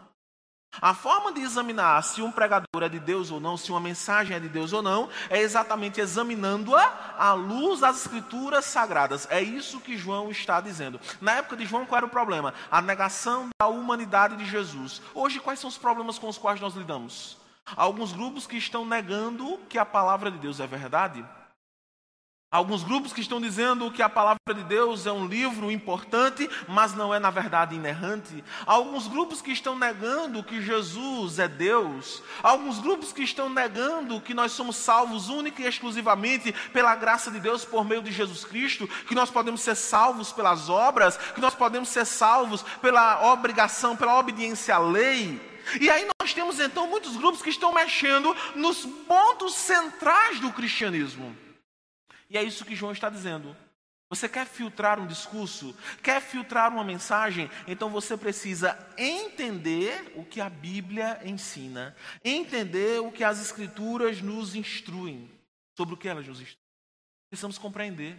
A 0.80 0.92
forma 0.92 1.32
de 1.32 1.40
examinar 1.40 2.02
se 2.02 2.20
um 2.20 2.30
pregador 2.30 2.82
é 2.82 2.88
de 2.88 2.98
Deus 2.98 3.30
ou 3.30 3.40
não, 3.40 3.56
se 3.56 3.70
uma 3.70 3.80
mensagem 3.80 4.36
é 4.36 4.40
de 4.40 4.48
Deus 4.48 4.74
ou 4.74 4.82
não, 4.82 5.08
é 5.30 5.40
exatamente 5.40 6.00
examinando-a 6.00 7.14
à 7.16 7.32
luz 7.32 7.80
das 7.80 8.02
escrituras 8.02 8.66
sagradas. 8.66 9.26
É 9.30 9.40
isso 9.40 9.80
que 9.80 9.96
João 9.96 10.30
está 10.30 10.60
dizendo. 10.60 11.00
Na 11.18 11.32
época 11.36 11.56
de 11.56 11.64
João, 11.64 11.86
qual 11.86 11.96
era 11.96 12.06
o 12.06 12.10
problema? 12.10 12.52
A 12.70 12.82
negação 12.82 13.48
da 13.58 13.68
humanidade 13.68 14.36
de 14.36 14.44
Jesus. 14.44 15.00
Hoje, 15.14 15.40
quais 15.40 15.58
são 15.58 15.68
os 15.68 15.78
problemas 15.78 16.18
com 16.18 16.28
os 16.28 16.36
quais 16.36 16.60
nós 16.60 16.74
lidamos? 16.74 17.38
Alguns 17.74 18.12
grupos 18.12 18.46
que 18.46 18.56
estão 18.56 18.84
negando 18.84 19.58
que 19.68 19.78
a 19.78 19.84
palavra 19.84 20.30
de 20.30 20.38
Deus 20.38 20.60
é 20.60 20.66
verdade. 20.66 21.24
alguns 22.48 22.82
grupos 22.82 23.12
que 23.12 23.20
estão 23.20 23.38
dizendo 23.38 23.90
que 23.90 24.00
a 24.00 24.08
palavra 24.08 24.54
de 24.54 24.62
Deus 24.62 25.04
é 25.04 25.12
um 25.12 25.26
livro 25.26 25.70
importante, 25.70 26.48
mas 26.66 26.94
não 26.94 27.12
é 27.12 27.18
na 27.18 27.28
verdade 27.28 27.74
inerrante. 27.74 28.42
alguns 28.64 29.08
grupos 29.08 29.42
que 29.42 29.50
estão 29.50 29.76
negando 29.76 30.44
que 30.44 30.62
Jesus 30.62 31.38
é 31.38 31.48
Deus. 31.48 32.22
alguns 32.42 32.78
grupos 32.78 33.12
que 33.12 33.22
estão 33.22 33.50
negando 33.50 34.20
que 34.22 34.32
nós 34.32 34.52
somos 34.52 34.76
salvos 34.76 35.28
única 35.28 35.60
e 35.60 35.66
exclusivamente 35.66 36.52
pela 36.72 36.94
graça 36.94 37.30
de 37.30 37.40
Deus 37.40 37.64
por 37.64 37.84
meio 37.84 38.00
de 38.00 38.12
Jesus 38.12 38.44
Cristo, 38.44 38.88
que 39.06 39.14
nós 39.14 39.30
podemos 39.30 39.60
ser 39.60 39.74
salvos 39.74 40.32
pelas 40.32 40.70
obras, 40.70 41.18
que 41.34 41.40
nós 41.40 41.54
podemos 41.54 41.88
ser 41.90 42.06
salvos 42.06 42.62
pela 42.80 43.32
obrigação, 43.32 43.96
pela 43.96 44.18
obediência 44.18 44.76
à 44.76 44.78
lei. 44.78 45.55
E 45.80 45.90
aí 45.90 46.08
nós 46.20 46.32
temos 46.32 46.60
então 46.60 46.86
muitos 46.86 47.16
grupos 47.16 47.42
que 47.42 47.50
estão 47.50 47.72
mexendo 47.72 48.34
nos 48.54 48.84
pontos 48.84 49.54
centrais 49.54 50.40
do 50.40 50.52
cristianismo. 50.52 51.36
E 52.30 52.36
é 52.36 52.42
isso 52.42 52.64
que 52.64 52.76
João 52.76 52.92
está 52.92 53.08
dizendo. 53.08 53.56
Você 54.08 54.28
quer 54.28 54.46
filtrar 54.46 55.00
um 55.00 55.06
discurso? 55.06 55.76
Quer 56.00 56.20
filtrar 56.20 56.72
uma 56.72 56.84
mensagem? 56.84 57.50
Então 57.66 57.90
você 57.90 58.16
precisa 58.16 58.78
entender 58.96 60.12
o 60.14 60.24
que 60.24 60.40
a 60.40 60.48
Bíblia 60.48 61.20
ensina, 61.24 61.96
entender 62.24 63.00
o 63.00 63.10
que 63.10 63.24
as 63.24 63.40
Escrituras 63.40 64.22
nos 64.22 64.54
instruem, 64.54 65.28
sobre 65.76 65.94
o 65.94 65.96
que 65.96 66.08
elas 66.08 66.26
nos 66.26 66.40
instruem. 66.40 66.64
Precisamos 67.28 67.58
compreender. 67.58 68.16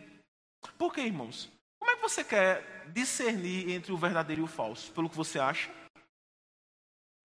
Por 0.78 0.94
que, 0.94 1.00
irmãos? 1.00 1.50
Como 1.80 1.92
é 1.92 1.96
que 1.96 2.02
você 2.02 2.22
quer 2.22 2.88
discernir 2.88 3.70
entre 3.70 3.94
o 3.94 3.98
verdadeiro 3.98 4.42
e 4.42 4.44
o 4.44 4.48
falso? 4.48 4.92
Pelo 4.92 5.10
que 5.10 5.16
você 5.16 5.40
acha? 5.40 5.72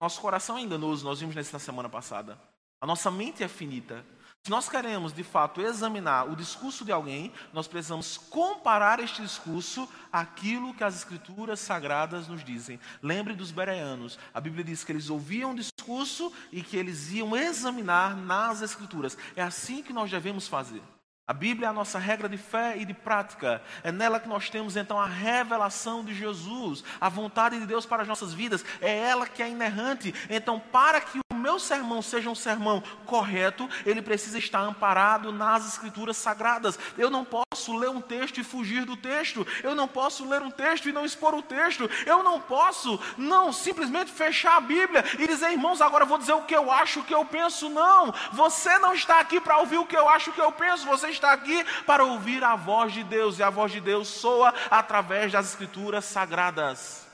Nosso 0.03 0.21
coração 0.21 0.59
é 0.59 0.63
enganoso, 0.63 1.05
nós 1.05 1.21
vimos 1.21 1.37
na 1.37 1.61
semana 1.61 1.89
passada. 1.89 2.37
A 2.81 2.87
nossa 2.89 3.09
mente 3.09 3.45
é 3.45 3.47
finita. 3.47 4.05
Se 4.43 4.51
nós 4.51 4.69
queremos, 4.69 5.13
de 5.13 5.23
fato, 5.23 5.61
examinar 5.61 6.29
o 6.29 6.35
discurso 6.35 6.85
de 6.85 6.91
alguém, 6.91 7.33
nós 7.53 7.69
precisamos 7.69 8.19
comparar 8.19 8.99
este 8.99 9.23
discurso 9.23 9.89
àquilo 10.13 10.75
que 10.75 10.83
as 10.83 10.97
escrituras 10.97 11.61
sagradas 11.61 12.27
nos 12.27 12.43
dizem. 12.43 12.81
Lembre 13.01 13.35
dos 13.35 13.53
bereanos. 13.53 14.19
A 14.35 14.41
Bíblia 14.41 14.65
diz 14.65 14.83
que 14.83 14.91
eles 14.91 15.09
ouviam 15.09 15.53
o 15.53 15.55
discurso 15.55 16.33
e 16.51 16.65
que 16.65 16.77
eles 16.77 17.13
iam 17.13 17.37
examinar 17.37 18.17
nas 18.17 18.61
escrituras. 18.61 19.17
É 19.37 19.43
assim 19.45 19.85
que 19.85 19.93
nós 19.93 20.11
devemos 20.11 20.49
fazer. 20.49 20.83
A 21.25 21.33
Bíblia 21.33 21.69
é 21.69 21.71
a 21.71 21.73
nossa 21.73 22.01
regra 22.01 22.29
de 22.29 22.37
fé 22.37 22.77
e 22.77 22.85
de 22.85 22.93
prática. 22.93 23.63
É 23.85 23.93
nela 23.93 24.19
que 24.19 24.29
nós 24.29 24.51
temos 24.51 24.77
então 24.77 25.01
a 25.01 25.07
revelação 25.07 26.05
de 26.05 26.13
Jesus, 26.13 26.83
a 27.01 27.09
vontade 27.09 27.61
de 27.61 27.67
Deus 27.67 27.87
para 27.87 28.03
as 28.03 28.09
nossas 28.09 28.35
vidas. 28.35 28.65
É 28.81 28.99
ela 28.99 29.27
que 29.27 29.41
é 29.41 29.49
inerrante. 29.49 30.13
Então, 30.29 30.59
para 30.59 31.01
que 31.01 31.21
meu 31.43 31.59
sermão 31.59 32.01
seja 32.01 32.31
um 32.31 32.35
sermão 32.35 32.83
correto, 33.05 33.69
ele 33.85 34.01
precisa 34.01 34.39
estar 34.39 34.61
amparado 34.61 35.33
nas 35.33 35.67
escrituras 35.67 36.17
sagradas. 36.17 36.79
Eu 36.97 37.11
não 37.11 37.25
posso 37.25 37.77
ler 37.77 37.91
um 37.91 38.01
texto 38.01 38.39
e 38.39 38.45
fugir 38.45 38.85
do 38.85 38.97
texto. 38.97 39.45
Eu 39.63 39.75
não 39.75 39.89
posso 39.89 40.27
ler 40.27 40.41
um 40.41 40.51
texto 40.51 40.89
e 40.89 40.93
não 40.93 41.05
expor 41.05 41.35
o 41.35 41.43
texto. 41.43 41.91
Eu 42.07 42.23
não 42.23 42.41
posso 42.41 42.99
não 43.19 43.53
simplesmente 43.53 44.11
fechar 44.11 44.57
a 44.57 44.61
Bíblia 44.61 45.05
e 45.19 45.27
dizer, 45.27 45.51
irmãos, 45.51 45.81
agora 45.81 46.05
vou 46.05 46.19
dizer 46.19 46.33
o 46.33 46.43
que 46.43 46.55
eu 46.55 46.71
acho, 46.71 47.01
o 47.01 47.05
que 47.05 47.15
eu 47.15 47.25
penso. 47.25 47.69
Não. 47.69 48.15
Você 48.33 48.79
não 48.79 48.95
está 48.95 49.19
aqui 49.19 49.41
para 49.41 49.59
ouvir 49.59 49.79
o 49.79 49.87
que 49.87 49.97
eu 49.97 50.09
acho, 50.09 50.31
o 50.31 50.33
que 50.33 50.41
eu 50.41 50.53
penso. 50.53 50.87
Você 50.87 51.09
está 51.09 51.33
aqui 51.33 51.65
para 51.85 52.05
ouvir 52.05 52.45
a 52.45 52.55
voz 52.55 52.93
de 52.93 53.03
Deus, 53.03 53.39
e 53.39 53.43
a 53.43 53.51
voz 53.51 53.73
de 53.73 53.81
Deus 53.81 54.07
soa 54.07 54.55
através 54.71 55.33
das 55.33 55.49
Escrituras 55.49 56.05
sagradas. 56.05 57.12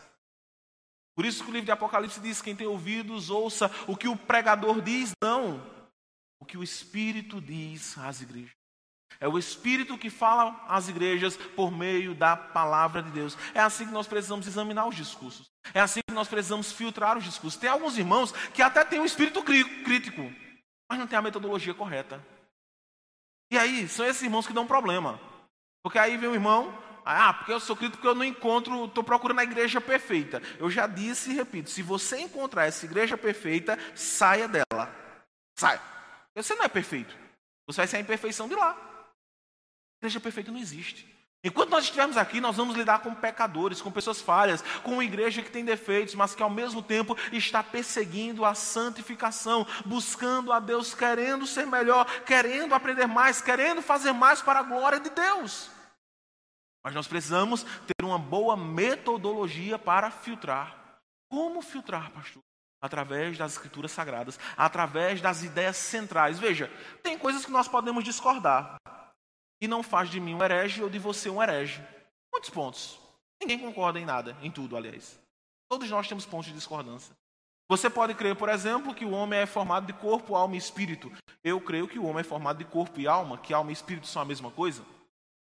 Por 1.19 1.27
isso 1.27 1.43
que 1.43 1.51
o 1.51 1.53
livro 1.53 1.67
de 1.67 1.73
Apocalipse 1.73 2.21
diz: 2.21 2.41
quem 2.41 2.55
tem 2.55 2.69
ouvidos, 2.69 3.29
ouça 3.29 3.69
o 3.89 3.97
que 3.97 4.07
o 4.07 4.15
pregador 4.15 4.81
diz, 4.81 5.11
não 5.21 5.61
o 6.41 6.45
que 6.45 6.57
o 6.57 6.63
Espírito 6.63 7.41
diz 7.41 7.99
às 7.99 8.21
igrejas. 8.21 8.53
É 9.19 9.27
o 9.27 9.37
Espírito 9.37 9.99
que 9.99 10.11
fala 10.11 10.65
às 10.69 10.89
igrejas 10.89 11.37
por 11.57 11.73
meio 11.73 12.15
da 12.15 12.37
palavra 12.37 13.03
de 13.03 13.11
Deus. 13.11 13.37
É 13.53 13.59
assim 13.59 13.85
que 13.85 13.93
nós 13.93 14.07
precisamos 14.07 14.47
examinar 14.47 14.87
os 14.87 14.95
discursos. 14.95 15.51
É 15.75 15.81
assim 15.81 15.99
que 16.07 16.15
nós 16.15 16.29
precisamos 16.29 16.71
filtrar 16.71 17.19
os 17.19 17.25
discursos. 17.25 17.59
Tem 17.59 17.69
alguns 17.69 17.99
irmãos 17.99 18.31
que 18.55 18.63
até 18.63 18.85
têm 18.85 19.01
um 19.01 19.05
espírito 19.05 19.43
crítico, 19.43 20.33
mas 20.89 21.01
não 21.01 21.09
tem 21.09 21.19
a 21.19 21.23
metodologia 21.23 21.75
correta. 21.75 22.25
E 23.51 23.59
aí, 23.59 23.89
são 23.89 24.07
esses 24.07 24.23
irmãos 24.23 24.47
que 24.47 24.53
dão 24.53 24.69
problema. 24.69 25.19
Porque 25.83 25.99
aí 25.99 26.17
vem 26.17 26.29
o 26.29 26.35
irmão, 26.35 26.73
ah, 27.11 27.33
porque 27.33 27.51
eu 27.51 27.59
sou 27.59 27.75
crítico 27.75 27.97
porque 27.97 28.09
eu 28.09 28.15
não 28.15 28.23
encontro, 28.23 28.85
estou 28.85 29.03
procurando 29.03 29.39
a 29.39 29.43
igreja 29.43 29.81
perfeita. 29.81 30.43
Eu 30.59 30.71
já 30.71 30.87
disse 30.87 31.31
e 31.31 31.35
repito: 31.35 31.71
se 31.71 31.83
você 31.83 32.19
encontrar 32.19 32.67
essa 32.67 32.85
igreja 32.85 33.17
perfeita, 33.17 33.79
saia 33.95 34.47
dela. 34.47 34.95
Saia. 35.59 35.81
Você 36.35 36.55
não 36.55 36.65
é 36.65 36.69
perfeito. 36.69 37.17
Você 37.67 37.79
vai 37.79 37.87
ser 37.87 37.97
a 37.97 38.01
imperfeição 38.01 38.47
de 38.47 38.55
lá. 38.55 38.77
Igreja 40.03 40.21
perfeita 40.21 40.53
não 40.53 40.61
existe. 40.61 41.09
Enquanto 41.43 41.71
nós 41.71 41.85
estivermos 41.85 42.19
aqui, 42.19 42.43
nós 42.43 42.57
vamos 42.57 42.77
lidar 42.77 42.99
com 42.99 43.15
pecadores, 43.15 43.81
com 43.81 43.91
pessoas 43.91 44.21
falhas, 44.21 44.63
com 44.83 44.93
uma 44.93 45.05
igreja 45.05 45.41
que 45.41 45.51
tem 45.51 45.65
defeitos, 45.65 46.15
mas 46.15 46.35
que 46.35 46.43
ao 46.43 46.51
mesmo 46.51 46.83
tempo 46.83 47.17
está 47.33 47.63
perseguindo 47.63 48.45
a 48.45 48.55
santificação, 48.55 49.67
buscando 49.87 50.53
a 50.53 50.61
Deus, 50.61 50.93
querendo 50.93 51.47
ser 51.47 51.67
melhor, 51.67 52.05
querendo 52.27 52.75
aprender 52.75 53.07
mais, 53.07 53.41
querendo 53.41 53.81
fazer 53.81 54.13
mais 54.13 54.43
para 54.43 54.59
a 54.59 54.65
glória 54.65 55.01
de 55.01 55.09
Deus. 55.09 55.71
Mas 56.89 56.95
nós 56.95 57.07
precisamos 57.07 57.67
ter 57.87 58.03
uma 58.03 58.19
boa 58.19 58.57
metodologia 58.57 59.79
para 59.79 60.11
filtrar. 60.11 60.75
Como 61.31 61.61
filtrar, 61.61 62.11
pastor? 62.13 62.43
Através 62.81 63.37
das 63.37 63.53
escrituras 63.53 63.93
sagradas, 63.93 64.41
através 64.57 65.21
das 65.21 65.43
ideias 65.43 65.77
centrais. 65.77 66.39
Veja, 66.39 66.73
tem 67.03 67.19
coisas 67.19 67.45
que 67.45 67.51
nós 67.51 67.69
podemos 67.69 68.03
discordar. 68.03 68.77
E 69.61 69.69
não 69.69 69.83
faz 69.83 70.09
de 70.09 70.19
mim 70.19 70.33
um 70.35 70.43
herege 70.43 70.83
ou 70.83 70.89
de 70.89 70.99
você 70.99 71.29
um 71.29 71.43
herege. 71.43 71.87
Muitos 72.33 72.49
pontos. 72.49 72.99
Ninguém 73.39 73.59
concorda 73.59 74.01
em 74.01 74.07
nada, 74.07 74.35
em 74.41 74.51
tudo, 74.51 74.75
aliás. 74.75 75.21
Todos 75.69 75.91
nós 75.91 76.09
temos 76.09 76.25
pontos 76.25 76.47
de 76.47 76.55
discordância. 76.55 77.15
Você 77.69 77.91
pode 77.91 78.15
crer, 78.15 78.35
por 78.35 78.49
exemplo, 78.49 78.95
que 78.95 79.05
o 79.05 79.11
homem 79.11 79.41
é 79.41 79.45
formado 79.45 79.85
de 79.87 79.93
corpo, 79.93 80.35
alma 80.35 80.55
e 80.55 80.59
espírito. 80.59 81.13
Eu 81.45 81.61
creio 81.61 81.87
que 81.87 81.99
o 81.99 82.07
homem 82.07 82.21
é 82.21 82.25
formado 82.25 82.57
de 82.57 82.65
corpo 82.65 82.99
e 82.99 83.07
alma, 83.07 83.37
que 83.37 83.53
alma 83.53 83.69
e 83.73 83.75
espírito 83.75 84.07
são 84.07 84.23
a 84.23 84.25
mesma 84.25 84.51
coisa. 84.51 84.83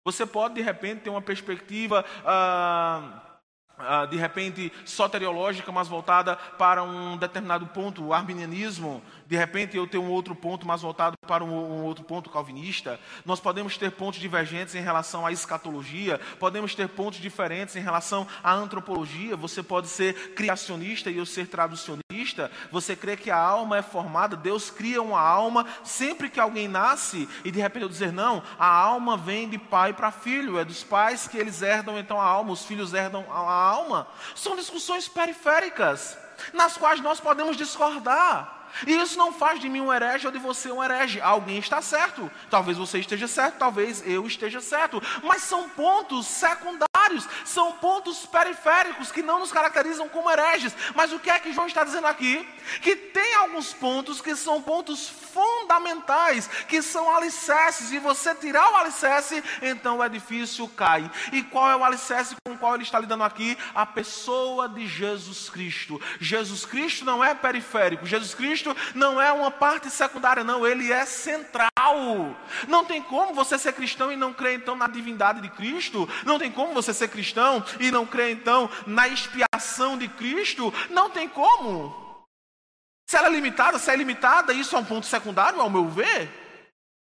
Você 0.04 0.26
pode, 0.26 0.56
de 0.56 0.62
repente, 0.62 1.02
ter 1.02 1.10
uma 1.10 1.22
perspectiva. 1.22 2.04
Ah, 2.26 3.32
ah, 3.84 4.06
de 4.06 4.18
repente 4.18 4.72
soteriológica, 4.86 5.72
mas 5.72 5.88
voltada 5.88 6.36
para 6.36 6.84
um 6.84 7.18
determinado 7.18 7.66
ponto, 7.68 8.04
o 8.04 8.14
arminianismo, 8.14 9.02
de 9.26 9.36
repente 9.36 9.76
eu 9.76 9.88
tenho 9.88 10.04
um 10.04 10.12
outro 10.12 10.36
ponto 10.36 10.68
mais 10.68 10.82
voltado 10.82 11.16
para 11.26 11.44
um, 11.44 11.50
um, 11.50 11.84
outro 11.84 12.04
ponto 12.04 12.30
calvinista. 12.30 13.00
Nós 13.26 13.40
podemos 13.40 13.78
ter 13.78 13.92
pontos 13.92 14.20
divergentes 14.20 14.76
em 14.76 14.82
relação 14.82 15.26
à 15.26 15.32
escatologia, 15.32 16.20
podemos 16.40 16.76
ter 16.76 16.88
pontos 16.90 17.20
diferentes 17.20 17.76
em 17.76 17.82
relação 17.82 18.28
à 18.44 18.54
antropologia. 18.54 19.36
Você 19.36 19.64
pode 19.64 19.88
ser 19.88 20.34
criacionista 20.34 21.10
e 21.10 21.18
eu 21.18 21.26
ser 21.26 21.48
traducionista. 21.48 22.02
Você 22.72 22.96
crê 22.96 23.18
que 23.18 23.32
a 23.32 23.38
alma 23.38 23.78
é 23.78 23.82
formada, 23.82 24.36
Deus 24.36 24.70
cria 24.70 25.02
uma 25.02 25.20
alma 25.20 25.66
sempre 25.84 26.30
que 26.30 26.40
alguém 26.40 26.68
nasce 26.68 27.28
e 27.44 27.52
de 27.52 27.60
repente 27.60 27.84
eu 27.84 27.90
dizer 27.90 28.12
não, 28.12 28.44
a 28.60 28.68
alma 28.68 29.18
vem 29.18 29.50
de 29.50 29.58
pai 29.58 29.94
para 29.94 30.12
filho, 30.12 30.60
é 30.60 30.66
dos 30.66 30.84
pais 30.84 31.28
que 31.28 31.38
eles 31.38 31.62
herdam 31.62 31.98
então 31.98 32.20
a 32.20 32.26
alma, 32.26 32.52
os 32.52 32.66
filhos 32.66 32.94
herdam 32.94 33.26
a 33.30 33.38
alma. 33.38 34.08
São 34.36 34.56
discussões 34.56 35.08
periféricas 35.08 36.18
nas 36.54 36.78
quais 36.78 37.02
nós 37.02 37.20
podemos 37.20 37.58
discordar. 37.58 38.62
E 38.88 38.94
isso 38.94 39.18
não 39.18 39.34
faz 39.34 39.60
de 39.60 39.70
mim 39.70 39.82
um 39.82 39.94
herege 39.94 40.26
ou 40.26 40.32
de 40.32 40.40
você 40.40 40.72
um 40.72 40.84
herege. 40.84 41.20
Alguém 41.22 41.58
está 41.58 41.82
certo. 41.82 42.32
Talvez 42.50 42.78
você 42.78 43.00
esteja 43.00 43.28
certo, 43.28 43.58
talvez 43.58 44.02
eu 44.06 44.26
esteja 44.26 44.62
certo. 44.62 45.02
Mas 45.24 45.44
são 45.44 45.70
pontos 45.70 46.26
secundários, 46.28 46.91
são 47.46 47.74
pontos 47.74 48.26
periféricos 48.26 49.12
que 49.12 49.22
não 49.22 49.40
nos 49.40 49.52
caracterizam 49.52 50.08
como 50.10 50.30
hereges. 50.30 50.74
Mas 50.96 51.12
o 51.12 51.20
que 51.20 51.30
é 51.30 51.40
que 51.40 51.54
João 51.54 51.68
está 51.68 51.84
dizendo 51.84 52.08
aqui? 52.08 52.48
Que 52.82 52.96
tem 52.96 53.36
alguns 53.36 53.74
pontos 53.74 54.22
que 54.22 54.36
são 54.36 54.62
pontos 54.62 55.10
fundamentais, 55.10 56.48
que 56.68 56.82
são 56.82 57.16
alicerces. 57.16 57.92
E 57.92 58.00
você 58.00 58.36
tirar 58.36 58.72
o 58.72 58.76
alicerce, 58.76 59.44
então 59.62 59.98
o 59.98 60.04
edifício 60.06 60.68
cai. 60.68 61.10
E 61.32 61.44
qual 61.44 61.70
é 61.70 61.76
o 61.76 61.84
alicerce 61.84 62.36
com 62.46 62.54
o 62.54 62.58
qual 62.58 62.76
ele 62.76 62.84
está 62.84 63.00
lidando 63.00 63.24
aqui? 63.24 63.58
A 63.74 63.86
pessoa 63.86 64.70
de 64.70 64.88
Jesus 64.88 65.50
Cristo. 65.50 66.00
Jesus 66.20 66.66
Cristo 66.66 67.06
não 67.06 67.24
é 67.24 67.34
periférico. 67.34 68.06
Jesus 68.06 68.34
Cristo 68.34 68.52
Cristo 68.52 68.76
não 68.94 69.22
é 69.22 69.32
uma 69.32 69.50
parte 69.50 69.90
secundária, 69.90 70.44
não, 70.44 70.68
ele 70.68 70.92
é 70.92 71.06
central. 71.06 72.36
Não 72.68 72.84
tem 72.84 73.02
como 73.02 73.34
você 73.34 73.58
ser 73.58 73.74
cristão 73.74 74.12
e 74.12 74.16
não 74.16 74.34
crer 74.34 74.56
então 74.56 74.76
na 74.76 74.88
divindade 74.88 75.42
de 75.42 75.50
Cristo. 75.50 76.08
Não 76.26 76.38
tem 76.38 76.52
como 76.52 76.74
você 76.74 76.94
ser 76.94 77.01
cristão 77.08 77.64
e 77.80 77.92
não 77.92 78.06
crer 78.06 78.32
então 78.32 78.70
na 78.86 79.08
expiação 79.08 79.98
de 79.98 80.08
Cristo. 80.08 80.74
Não 80.90 81.10
tem 81.10 81.28
como. 81.28 82.26
Se 83.10 83.18
ela 83.18 83.28
é 83.28 83.32
limitada, 83.32 83.78
se 83.78 83.92
é 83.92 83.96
limitada, 83.96 84.54
isso 84.54 84.76
é 84.76 84.80
um 84.80 84.86
ponto 84.86 85.06
secundário, 85.06 85.60
ao 85.60 85.70
meu 85.70 85.90
ver. 85.90 86.30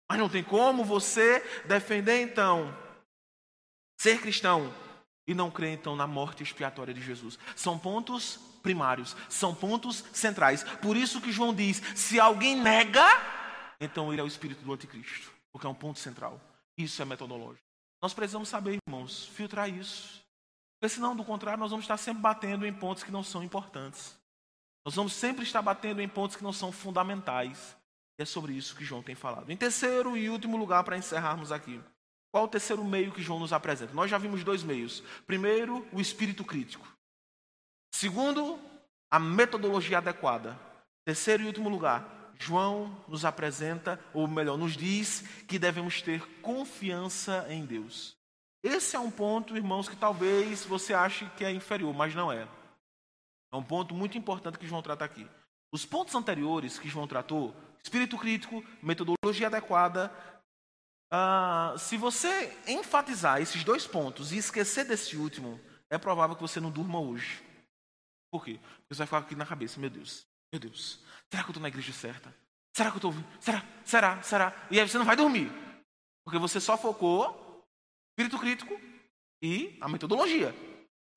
Mas 0.08 0.18
não 0.18 0.28
tem 0.28 0.44
como 0.44 0.84
você 0.84 1.40
defender 1.64 2.20
então 2.20 2.72
ser 3.98 4.20
cristão 4.20 4.72
e 5.26 5.34
não 5.34 5.50
crer 5.50 5.72
então 5.72 5.96
na 5.96 6.06
morte 6.06 6.42
expiatória 6.42 6.94
de 6.94 7.00
Jesus. 7.00 7.38
São 7.56 7.78
pontos 7.78 8.38
primários, 8.62 9.16
são 9.28 9.54
pontos 9.54 10.04
centrais. 10.12 10.62
Por 10.62 10.96
isso 10.96 11.20
que 11.20 11.32
João 11.32 11.54
diz: 11.54 11.82
se 11.94 12.20
alguém 12.20 12.54
nega, 12.54 13.06
então 13.80 14.12
ele 14.12 14.20
é 14.20 14.24
o 14.24 14.28
espírito 14.28 14.62
do 14.62 14.72
anticristo, 14.72 15.32
porque 15.52 15.66
é 15.66 15.70
um 15.70 15.74
ponto 15.74 15.98
central. 15.98 16.40
Isso 16.78 17.00
é 17.02 17.04
metodológico. 17.04 17.65
Nós 18.02 18.14
precisamos 18.14 18.48
saber, 18.48 18.78
irmãos, 18.86 19.26
filtrar 19.26 19.68
isso. 19.68 20.24
Porque 20.78 20.94
senão, 20.94 21.16
do 21.16 21.24
contrário, 21.24 21.58
nós 21.58 21.70
vamos 21.70 21.84
estar 21.84 21.96
sempre 21.96 22.22
batendo 22.22 22.66
em 22.66 22.72
pontos 22.72 23.02
que 23.02 23.10
não 23.10 23.22
são 23.22 23.42
importantes. 23.42 24.16
Nós 24.84 24.94
vamos 24.94 25.14
sempre 25.14 25.44
estar 25.44 25.62
batendo 25.62 26.00
em 26.00 26.08
pontos 26.08 26.36
que 26.36 26.44
não 26.44 26.52
são 26.52 26.70
fundamentais. 26.70 27.76
E 28.18 28.22
é 28.22 28.24
sobre 28.24 28.52
isso 28.52 28.76
que 28.76 28.84
João 28.84 29.02
tem 29.02 29.14
falado. 29.14 29.50
Em 29.50 29.56
terceiro 29.56 30.16
e 30.16 30.28
último 30.28 30.56
lugar, 30.56 30.84
para 30.84 30.96
encerrarmos 30.96 31.50
aqui. 31.50 31.80
Qual 32.30 32.44
o 32.44 32.48
terceiro 32.48 32.84
meio 32.84 33.12
que 33.12 33.22
João 33.22 33.40
nos 33.40 33.52
apresenta? 33.52 33.94
Nós 33.94 34.10
já 34.10 34.18
vimos 34.18 34.44
dois 34.44 34.62
meios. 34.62 35.02
Primeiro, 35.26 35.86
o 35.92 36.00
espírito 36.00 36.44
crítico. 36.44 36.86
Segundo, 37.92 38.58
a 39.10 39.18
metodologia 39.18 39.98
adequada. 39.98 40.58
Terceiro 41.04 41.42
e 41.42 41.46
último 41.46 41.68
lugar, 41.68 42.25
João 42.38 42.96
nos 43.08 43.24
apresenta, 43.24 44.00
ou 44.12 44.26
melhor, 44.26 44.56
nos 44.56 44.76
diz 44.76 45.20
que 45.46 45.58
devemos 45.58 46.02
ter 46.02 46.20
confiança 46.40 47.46
em 47.48 47.64
Deus. 47.64 48.16
Esse 48.62 48.96
é 48.96 48.98
um 48.98 49.10
ponto, 49.10 49.56
irmãos, 49.56 49.88
que 49.88 49.96
talvez 49.96 50.64
você 50.64 50.92
ache 50.92 51.28
que 51.36 51.44
é 51.44 51.52
inferior, 51.52 51.94
mas 51.94 52.14
não 52.14 52.32
é. 52.32 52.48
É 53.52 53.56
um 53.56 53.62
ponto 53.62 53.94
muito 53.94 54.18
importante 54.18 54.58
que 54.58 54.66
João 54.66 54.82
trata 54.82 55.04
aqui. 55.04 55.26
Os 55.72 55.86
pontos 55.86 56.14
anteriores 56.14 56.78
que 56.78 56.88
João 56.88 57.06
tratou, 57.06 57.54
espírito 57.82 58.18
crítico, 58.18 58.64
metodologia 58.82 59.46
adequada, 59.46 60.12
ah, 61.10 61.74
se 61.78 61.96
você 61.96 62.56
enfatizar 62.66 63.40
esses 63.40 63.62
dois 63.62 63.86
pontos 63.86 64.32
e 64.32 64.38
esquecer 64.38 64.84
desse 64.84 65.16
último, 65.16 65.60
é 65.88 65.96
provável 65.96 66.34
que 66.34 66.42
você 66.42 66.60
não 66.60 66.70
durma 66.70 67.00
hoje. 67.00 67.42
Por 68.30 68.44
quê? 68.44 68.58
Porque 68.58 68.94
você 68.94 68.98
vai 68.98 69.06
ficar 69.06 69.18
aqui 69.18 69.34
na 69.34 69.46
cabeça, 69.46 69.78
meu 69.78 69.88
Deus, 69.88 70.26
meu 70.52 70.60
Deus, 70.60 70.98
será 71.30 71.42
que 71.42 71.48
eu 71.48 71.52
estou 71.52 71.62
na 71.62 71.68
igreja 71.68 71.92
certa? 71.92 72.34
Será 72.76 72.90
que 72.90 72.96
eu 72.96 73.10
estou. 73.10 73.24
Será? 73.40 73.64
Será? 73.84 74.22
Será? 74.22 74.66
E 74.70 74.78
aí 74.78 74.88
você 74.88 74.98
não 74.98 75.04
vai 75.04 75.16
dormir. 75.16 75.50
Porque 76.24 76.38
você 76.38 76.60
só 76.60 76.76
focou 76.76 77.64
espírito 78.10 78.38
crítico 78.38 78.80
e 79.42 79.76
a 79.80 79.88
metodologia. 79.88 80.54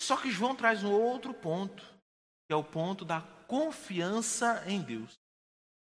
Só 0.02 0.16
que 0.16 0.32
João 0.32 0.56
traz 0.56 0.84
um 0.84 0.92
outro 0.92 1.34
ponto, 1.34 1.84
que 2.48 2.54
é 2.54 2.56
o 2.56 2.64
ponto 2.64 3.04
da 3.04 3.22
confiança 3.48 4.64
em 4.68 4.82
Deus. 4.82 5.18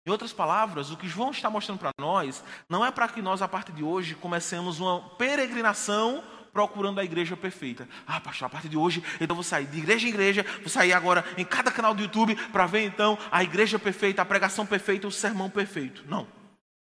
Em 0.08 0.10
outras 0.10 0.34
palavras, 0.34 0.90
o 0.90 0.98
que 0.98 1.08
João 1.08 1.30
está 1.30 1.50
mostrando 1.50 1.80
para 1.80 1.92
nós 2.00 2.44
não 2.68 2.84
é 2.84 2.92
para 2.92 3.08
que 3.08 3.22
nós, 3.22 3.42
a 3.42 3.48
partir 3.48 3.72
de 3.72 3.84
hoje, 3.84 4.16
comecemos 4.16 4.80
uma 4.80 5.16
peregrinação 5.16 6.24
procurando 6.54 7.00
a 7.00 7.04
igreja 7.04 7.36
perfeita. 7.38 7.88
Ah, 8.06 8.20
pastor, 8.20 8.48
a 8.48 8.50
partir 8.50 8.70
de 8.70 8.78
hoje, 8.78 9.04
então 9.20 9.36
vou 9.36 9.44
sair 9.44 9.66
de 9.66 9.78
igreja 9.78 10.06
em 10.08 10.10
igreja, 10.10 10.46
vou 10.60 10.70
sair 10.70 10.94
agora 10.94 11.26
em 11.38 11.46
cada 11.46 11.72
canal 11.72 11.94
do 11.94 12.02
YouTube 12.02 12.36
para 12.52 12.66
ver 12.66 12.84
então 12.84 13.18
a 13.32 13.44
igreja 13.44 13.80
perfeita, 13.80 14.22
a 14.22 14.26
pregação 14.26 14.66
perfeita, 14.66 15.08
o 15.08 15.12
sermão 15.12 15.50
perfeito. 15.50 16.04
Não. 16.08 16.28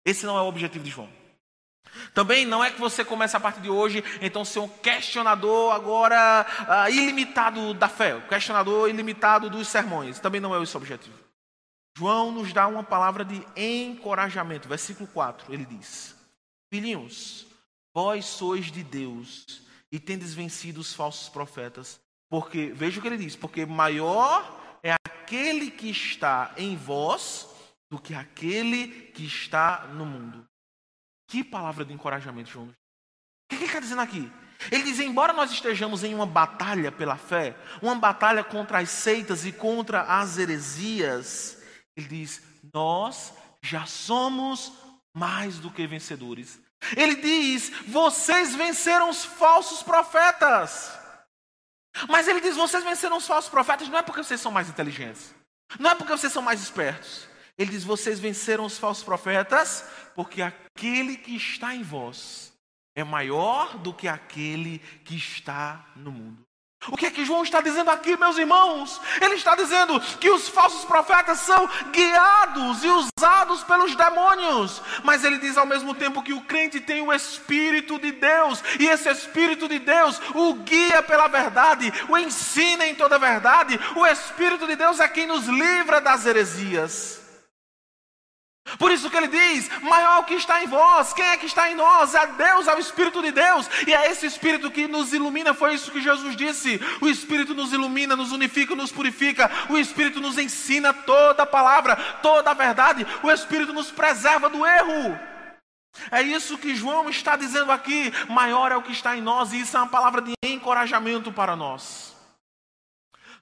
Esse 0.06 0.26
não 0.26 0.38
é 0.38 0.42
o 0.42 0.48
objetivo 0.48 0.84
de 0.84 0.92
João. 0.92 1.10
Também 2.14 2.46
não 2.46 2.64
é 2.64 2.72
que 2.72 2.80
você 2.80 3.04
comece 3.04 3.36
a 3.38 3.40
partir 3.40 3.62
de 3.62 3.70
hoje, 3.70 4.04
então, 4.22 4.44
ser 4.44 4.60
um 4.60 4.68
questionador 4.68 5.74
agora 5.74 6.46
uh, 6.62 6.90
ilimitado 6.90 7.74
da 7.74 7.88
fé, 7.88 8.20
questionador 8.22 8.90
ilimitado 8.90 9.50
dos 9.50 9.68
sermões. 9.68 10.20
Também 10.20 10.42
não 10.42 10.56
é 10.56 10.62
esse 10.62 10.76
o 10.76 10.78
objetivo. 10.78 11.18
João 11.96 12.32
nos 12.32 12.52
dá 12.52 12.68
uma 12.68 12.84
palavra 12.84 13.24
de 13.24 13.46
encorajamento. 13.56 14.68
Versículo 14.68 15.08
4, 15.08 15.54
ele 15.54 15.66
diz: 15.66 16.16
Filhinhos, 16.72 17.46
Vós 17.94 18.26
sois 18.26 18.72
de 18.72 18.84
Deus 18.84 19.62
e 19.92 20.00
tendes 20.00 20.34
vencido 20.34 20.82
os 20.82 20.94
falsos 20.94 21.30
profetas. 21.30 22.02
Porque, 22.30 22.72
veja 22.74 22.98
o 22.98 23.02
que 23.02 23.08
ele 23.08 23.18
diz: 23.18 23.36
porque 23.36 23.66
maior 23.66 24.80
é 24.82 24.96
aquele 25.06 25.70
que 25.70 25.90
está 25.90 26.54
em 26.58 26.76
vós 26.76 27.48
do 27.92 28.00
que 28.00 28.16
aquele 28.16 28.88
que 29.12 29.24
está 29.24 29.86
no 29.88 30.06
mundo. 30.06 30.48
Que 31.28 31.44
palavra 31.44 31.86
de 31.86 31.94
encorajamento, 31.94 32.50
João. 32.50 32.68
O 32.68 32.74
que 33.50 33.56
ele 33.56 33.66
está 33.66 33.80
dizendo 33.80 34.02
aqui? 34.02 34.32
Ele 34.72 34.84
diz: 34.84 35.00
embora 35.00 35.32
nós 35.32 35.52
estejamos 35.52 36.04
em 36.04 36.16
uma 36.16 36.26
batalha 36.26 36.92
pela 36.92 37.18
fé, 37.18 37.56
uma 37.82 37.96
batalha 37.96 38.44
contra 38.44 38.80
as 38.80 38.90
seitas 38.90 39.46
e 39.46 39.52
contra 39.52 40.02
as 40.02 40.40
heresias, 40.40 41.62
ele 41.96 42.08
diz: 42.08 42.42
nós 42.74 43.34
já 43.62 43.86
somos 43.86 44.74
mais 45.14 45.60
do 45.60 45.70
que 45.70 45.86
vencedores. 45.86 46.60
Ele 46.96 47.16
diz: 47.16 47.70
vocês 47.88 48.56
venceram 48.56 49.10
os 49.10 49.24
falsos 49.24 49.82
profetas. 49.82 50.92
Mas 52.10 52.28
ele 52.28 52.42
diz: 52.42 52.56
vocês 52.56 52.84
venceram 52.84 53.18
os 53.18 53.28
falsos 53.28 53.50
profetas 53.50 53.88
não 53.88 53.98
é 53.98 54.02
porque 54.02 54.24
vocês 54.24 54.42
são 54.42 54.52
mais 54.52 54.70
inteligentes, 54.70 55.34
não 55.80 55.92
é 55.92 55.96
porque 55.96 56.12
vocês 56.12 56.34
são 56.34 56.42
mais 56.42 56.62
espertos. 56.62 57.28
Ele 57.58 57.72
diz: 57.72 57.84
vocês 57.84 58.20
venceram 58.20 58.66
os 58.66 58.78
falsos 58.78 59.04
profetas 59.04 59.86
porque 60.16 60.42
aquele 60.42 61.18
que 61.18 61.36
está 61.36 61.76
em 61.76 61.84
vós 61.84 62.54
é 62.96 63.04
maior 63.04 63.78
do 63.78 63.94
que 63.94 64.08
aquele 64.08 64.80
que 65.04 65.16
está 65.16 65.86
no 65.96 66.12
mundo. 66.12 66.44
O 66.90 66.98
que 66.98 67.06
é 67.06 67.12
que 67.12 67.26
João 67.26 67.44
está 67.44 67.62
dizendo 67.62 67.90
aqui, 67.90 68.18
meus 68.18 68.38
irmãos? 68.38 69.00
Ele 69.22 69.36
está 69.36 69.56
dizendo 69.56 70.00
que 70.20 70.30
os 70.30 70.50
falsos 70.50 70.84
profetas 70.84 71.40
são 71.40 71.70
guiados 71.92 72.84
e 72.84 72.90
usados 72.90 73.64
pelos 73.64 73.96
demônios, 73.96 74.82
mas 75.04 75.24
ele 75.24 75.38
diz 75.38 75.58
ao 75.58 75.66
mesmo 75.66 75.94
tempo 75.94 76.22
que 76.22 76.34
o 76.34 76.42
crente 76.42 76.80
tem 76.80 77.02
o 77.02 77.14
Espírito 77.14 77.98
de 78.00 78.12
Deus, 78.12 78.64
e 78.80 78.88
esse 78.88 79.10
Espírito 79.10 79.68
de 79.68 79.80
Deus 79.80 80.20
o 80.34 80.54
guia 80.56 81.02
pela 81.02 81.28
verdade, 81.28 81.92
o 82.10 82.18
ensina 82.18 82.86
em 82.86 82.96
toda 82.96 83.16
a 83.16 83.20
verdade. 83.20 83.80
O 83.96 84.06
Espírito 84.06 84.68
de 84.68 84.76
Deus 84.76 85.00
é 85.00 85.08
quem 85.08 85.26
nos 85.26 85.48
livra 85.48 86.02
das 86.02 86.26
heresias. 86.26 87.23
Por 88.80 88.92
isso 88.92 89.10
que 89.10 89.18
ele 89.18 89.28
diz: 89.28 89.70
maior 89.82 90.22
o 90.22 90.24
que 90.24 90.36
está 90.36 90.64
em 90.64 90.68
vós, 90.68 91.14
quem 91.14 91.26
é 91.26 91.38
que 91.38 91.46
está 91.46 91.70
em 91.70 91.76
nós? 91.76 92.16
É 92.16 92.26
Deus, 92.28 92.68
é 92.68 92.76
o 92.76 92.80
Espírito 92.80 93.22
de 93.22 93.32
Deus, 93.32 93.70
e 93.86 93.94
é 93.94 94.10
esse 94.10 94.26
Espírito 94.26 94.72
que 94.72 94.88
nos 94.88 95.14
ilumina. 95.14 95.54
Foi 95.54 95.74
isso 95.74 95.92
que 95.92 96.02
Jesus 96.02 96.36
disse: 96.36 96.80
o 97.02 97.10
Espírito 97.10 97.54
nos 97.54 97.74
ilumina, 97.74 98.16
nos 98.16 98.32
unifica, 98.32 98.76
nos 98.76 98.92
purifica, 98.92 99.52
o 99.70 99.78
Espírito 99.78 100.22
nos 100.22 100.38
ensina 100.38 100.94
toda 100.94 101.44
a 101.44 101.48
palavra, 101.48 101.96
toda 102.22 102.52
a 102.52 102.54
verdade, 102.54 103.06
o 103.22 103.30
Espírito 103.30 103.74
nos 103.74 103.92
preserva 103.92 104.50
do 104.50 104.66
erro. 104.66 105.20
É 106.10 106.22
isso 106.22 106.58
que 106.58 106.76
João 106.76 107.10
está 107.10 107.36
dizendo 107.36 107.72
aqui: 107.72 108.14
maior 108.30 108.72
é 108.72 108.78
o 108.78 108.82
que 108.82 108.94
está 108.94 109.16
em 109.16 109.22
nós, 109.22 109.52
e 109.52 109.60
isso 109.60 109.76
é 109.76 109.80
uma 109.80 109.90
palavra 109.90 110.22
de 110.22 110.34
encorajamento 110.46 111.32
para 111.32 111.56
nós. 111.56 112.16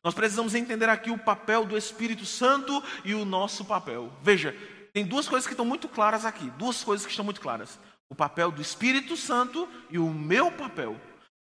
Nós 0.04 0.16
precisamos 0.16 0.56
entender 0.56 0.90
aqui 0.90 1.12
o 1.12 1.18
papel 1.18 1.64
do 1.64 1.78
Espírito 1.78 2.26
Santo 2.26 2.84
e 3.06 3.14
o 3.14 3.24
nosso 3.24 3.64
papel. 3.64 4.12
Veja, 4.24 4.56
tem 4.94 5.06
duas 5.06 5.28
coisas 5.28 5.48
que 5.48 5.54
estão 5.54 5.66
muito 5.66 5.88
claras 5.88 6.26
aqui. 6.26 6.50
Duas 6.52 6.84
coisas 6.84 7.06
que 7.06 7.12
estão 7.12 7.26
muito 7.26 7.42
claras: 7.42 7.80
o 8.10 8.16
papel 8.16 8.52
do 8.52 8.62
Espírito 8.62 9.16
Santo 9.16 9.68
e 9.90 9.98
o 9.98 10.10
meu 10.10 10.52
papel. 10.52 11.00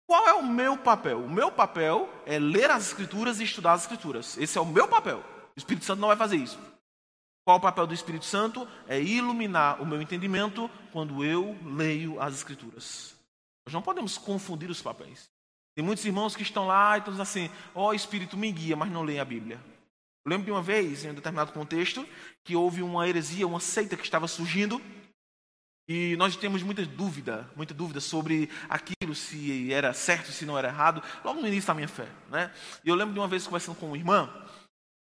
Qual 0.08 0.28
é 0.28 0.34
o 0.34 0.46
meu 0.46 0.78
papel? 0.78 1.24
O 1.24 1.30
meu 1.30 1.52
papel 1.52 2.10
é 2.26 2.38
ler 2.38 2.70
as 2.70 2.88
Escrituras 2.88 3.40
e 3.40 3.44
estudar 3.44 3.74
as 3.74 3.82
Escrituras. 3.82 4.38
Esse 4.38 4.58
é 4.58 4.62
o 4.62 4.66
meu 4.66 4.88
papel. 4.88 5.24
O 5.56 5.60
Espírito 5.60 5.86
Santo 5.86 6.00
não 6.00 6.10
vai 6.10 6.18
fazer 6.18 6.38
isso. 6.38 6.60
Qual 7.44 7.58
o 7.58 7.62
papel 7.62 7.88
do 7.88 7.94
Espírito 7.94 8.26
Santo? 8.26 8.68
É 8.88 9.02
iluminar 9.02 9.82
o 9.82 9.86
meu 9.86 10.02
entendimento 10.02 10.70
quando 10.92 11.24
eu 11.24 11.58
leio 11.64 12.22
as 12.22 12.36
Escrituras. 12.36 13.16
Nós 13.66 13.74
não 13.74 13.82
podemos 13.82 14.18
confundir 14.18 14.70
os 14.70 14.82
papéis. 14.82 15.28
Tem 15.76 15.84
muitos 15.84 16.06
irmãos 16.06 16.36
que 16.36 16.44
estão 16.44 16.68
lá 16.68 16.96
e 16.96 17.00
estão 17.00 17.20
assim: 17.20 17.50
ó 17.74 17.88
oh, 17.88 17.94
Espírito, 17.94 18.38
me 18.38 18.52
guia, 18.52 18.76
mas 18.76 18.92
não 18.92 19.04
leem 19.04 19.20
a 19.20 19.26
Bíblia. 19.26 19.60
Eu 20.26 20.32
lembro 20.32 20.46
de 20.46 20.52
uma 20.52 20.62
vez, 20.62 21.06
em 21.06 21.12
um 21.12 21.14
determinado 21.14 21.52
contexto, 21.52 22.04
que 22.44 22.56
houve 22.56 22.82
uma 22.82 23.08
heresia, 23.08 23.46
uma 23.46 23.60
seita 23.60 23.96
que 23.96 24.04
estava 24.04 24.28
surgindo, 24.28 24.82
e 25.88 26.16
nós 26.16 26.36
temos 26.36 26.64
muita 26.64 26.84
dúvida, 26.84 27.48
muita 27.56 27.76
dúvida 27.76 28.00
sobre 28.02 28.50
aquilo, 28.68 29.14
se 29.14 29.72
era 29.72 29.94
certo, 29.94 30.32
se 30.32 30.44
não 30.44 30.58
era 30.58 30.70
errado, 30.70 31.04
logo 31.24 31.40
no 31.40 31.48
início 31.48 31.68
da 31.68 31.76
minha 31.76 31.88
fé. 31.88 32.08
Né? 32.32 32.52
E 32.84 32.90
eu 32.90 32.96
lembro 32.96 33.14
de 33.14 33.20
uma 33.20 33.28
vez 33.28 33.46
conversando 33.46 33.76
com 33.76 33.86
uma 33.86 33.98
irmã, 33.98 34.28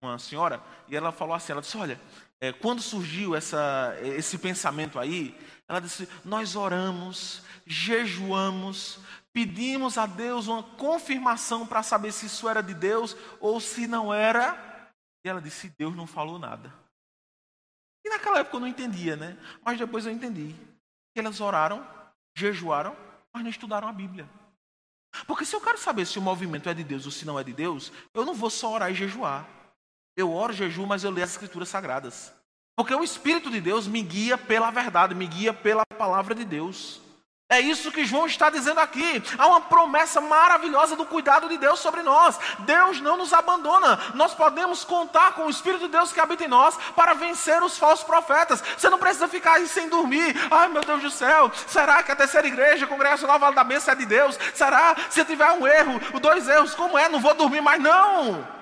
uma 0.03 0.19
senhora, 0.19 0.61
e 0.89 0.95
ela 0.95 1.09
falou 1.13 1.34
assim, 1.34 1.53
ela 1.53 1.61
disse, 1.61 1.78
olha, 1.78 1.97
é, 2.41 2.51
quando 2.51 2.82
surgiu 2.82 3.34
essa, 3.34 3.95
esse 4.01 4.38
pensamento 4.38 4.99
aí, 4.99 5.34
ela 5.69 5.80
disse, 5.80 6.05
nós 6.26 6.57
oramos, 6.57 7.43
jejuamos, 7.65 8.99
pedimos 9.32 9.97
a 9.97 10.05
Deus 10.05 10.47
uma 10.47 10.63
confirmação 10.63 11.65
para 11.65 11.82
saber 11.82 12.11
se 12.11 12.26
isso 12.26 12.49
era 12.49 12.61
de 12.61 12.74
Deus 12.74 13.15
ou 13.39 13.61
se 13.61 13.88
não 13.88 14.13
era, 14.13 14.72
e 15.24 15.30
ela 15.30 15.41
disse: 15.41 15.69
Deus 15.78 15.95
não 15.95 16.05
falou 16.05 16.38
nada. 16.38 16.74
E 18.05 18.09
naquela 18.09 18.39
época 18.39 18.57
eu 18.57 18.59
não 18.59 18.67
entendia, 18.67 19.15
né? 19.15 19.38
Mas 19.63 19.78
depois 19.78 20.05
eu 20.05 20.11
entendi. 20.11 20.53
Que 21.13 21.19
elas 21.19 21.39
oraram, 21.39 21.88
jejuaram, 22.36 22.95
mas 23.32 23.43
não 23.43 23.49
estudaram 23.49 23.88
a 23.88 23.93
Bíblia. 23.93 24.28
Porque 25.28 25.45
se 25.45 25.55
eu 25.55 25.61
quero 25.61 25.78
saber 25.78 26.05
se 26.05 26.17
o 26.19 26.21
movimento 26.21 26.67
é 26.67 26.74
de 26.74 26.84
Deus 26.84 27.05
ou 27.05 27.11
se 27.11 27.26
não 27.26 27.39
é 27.39 27.43
de 27.43 27.53
Deus, 27.53 27.91
eu 28.13 28.26
não 28.26 28.34
vou 28.34 28.49
só 28.49 28.74
orar 28.74 28.91
e 28.91 28.95
jejuar. 28.95 29.47
Eu 30.17 30.34
oro, 30.34 30.51
jejuo, 30.53 30.86
mas 30.86 31.03
eu 31.03 31.11
leio 31.11 31.24
as 31.24 31.32
Escrituras 31.32 31.69
Sagradas. 31.69 32.34
Porque 32.76 32.93
o 32.93 33.03
Espírito 33.03 33.49
de 33.51 33.61
Deus 33.61 33.88
me 33.88 34.01
guia 34.01 34.38
pela 34.38 34.71
verdade, 34.71 35.13
me 35.13 35.28
guia 35.28 35.53
pela 35.53 35.86
palavra 35.86 36.34
de 36.34 36.43
Deus. 36.43 36.99
É 37.54 37.60
isso 37.60 37.91
que 37.91 38.04
João 38.04 38.26
está 38.26 38.49
dizendo 38.49 38.80
aqui. 38.80 39.24
Há 39.38 39.45
uma 39.45 39.62
promessa 39.62 40.20
maravilhosa 40.20 40.95
do 40.95 41.06
cuidado 41.06 41.47
de 41.47 41.56
Deus 41.56 41.80
sobre 41.80 42.01
nós. 42.01 42.39
Deus 42.60 42.99
não 42.99 43.16
nos 43.16 43.32
abandona. 43.32 43.99
Nós 44.16 44.34
podemos 44.34 44.84
contar 44.84 45.34
com 45.34 45.45
o 45.45 45.51
Espírito 45.51 45.82
de 45.82 45.89
Deus 45.89 46.12
que 46.12 46.20
habita 46.20 46.45
em 46.45 46.47
nós 46.47 46.76
para 46.95 47.14
vencer 47.14 47.62
os 47.62 47.78
falsos 47.78 48.04
profetas. 48.04 48.64
Você 48.76 48.89
não 48.89 48.97
precisa 48.97 49.28
ficar 49.28 49.54
aí 49.54 49.68
sem 49.68 49.88
dormir. 49.88 50.36
Ai 50.49 50.68
meu 50.68 50.82
Deus 50.82 51.04
do 51.04 51.12
céu, 51.12 51.51
será 51.68 52.01
que 52.01 52.12
a 52.12 52.16
terceira 52.16 52.47
igreja, 52.47 52.86
a 52.86 52.88
congregacional 52.88 53.38
Vale 53.38 53.56
da 53.56 53.64
Bênção 53.64 53.93
é 53.93 53.97
de 53.97 54.08
Deus? 54.08 54.36
Será? 54.56 54.95
Se 55.12 55.24
tiver 55.24 55.51
um 55.51 55.68
erro, 55.68 56.01
dois 56.20 56.47
erros, 56.47 56.74
como 56.74 56.97
é? 56.97 57.08
Não 57.08 57.20
vou 57.20 57.36
dormir 57.36 57.62
mais, 57.62 57.80
não. 57.80 58.53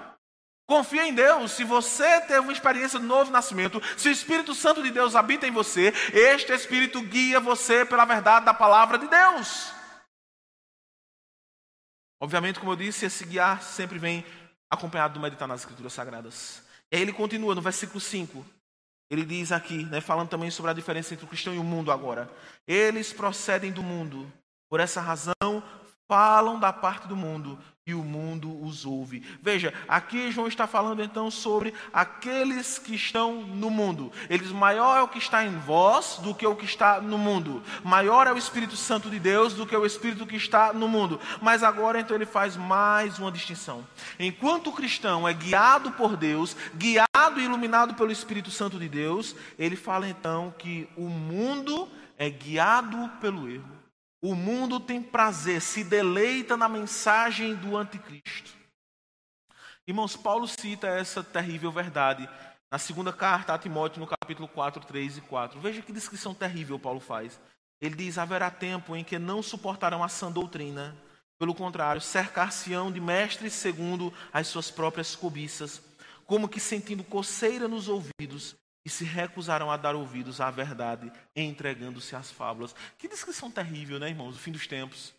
Confia 0.71 1.05
em 1.05 1.13
Deus. 1.13 1.51
Se 1.51 1.65
você 1.65 2.21
teve 2.21 2.39
uma 2.39 2.53
experiência 2.53 2.97
de 2.97 3.05
novo 3.05 3.29
nascimento, 3.29 3.81
se 3.97 4.07
o 4.07 4.11
Espírito 4.11 4.55
Santo 4.55 4.81
de 4.81 4.89
Deus 4.89 5.17
habita 5.17 5.45
em 5.45 5.51
você, 5.51 5.91
este 6.13 6.53
Espírito 6.53 7.01
guia 7.01 7.41
você 7.41 7.83
pela 7.83 8.05
verdade 8.05 8.45
da 8.45 8.53
palavra 8.53 8.97
de 8.97 9.05
Deus. 9.05 9.73
Obviamente, 12.21 12.57
como 12.57 12.71
eu 12.71 12.77
disse, 12.77 13.05
esse 13.05 13.25
guiar 13.25 13.61
sempre 13.61 13.99
vem 13.99 14.23
acompanhado 14.69 15.15
do 15.15 15.19
meditar 15.19 15.45
nas 15.45 15.59
Escrituras 15.59 15.91
Sagradas. 15.91 16.63
E 16.89 16.95
aí 16.95 17.01
ele 17.01 17.11
continua 17.11 17.53
no 17.53 17.61
versículo 17.61 17.99
5. 17.99 18.45
Ele 19.09 19.25
diz 19.25 19.51
aqui, 19.51 19.83
né, 19.83 19.99
falando 19.99 20.29
também 20.29 20.49
sobre 20.49 20.71
a 20.71 20.73
diferença 20.73 21.13
entre 21.13 21.25
o 21.25 21.27
cristão 21.27 21.53
e 21.53 21.57
o 21.57 21.65
mundo 21.65 21.91
agora. 21.91 22.31
Eles 22.65 23.11
procedem 23.11 23.73
do 23.73 23.83
mundo. 23.83 24.31
Por 24.69 24.79
essa 24.79 25.01
razão, 25.01 25.33
falam 26.11 26.59
da 26.59 26.73
parte 26.73 27.07
do 27.07 27.15
mundo 27.15 27.57
e 27.87 27.93
o 27.93 28.03
mundo 28.03 28.61
os 28.65 28.85
ouve. 28.85 29.25
Veja, 29.41 29.73
aqui 29.87 30.29
João 30.29 30.49
está 30.49 30.67
falando 30.67 31.01
então 31.01 31.31
sobre 31.31 31.73
aqueles 31.93 32.77
que 32.77 32.93
estão 32.93 33.41
no 33.43 33.69
mundo. 33.69 34.11
Eles 34.29 34.51
maior 34.51 34.97
é 34.97 35.01
o 35.01 35.07
que 35.07 35.19
está 35.19 35.45
em 35.45 35.57
vós 35.59 36.17
do 36.17 36.35
que 36.35 36.45
o 36.45 36.53
que 36.53 36.65
está 36.65 36.99
no 36.99 37.17
mundo. 37.17 37.63
Maior 37.81 38.27
é 38.27 38.33
o 38.33 38.37
Espírito 38.37 38.75
Santo 38.75 39.09
de 39.09 39.19
Deus 39.19 39.53
do 39.53 39.65
que 39.65 39.73
o 39.73 39.85
Espírito 39.85 40.27
que 40.27 40.35
está 40.35 40.73
no 40.73 40.89
mundo. 40.89 41.17
Mas 41.41 41.63
agora 41.63 42.01
então 42.01 42.17
ele 42.17 42.25
faz 42.25 42.57
mais 42.57 43.17
uma 43.17 43.31
distinção. 43.31 43.87
Enquanto 44.19 44.67
o 44.67 44.73
cristão 44.73 45.25
é 45.25 45.31
guiado 45.33 45.93
por 45.93 46.17
Deus, 46.17 46.57
guiado 46.75 47.39
e 47.39 47.45
iluminado 47.45 47.93
pelo 47.93 48.11
Espírito 48.11 48.51
Santo 48.51 48.77
de 48.77 48.89
Deus, 48.89 49.33
ele 49.57 49.77
fala 49.77 50.09
então 50.09 50.53
que 50.57 50.89
o 50.97 51.07
mundo 51.07 51.87
é 52.17 52.29
guiado 52.29 53.09
pelo 53.21 53.49
erro. 53.49 53.80
O 54.21 54.35
mundo 54.35 54.79
tem 54.79 55.01
prazer, 55.01 55.61
se 55.61 55.83
deleita 55.83 56.55
na 56.55 56.69
mensagem 56.69 57.55
do 57.55 57.75
anticristo. 57.75 58.55
Irmãos, 59.87 60.15
Paulo 60.15 60.47
cita 60.47 60.87
essa 60.87 61.23
terrível 61.23 61.71
verdade 61.71 62.29
na 62.71 62.77
segunda 62.77 63.11
carta 63.11 63.53
a 63.53 63.57
Timóteo, 63.57 63.99
no 63.99 64.07
capítulo 64.07 64.47
4, 64.47 64.85
3 64.85 65.17
e 65.17 65.21
4. 65.21 65.59
Veja 65.59 65.81
que 65.81 65.91
descrição 65.91 66.33
terrível 66.33 66.79
Paulo 66.79 66.99
faz. 66.99 67.39
Ele 67.81 67.95
diz: 67.95 68.17
haverá 68.17 68.49
tempo 68.51 68.95
em 68.95 69.03
que 69.03 69.17
não 69.17 69.41
suportarão 69.41 70.03
a 70.03 70.07
sã 70.07 70.31
doutrina, 70.31 70.95
pelo 71.39 71.55
contrário, 71.55 71.99
cercar-se-ão 71.99 72.91
de 72.91 73.01
mestres 73.01 73.53
segundo 73.53 74.13
as 74.31 74.47
suas 74.47 74.69
próprias 74.69 75.15
cobiças, 75.15 75.81
como 76.25 76.47
que 76.47 76.59
sentindo 76.59 77.03
coceira 77.03 77.67
nos 77.67 77.89
ouvidos, 77.89 78.55
e 78.85 78.89
se 78.89 79.03
recusaram 79.03 79.69
a 79.69 79.77
dar 79.77 79.95
ouvidos 79.95 80.41
à 80.41 80.49
verdade, 80.49 81.11
entregando-se 81.35 82.15
às 82.15 82.31
fábulas. 82.31 82.75
Que 82.97 83.07
descrição 83.07 83.51
terrível, 83.51 83.99
né, 83.99 84.09
irmãos? 84.09 84.35
O 84.35 84.39
fim 84.39 84.51
dos 84.51 84.67
tempos. 84.67 85.13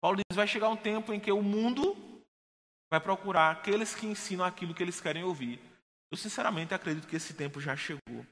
Paulo 0.00 0.18
diz: 0.18 0.36
vai 0.36 0.46
chegar 0.46 0.68
um 0.68 0.76
tempo 0.76 1.12
em 1.12 1.20
que 1.20 1.32
o 1.32 1.42
mundo 1.42 1.96
vai 2.90 3.00
procurar 3.00 3.50
aqueles 3.50 3.94
que 3.94 4.06
ensinam 4.06 4.44
aquilo 4.44 4.74
que 4.74 4.82
eles 4.82 5.00
querem 5.00 5.24
ouvir. 5.24 5.60
Eu, 6.10 6.16
sinceramente, 6.16 6.74
acredito 6.74 7.08
que 7.08 7.16
esse 7.16 7.34
tempo 7.34 7.60
já 7.60 7.74
chegou. 7.76 8.24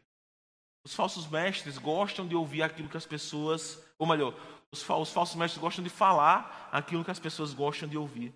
Os 0.85 0.95
falsos 0.95 1.27
mestres 1.27 1.79
gostam 1.79 2.29
de 2.29 2.37
ouvir 2.37 2.63
aquilo 2.63 2.89
que 2.89 2.97
as 2.97 3.07
pessoas. 3.07 3.83
Ou 3.99 4.07
melhor, 4.07 4.35
os, 4.71 4.89
os 4.89 5.11
falsos 5.11 5.35
mestres 5.35 5.61
gostam 5.61 5.83
de 5.83 5.91
falar 5.91 6.69
aquilo 6.71 7.05
que 7.05 7.11
as 7.11 7.19
pessoas 7.19 7.55
gostam 7.55 7.89
de 7.89 7.97
ouvir. 7.97 8.33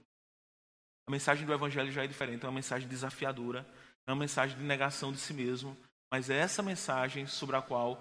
A 1.06 1.10
mensagem 1.10 1.46
do 1.46 1.52
Evangelho 1.52 1.90
já 1.90 2.04
é 2.04 2.06
diferente, 2.06 2.44
é 2.44 2.48
uma 2.48 2.54
mensagem 2.54 2.88
desafiadora, 2.88 3.66
é 4.06 4.10
uma 4.10 4.20
mensagem 4.20 4.56
de 4.58 4.62
negação 4.62 5.10
de 5.10 5.18
si 5.18 5.32
mesmo, 5.32 5.76
mas 6.10 6.30
é 6.30 6.36
essa 6.36 6.62
mensagem 6.62 7.26
sobre 7.26 7.56
a 7.56 7.62
qual 7.62 8.00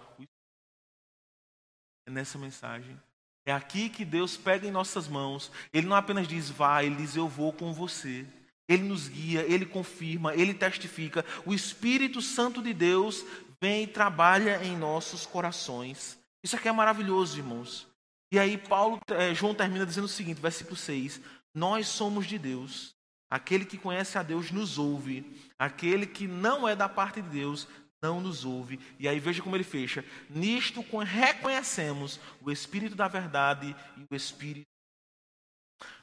é 2.06 2.12
nessa 2.12 2.38
mensagem. 2.38 3.00
É 3.46 3.52
aqui 3.52 3.90
que 3.90 4.04
Deus 4.04 4.36
pega 4.36 4.68
em 4.68 4.72
nossas 4.72 5.08
mãos. 5.08 5.52
Ele 5.72 5.88
não 5.88 5.96
apenas 5.96 6.28
diz 6.28 6.50
vá, 6.50 6.84
ele 6.84 6.96
diz 6.96 7.16
eu 7.16 7.28
vou 7.28 7.54
com 7.54 7.74
você. 7.74 8.26
Ele 8.68 8.84
nos 8.84 9.08
guia, 9.08 9.42
ele 9.42 9.66
confirma, 9.66 10.36
ele 10.36 10.54
testifica. 10.54 11.24
O 11.46 11.54
Espírito 11.54 12.22
Santo 12.22 12.62
de 12.62 12.74
Deus 12.74 13.24
vem 13.62 13.84
e 13.84 13.88
trabalha 13.88 14.64
em 14.64 14.76
nossos 14.76 15.26
corações. 15.26 16.20
Isso 16.44 16.56
aqui 16.56 16.68
é 16.68 16.72
maravilhoso, 16.72 17.38
irmãos. 17.38 17.88
E 18.32 18.38
aí 18.38 18.58
Paulo, 18.58 19.00
é, 19.10 19.34
João 19.34 19.56
termina 19.56 19.86
dizendo 19.86 20.06
o 20.06 20.10
seguinte, 20.10 20.42
versículo 20.42 20.76
6: 20.76 21.22
Nós 21.56 21.88
somos 21.88 22.26
de 22.26 22.38
Deus. 22.38 22.96
Aquele 23.30 23.66
que 23.66 23.78
conhece 23.78 24.18
a 24.18 24.24
Deus 24.24 24.52
nos 24.52 24.78
ouve. 24.78 25.26
Aquele 25.58 26.06
que 26.06 26.28
não 26.28 26.68
é 26.68 26.76
da 26.76 26.88
parte 26.88 27.22
de 27.22 27.30
Deus 27.30 27.68
não 28.02 28.22
nos 28.22 28.46
ouve. 28.46 28.80
E 29.00 29.08
aí 29.08 29.20
veja 29.20 29.42
como 29.42 29.56
ele 29.56 29.64
fecha: 29.64 30.04
Nisto 30.30 30.84
reconhecemos 31.04 32.20
o 32.42 32.52
Espírito 32.52 32.96
da 32.96 33.08
verdade 33.08 33.76
e 33.98 34.06
o 34.10 34.16
Espírito. 34.16 34.68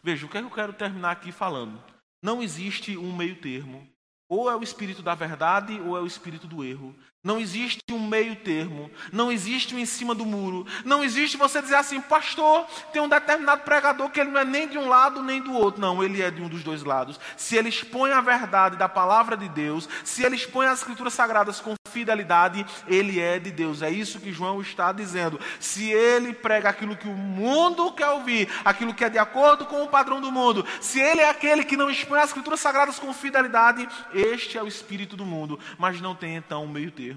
Veja, 0.03 0.27
o 0.27 0.29
que, 0.29 0.39
é 0.39 0.41
que 0.41 0.47
eu 0.47 0.51
quero 0.51 0.73
terminar 0.73 1.13
aqui 1.13 1.33
falando? 1.33 1.83
Não 2.23 2.43
existe 2.43 2.97
um 2.97 3.15
meio 3.15 3.41
termo. 3.41 3.89
Ou 4.29 4.51
é 4.51 4.57
o 4.57 4.63
espírito 4.63 5.03
da 5.03 5.15
verdade 5.15 5.79
ou 5.81 5.97
é 5.97 6.01
o 6.01 6.07
espírito 6.07 6.47
do 6.47 6.65
erro. 6.65 6.97
Não 7.25 7.41
existe 7.41 7.83
um 7.91 8.07
meio 8.07 8.37
termo, 8.37 8.91
não 9.11 9.33
existe 9.33 9.75
um 9.75 9.79
em 9.79 9.87
cima 9.87 10.15
do 10.15 10.27
muro, 10.27 10.67
não 10.85 11.03
existe 11.03 11.39
você 11.39 11.63
dizer 11.63 11.77
assim, 11.77 11.99
pastor, 11.99 12.67
tem 12.93 13.01
um 13.01 13.09
determinado 13.09 13.63
pregador 13.63 14.11
que 14.11 14.21
ele 14.21 14.31
não 14.31 14.41
é 14.41 14.45
nem 14.45 14.69
de 14.69 14.77
um 14.77 14.87
lado 14.87 15.23
nem 15.23 15.41
do 15.41 15.55
outro. 15.55 15.81
Não, 15.81 16.05
ele 16.05 16.21
é 16.21 16.31
de 16.31 16.43
um 16.43 16.49
dos 16.51 16.63
dois 16.63 16.83
lados. 16.83 17.19
Se 17.35 17.57
ele 17.57 17.71
expõe 17.71 18.13
a 18.13 18.21
verdade 18.21 18.77
da 18.77 18.91
palavra 18.91 19.39
de 19.39 19.49
Deus, 19.49 19.89
se 20.05 20.23
ele 20.23 20.37
expõe 20.37 20.67
as 20.67 20.81
escrituras 20.81 21.15
sagradas 21.15 21.61
com 21.61 21.75
fidelidade, 21.91 22.67
ele 22.87 23.19
é 23.21 23.39
de 23.39 23.51
Deus. 23.51 23.81
É 23.81 23.89
isso 23.89 24.21
que 24.21 24.33
João 24.33 24.61
está 24.61 24.93
dizendo. 24.93 25.41
Se 25.59 25.91
ele 25.91 26.35
prega 26.35 26.69
aquilo 26.69 26.97
que 26.97 27.09
o 27.09 27.15
mundo 27.15 27.91
quer 27.93 28.09
ouvir, 28.09 28.51
aquilo 28.65 28.93
que 28.93 29.05
é 29.05 29.09
de 29.09 29.19
acordo 29.19 29.65
com 29.65 29.83
o 29.83 29.89
padrão 29.89 30.21
do 30.21 30.31
mundo, 30.31 30.67
se 30.81 31.01
ele 31.01 31.21
é 31.21 31.31
aquele 31.31 31.65
que 31.65 31.77
não 31.77 31.89
expõe 31.89 32.19
as 32.19 32.27
escrituras 32.27 32.61
sagradas 32.61 32.99
com 32.99 33.13
fidelidade, 33.15 33.89
este 34.13 34.59
é 34.59 34.63
o 34.63 34.67
espírito 34.67 35.17
do 35.17 35.25
mundo, 35.25 35.59
mas 35.79 36.01
não 36.01 36.15
tem 36.15 36.37
então 36.37 36.65
um 36.65 36.69
meio 36.69 36.91
termo. 36.91 37.14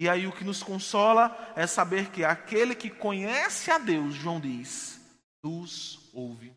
E 0.00 0.08
aí 0.08 0.26
o 0.26 0.32
que 0.32 0.44
nos 0.44 0.62
consola 0.62 1.36
é 1.56 1.66
saber 1.66 2.10
que 2.10 2.24
aquele 2.24 2.74
que 2.74 2.88
conhece 2.88 3.70
a 3.70 3.78
Deus, 3.78 4.14
João 4.14 4.40
diz, 4.40 5.00
nos 5.42 6.10
ouve. 6.12 6.54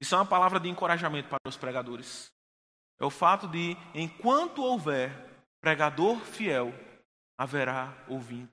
Isso 0.00 0.14
é 0.14 0.18
uma 0.18 0.26
palavra 0.26 0.58
de 0.58 0.68
encorajamento 0.68 1.28
para 1.28 1.38
os 1.46 1.56
pregadores. 1.56 2.32
É 2.98 3.04
o 3.04 3.10
fato 3.10 3.46
de, 3.46 3.76
enquanto 3.94 4.62
houver 4.62 5.12
pregador 5.60 6.18
fiel, 6.20 6.72
haverá 7.36 7.94
ouvinte. 8.08 8.52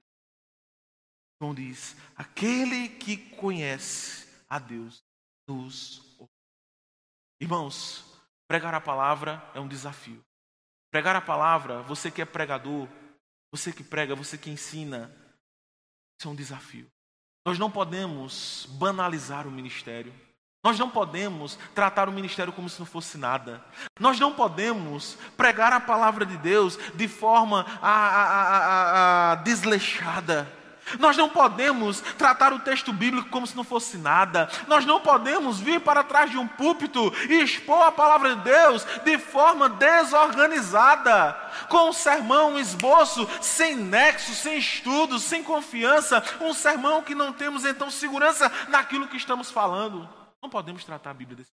João 1.41 1.53
diz: 1.53 1.95
aquele 2.15 2.89
que 2.89 3.17
conhece 3.35 4.27
a 4.49 4.59
Deus 4.59 5.03
nos 5.47 6.01
ouve. 6.19 6.31
Irmãos, 7.39 8.19
pregar 8.47 8.73
a 8.73 8.81
palavra 8.81 9.41
é 9.53 9.59
um 9.59 9.67
desafio. 9.67 10.21
Pregar 10.91 11.15
a 11.15 11.21
palavra, 11.21 11.81
você 11.83 12.09
que 12.09 12.21
é 12.21 12.25
pregador, 12.25 12.87
você 13.57 13.73
que 13.73 13.83
prega, 13.83 14.15
você 14.15 14.37
que 14.37 14.49
ensina, 14.49 15.11
isso 16.19 16.27
é 16.27 16.31
um 16.31 16.35
desafio. 16.35 16.87
Nós 17.45 17.57
não 17.57 17.71
podemos 17.71 18.67
banalizar 18.71 19.47
o 19.47 19.51
ministério. 19.51 20.13
Nós 20.63 20.77
não 20.77 20.89
podemos 20.89 21.57
tratar 21.73 22.09
o 22.09 22.11
ministério 22.11 22.51
como 22.51 22.69
se 22.69 22.79
não 22.79 22.85
fosse 22.85 23.17
nada. 23.17 23.63
Nós 23.99 24.19
não 24.19 24.33
podemos 24.33 25.17
pregar 25.35 25.71
a 25.71 25.79
palavra 25.79 26.25
de 26.25 26.37
Deus 26.37 26.77
de 26.95 27.07
forma 27.07 27.65
a, 27.81 27.89
a, 27.89 28.23
a, 28.23 29.31
a 29.31 29.35
desleixada. 29.35 30.51
Nós 30.99 31.17
não 31.17 31.29
podemos 31.29 32.01
tratar 32.17 32.53
o 32.53 32.59
texto 32.59 32.93
bíblico 32.93 33.29
como 33.29 33.45
se 33.45 33.55
não 33.55 33.63
fosse 33.63 33.97
nada. 33.97 34.49
Nós 34.67 34.85
não 34.85 35.01
podemos 35.01 35.59
vir 35.59 35.81
para 35.81 36.03
trás 36.03 36.31
de 36.31 36.37
um 36.37 36.47
púlpito 36.47 37.13
e 37.29 37.41
expor 37.41 37.83
a 37.83 37.91
palavra 37.91 38.35
de 38.35 38.41
Deus 38.43 38.85
de 39.03 39.17
forma 39.17 39.69
desorganizada, 39.69 41.33
com 41.69 41.89
um 41.89 41.93
sermão, 41.93 42.53
um 42.53 42.59
esboço 42.59 43.27
sem 43.41 43.75
nexo, 43.75 44.33
sem 44.33 44.57
estudo, 44.57 45.19
sem 45.19 45.43
confiança, 45.43 46.23
um 46.41 46.53
sermão 46.53 47.03
que 47.03 47.15
não 47.15 47.33
temos 47.33 47.65
então 47.65 47.89
segurança 47.89 48.51
naquilo 48.69 49.07
que 49.07 49.17
estamos 49.17 49.51
falando. 49.51 50.07
Não 50.41 50.49
podemos 50.49 50.83
tratar 50.83 51.11
a 51.11 51.13
Bíblia 51.13 51.37
desse 51.37 51.51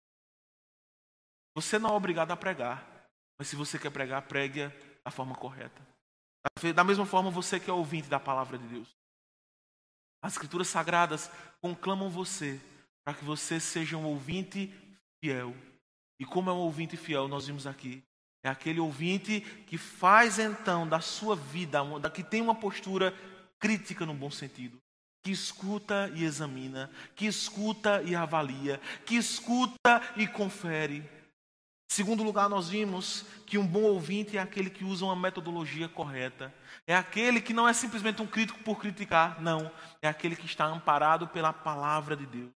Você 1.55 1.79
não 1.79 1.91
é 1.91 1.93
obrigado 1.93 2.31
a 2.31 2.37
pregar, 2.37 2.83
mas 3.37 3.47
se 3.47 3.55
você 3.55 3.79
quer 3.79 3.91
pregar, 3.91 4.21
pregue 4.23 4.71
da 5.03 5.11
forma 5.11 5.35
correta. 5.35 5.81
Da 6.75 6.83
mesma 6.83 7.05
forma, 7.05 7.29
você 7.29 7.59
que 7.59 7.69
é 7.69 7.73
ouvinte 7.73 8.09
da 8.09 8.19
palavra 8.19 8.57
de 8.57 8.67
Deus. 8.67 9.00
As 10.21 10.33
Escrituras 10.33 10.67
Sagradas 10.67 11.29
conclamam 11.59 12.09
você 12.09 12.59
para 13.03 13.13
que 13.13 13.25
você 13.25 13.59
seja 13.59 13.97
um 13.97 14.05
ouvinte 14.05 14.71
fiel. 15.19 15.55
E 16.19 16.25
como 16.25 16.49
é 16.49 16.53
um 16.53 16.57
ouvinte 16.57 16.95
fiel, 16.95 17.27
nós 17.27 17.47
vimos 17.47 17.65
aqui. 17.65 18.03
É 18.43 18.49
aquele 18.49 18.79
ouvinte 18.79 19.41
que 19.67 19.77
faz 19.77 20.39
então 20.39 20.87
da 20.87 20.99
sua 20.99 21.35
vida, 21.35 21.79
que 22.13 22.23
tem 22.23 22.41
uma 22.41 22.55
postura 22.55 23.13
crítica 23.59 24.05
no 24.05 24.13
bom 24.13 24.29
sentido. 24.29 24.77
Que 25.23 25.31
escuta 25.31 26.11
e 26.15 26.23
examina, 26.23 26.89
que 27.15 27.27
escuta 27.27 28.01
e 28.01 28.15
avalia, 28.15 28.79
que 29.05 29.15
escuta 29.15 30.01
e 30.15 30.27
confere 30.27 31.07
Segundo 31.91 32.23
lugar, 32.23 32.47
nós 32.47 32.69
vimos 32.69 33.25
que 33.45 33.57
um 33.57 33.67
bom 33.67 33.81
ouvinte 33.81 34.37
é 34.37 34.41
aquele 34.41 34.69
que 34.69 34.85
usa 34.85 35.03
uma 35.03 35.13
metodologia 35.13 35.89
correta. 35.89 36.55
É 36.87 36.95
aquele 36.95 37.41
que 37.41 37.53
não 37.53 37.67
é 37.67 37.73
simplesmente 37.73 38.21
um 38.21 38.25
crítico 38.25 38.63
por 38.63 38.79
criticar, 38.79 39.41
não. 39.41 39.69
É 40.01 40.07
aquele 40.07 40.37
que 40.37 40.45
está 40.45 40.63
amparado 40.63 41.27
pela 41.27 41.51
palavra 41.51 42.15
de 42.15 42.25
Deus. 42.25 42.49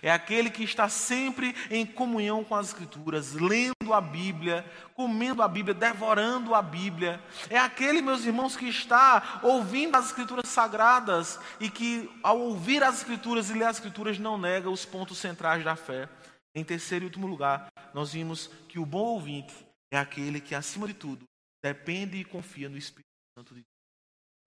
É 0.00 0.12
aquele 0.12 0.48
que 0.48 0.62
está 0.62 0.88
sempre 0.88 1.56
em 1.72 1.84
comunhão 1.84 2.44
com 2.44 2.54
as 2.54 2.68
Escrituras, 2.68 3.32
lendo 3.32 3.92
a 3.92 4.00
Bíblia, 4.00 4.64
comendo 4.94 5.42
a 5.42 5.48
Bíblia, 5.48 5.74
devorando 5.74 6.54
a 6.54 6.62
Bíblia. 6.62 7.20
É 7.50 7.58
aquele, 7.58 8.00
meus 8.00 8.24
irmãos, 8.24 8.56
que 8.56 8.68
está 8.68 9.40
ouvindo 9.42 9.96
as 9.96 10.06
Escrituras 10.06 10.48
sagradas 10.48 11.40
e 11.58 11.68
que, 11.68 12.08
ao 12.22 12.38
ouvir 12.38 12.84
as 12.84 12.98
Escrituras 12.98 13.50
e 13.50 13.54
ler 13.54 13.64
as 13.64 13.78
Escrituras, 13.78 14.20
não 14.20 14.38
nega 14.38 14.70
os 14.70 14.84
pontos 14.84 15.18
centrais 15.18 15.64
da 15.64 15.74
fé. 15.74 16.08
Em 16.54 16.62
terceiro 16.62 17.04
e 17.04 17.06
último 17.06 17.26
lugar, 17.26 17.68
nós 17.98 18.12
vimos 18.12 18.46
que 18.68 18.78
o 18.78 18.86
bom 18.86 19.06
ouvinte 19.06 19.52
é 19.90 19.98
aquele 19.98 20.40
que, 20.40 20.54
acima 20.54 20.86
de 20.86 20.94
tudo, 20.94 21.24
depende 21.60 22.16
e 22.16 22.24
confia 22.24 22.68
no 22.68 22.78
Espírito 22.78 23.10
Santo 23.36 23.52
de 23.52 23.62
Deus. 23.62 23.66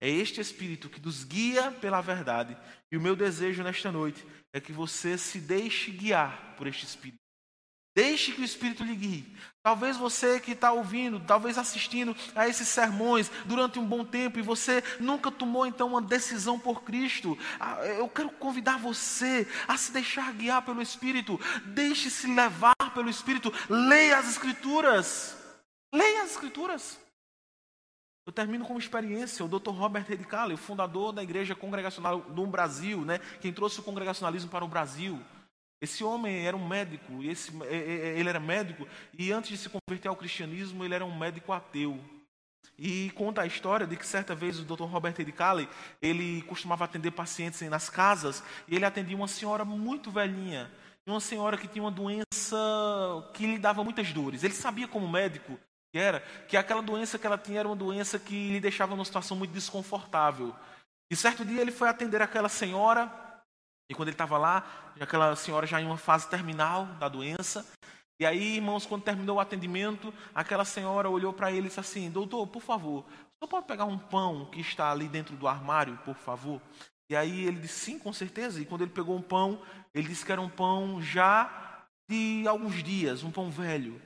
É 0.00 0.08
este 0.08 0.40
Espírito 0.40 0.88
que 0.88 0.98
nos 0.98 1.22
guia 1.22 1.70
pela 1.70 2.00
verdade. 2.00 2.56
E 2.90 2.96
o 2.96 3.00
meu 3.00 3.14
desejo 3.14 3.62
nesta 3.62 3.92
noite 3.92 4.26
é 4.54 4.58
que 4.60 4.72
você 4.72 5.18
se 5.18 5.38
deixe 5.38 5.90
guiar 5.90 6.56
por 6.56 6.66
este 6.66 6.86
Espírito. 6.86 7.21
Deixe 7.94 8.32
que 8.32 8.40
o 8.40 8.44
Espírito 8.44 8.82
lhe 8.82 8.94
guie. 8.94 9.36
Talvez 9.62 9.96
você 9.96 10.40
que 10.40 10.52
está 10.52 10.72
ouvindo, 10.72 11.20
talvez 11.20 11.58
assistindo 11.58 12.16
a 12.34 12.48
esses 12.48 12.66
sermões 12.66 13.30
durante 13.44 13.78
um 13.78 13.86
bom 13.86 14.04
tempo 14.04 14.38
e 14.38 14.42
você 14.42 14.82
nunca 14.98 15.30
tomou 15.30 15.66
então 15.66 15.88
uma 15.88 16.02
decisão 16.02 16.58
por 16.58 16.82
Cristo. 16.82 17.38
Ah, 17.60 17.76
eu 17.84 18.08
quero 18.08 18.30
convidar 18.30 18.78
você 18.78 19.46
a 19.68 19.76
se 19.76 19.92
deixar 19.92 20.32
guiar 20.32 20.62
pelo 20.62 20.82
Espírito. 20.82 21.38
Deixe-se 21.66 22.26
levar 22.26 22.74
pelo 22.94 23.10
Espírito. 23.10 23.52
Leia 23.68 24.18
as 24.18 24.30
Escrituras. 24.30 25.36
Leia 25.94 26.22
as 26.22 26.32
Escrituras. 26.32 26.98
Eu 28.26 28.32
termino 28.32 28.64
com 28.64 28.72
uma 28.72 28.80
experiência. 28.80 29.44
O 29.44 29.48
Dr. 29.48 29.70
Robert 29.70 30.06
Redicale, 30.08 30.54
o 30.54 30.58
fundador 30.58 31.12
da 31.12 31.22
Igreja 31.22 31.54
Congregacional 31.54 32.20
do 32.20 32.46
Brasil, 32.46 33.02
né, 33.02 33.18
quem 33.40 33.52
trouxe 33.52 33.80
o 33.80 33.82
congregacionalismo 33.82 34.50
para 34.50 34.64
o 34.64 34.68
Brasil. 34.68 35.20
Esse 35.82 36.04
homem 36.04 36.46
era 36.46 36.56
um 36.56 36.64
médico, 36.64 37.24
esse, 37.24 37.50
ele 37.64 38.28
era 38.28 38.38
médico, 38.38 38.86
e 39.18 39.32
antes 39.32 39.50
de 39.50 39.58
se 39.58 39.68
converter 39.68 40.06
ao 40.06 40.14
cristianismo, 40.14 40.84
ele 40.84 40.94
era 40.94 41.04
um 41.04 41.18
médico 41.18 41.52
ateu. 41.52 41.98
E 42.78 43.10
conta 43.16 43.42
a 43.42 43.46
história 43.46 43.84
de 43.84 43.96
que 43.96 44.06
certa 44.06 44.32
vez 44.32 44.60
o 44.60 44.64
Dr. 44.64 44.84
Robert 44.84 45.14
de 45.14 45.34
ele 46.00 46.42
costumava 46.42 46.84
atender 46.84 47.10
pacientes 47.10 47.60
nas 47.68 47.90
casas, 47.90 48.44
e 48.68 48.76
ele 48.76 48.84
atendia 48.84 49.16
uma 49.16 49.26
senhora 49.26 49.64
muito 49.64 50.08
velhinha, 50.08 50.70
uma 51.04 51.18
senhora 51.18 51.58
que 51.58 51.66
tinha 51.66 51.82
uma 51.82 51.90
doença 51.90 52.56
que 53.34 53.44
lhe 53.44 53.58
dava 53.58 53.82
muitas 53.82 54.12
dores. 54.12 54.44
Ele 54.44 54.54
sabia 54.54 54.86
como 54.86 55.08
médico 55.08 55.58
que 55.92 55.98
era, 55.98 56.20
que 56.46 56.56
aquela 56.56 56.80
doença 56.80 57.18
que 57.18 57.26
ela 57.26 57.36
tinha 57.36 57.58
era 57.58 57.68
uma 57.68 57.74
doença 57.74 58.20
que 58.20 58.50
lhe 58.50 58.60
deixava 58.60 58.94
numa 58.94 59.04
situação 59.04 59.36
muito 59.36 59.50
desconfortável. 59.50 60.54
E 61.10 61.16
certo 61.16 61.44
dia 61.44 61.60
ele 61.60 61.72
foi 61.72 61.88
atender 61.88 62.22
aquela 62.22 62.48
senhora, 62.48 63.12
e 63.92 63.94
quando 63.94 64.08
ele 64.08 64.14
estava 64.14 64.38
lá, 64.38 64.64
aquela 64.98 65.36
senhora 65.36 65.66
já 65.66 65.78
em 65.78 65.84
uma 65.84 65.98
fase 65.98 66.26
terminal 66.26 66.86
da 66.98 67.10
doença. 67.10 67.70
E 68.18 68.24
aí, 68.24 68.56
irmãos, 68.56 68.86
quando 68.86 69.02
terminou 69.02 69.36
o 69.36 69.40
atendimento, 69.40 70.14
aquela 70.34 70.64
senhora 70.64 71.10
olhou 71.10 71.30
para 71.30 71.52
ele 71.52 71.66
e 71.66 71.68
disse 71.68 71.78
assim: 71.78 72.10
Doutor, 72.10 72.46
por 72.46 72.62
favor, 72.62 73.04
o 73.38 73.46
pode 73.46 73.66
pegar 73.66 73.84
um 73.84 73.98
pão 73.98 74.46
que 74.46 74.62
está 74.62 74.90
ali 74.90 75.08
dentro 75.08 75.36
do 75.36 75.46
armário, 75.46 75.98
por 76.06 76.16
favor? 76.16 76.58
E 77.10 77.14
aí 77.14 77.44
ele 77.44 77.60
disse: 77.60 77.80
Sim, 77.80 77.98
com 77.98 78.14
certeza. 78.14 78.62
E 78.62 78.64
quando 78.64 78.80
ele 78.80 78.90
pegou 78.90 79.14
um 79.14 79.20
pão, 79.20 79.60
ele 79.92 80.08
disse 80.08 80.24
que 80.24 80.32
era 80.32 80.40
um 80.40 80.48
pão 80.48 81.02
já 81.02 81.84
de 82.08 82.48
alguns 82.48 82.82
dias, 82.82 83.22
um 83.22 83.30
pão 83.30 83.50
velho. 83.50 84.00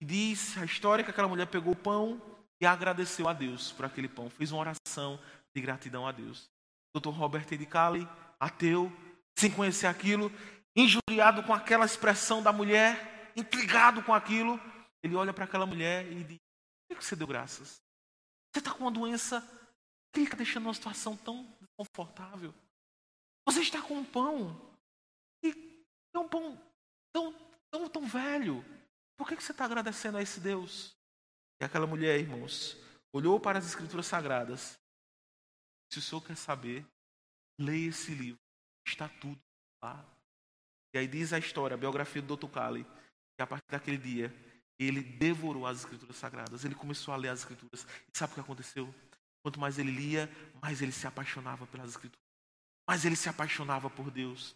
E 0.00 0.04
diz 0.04 0.58
a 0.58 0.64
história 0.64 1.04
que 1.04 1.10
aquela 1.10 1.28
mulher 1.28 1.46
pegou 1.46 1.74
o 1.74 1.76
pão 1.76 2.20
e 2.60 2.66
agradeceu 2.66 3.28
a 3.28 3.32
Deus 3.32 3.70
por 3.70 3.84
aquele 3.84 4.08
pão, 4.08 4.28
fez 4.28 4.50
uma 4.50 4.62
oração 4.62 5.20
de 5.54 5.62
gratidão 5.62 6.08
a 6.08 6.10
Deus. 6.10 6.50
Dr. 6.92 7.10
Robert 7.10 7.46
Edicali 7.52 8.08
ateu, 8.42 8.92
sem 9.38 9.50
conhecer 9.50 9.86
aquilo, 9.86 10.30
injuriado 10.76 11.42
com 11.42 11.52
aquela 11.52 11.84
expressão 11.84 12.42
da 12.42 12.52
mulher, 12.52 13.32
intrigado 13.36 14.02
com 14.02 14.14
aquilo, 14.14 14.60
ele 15.02 15.14
olha 15.14 15.32
para 15.32 15.44
aquela 15.44 15.66
mulher 15.66 16.10
e 16.10 16.24
diz: 16.24 16.38
Por 16.88 16.98
que 16.98 17.04
você 17.04 17.16
deu 17.16 17.26
graças? 17.26 17.80
Você 18.52 18.58
está 18.58 18.72
com 18.72 18.84
uma 18.84 18.90
doença 18.90 19.40
que 20.12 20.20
está 20.20 20.36
deixando 20.36 20.64
uma 20.64 20.74
situação 20.74 21.16
tão 21.16 21.44
desconfortável. 21.60 22.54
Você 23.46 23.60
está 23.60 23.80
com 23.82 23.94
um 23.94 24.04
pão 24.04 24.76
e 25.42 25.50
é 26.14 26.18
um 26.18 26.28
pão 26.28 26.60
tão, 27.12 27.32
tão, 27.70 27.88
tão 27.88 28.06
velho. 28.06 28.64
Por 29.16 29.26
que 29.26 29.36
você 29.36 29.52
está 29.52 29.64
agradecendo 29.64 30.18
a 30.18 30.22
esse 30.22 30.38
Deus? 30.38 30.94
E 31.60 31.64
aquela 31.64 31.86
mulher, 31.86 32.18
irmãos, 32.18 32.76
olhou 33.12 33.40
para 33.40 33.58
as 33.58 33.66
Escrituras 33.66 34.06
Sagradas. 34.06 34.78
Se 35.90 35.98
o 35.98 36.02
senhor 36.02 36.20
quer 36.22 36.36
saber, 36.36 36.86
leia 37.58 37.88
esse 37.88 38.14
livro. 38.14 38.41
Está 38.86 39.08
tudo 39.08 39.40
lá. 39.82 40.04
E 40.94 40.98
aí 40.98 41.06
diz 41.06 41.32
a 41.32 41.38
história, 41.38 41.74
a 41.74 41.78
biografia 41.78 42.20
do 42.20 42.36
Dr. 42.36 42.48
Kali, 42.48 42.84
que 42.84 43.42
a 43.42 43.46
partir 43.46 43.70
daquele 43.70 43.96
dia, 43.96 44.34
ele 44.78 45.02
devorou 45.02 45.66
as 45.66 45.78
Escrituras 45.78 46.16
Sagradas. 46.16 46.64
Ele 46.64 46.74
começou 46.74 47.14
a 47.14 47.16
ler 47.16 47.28
as 47.28 47.40
Escrituras. 47.40 47.86
E 48.12 48.18
sabe 48.18 48.32
o 48.32 48.34
que 48.34 48.40
aconteceu? 48.40 48.92
Quanto 49.42 49.58
mais 49.58 49.78
ele 49.78 49.90
lia, 49.90 50.30
mais 50.60 50.82
ele 50.82 50.92
se 50.92 51.06
apaixonava 51.06 51.66
pelas 51.66 51.90
Escrituras. 51.90 52.22
Mais 52.88 53.04
ele 53.04 53.16
se 53.16 53.28
apaixonava 53.28 53.88
por 53.88 54.10
Deus. 54.10 54.54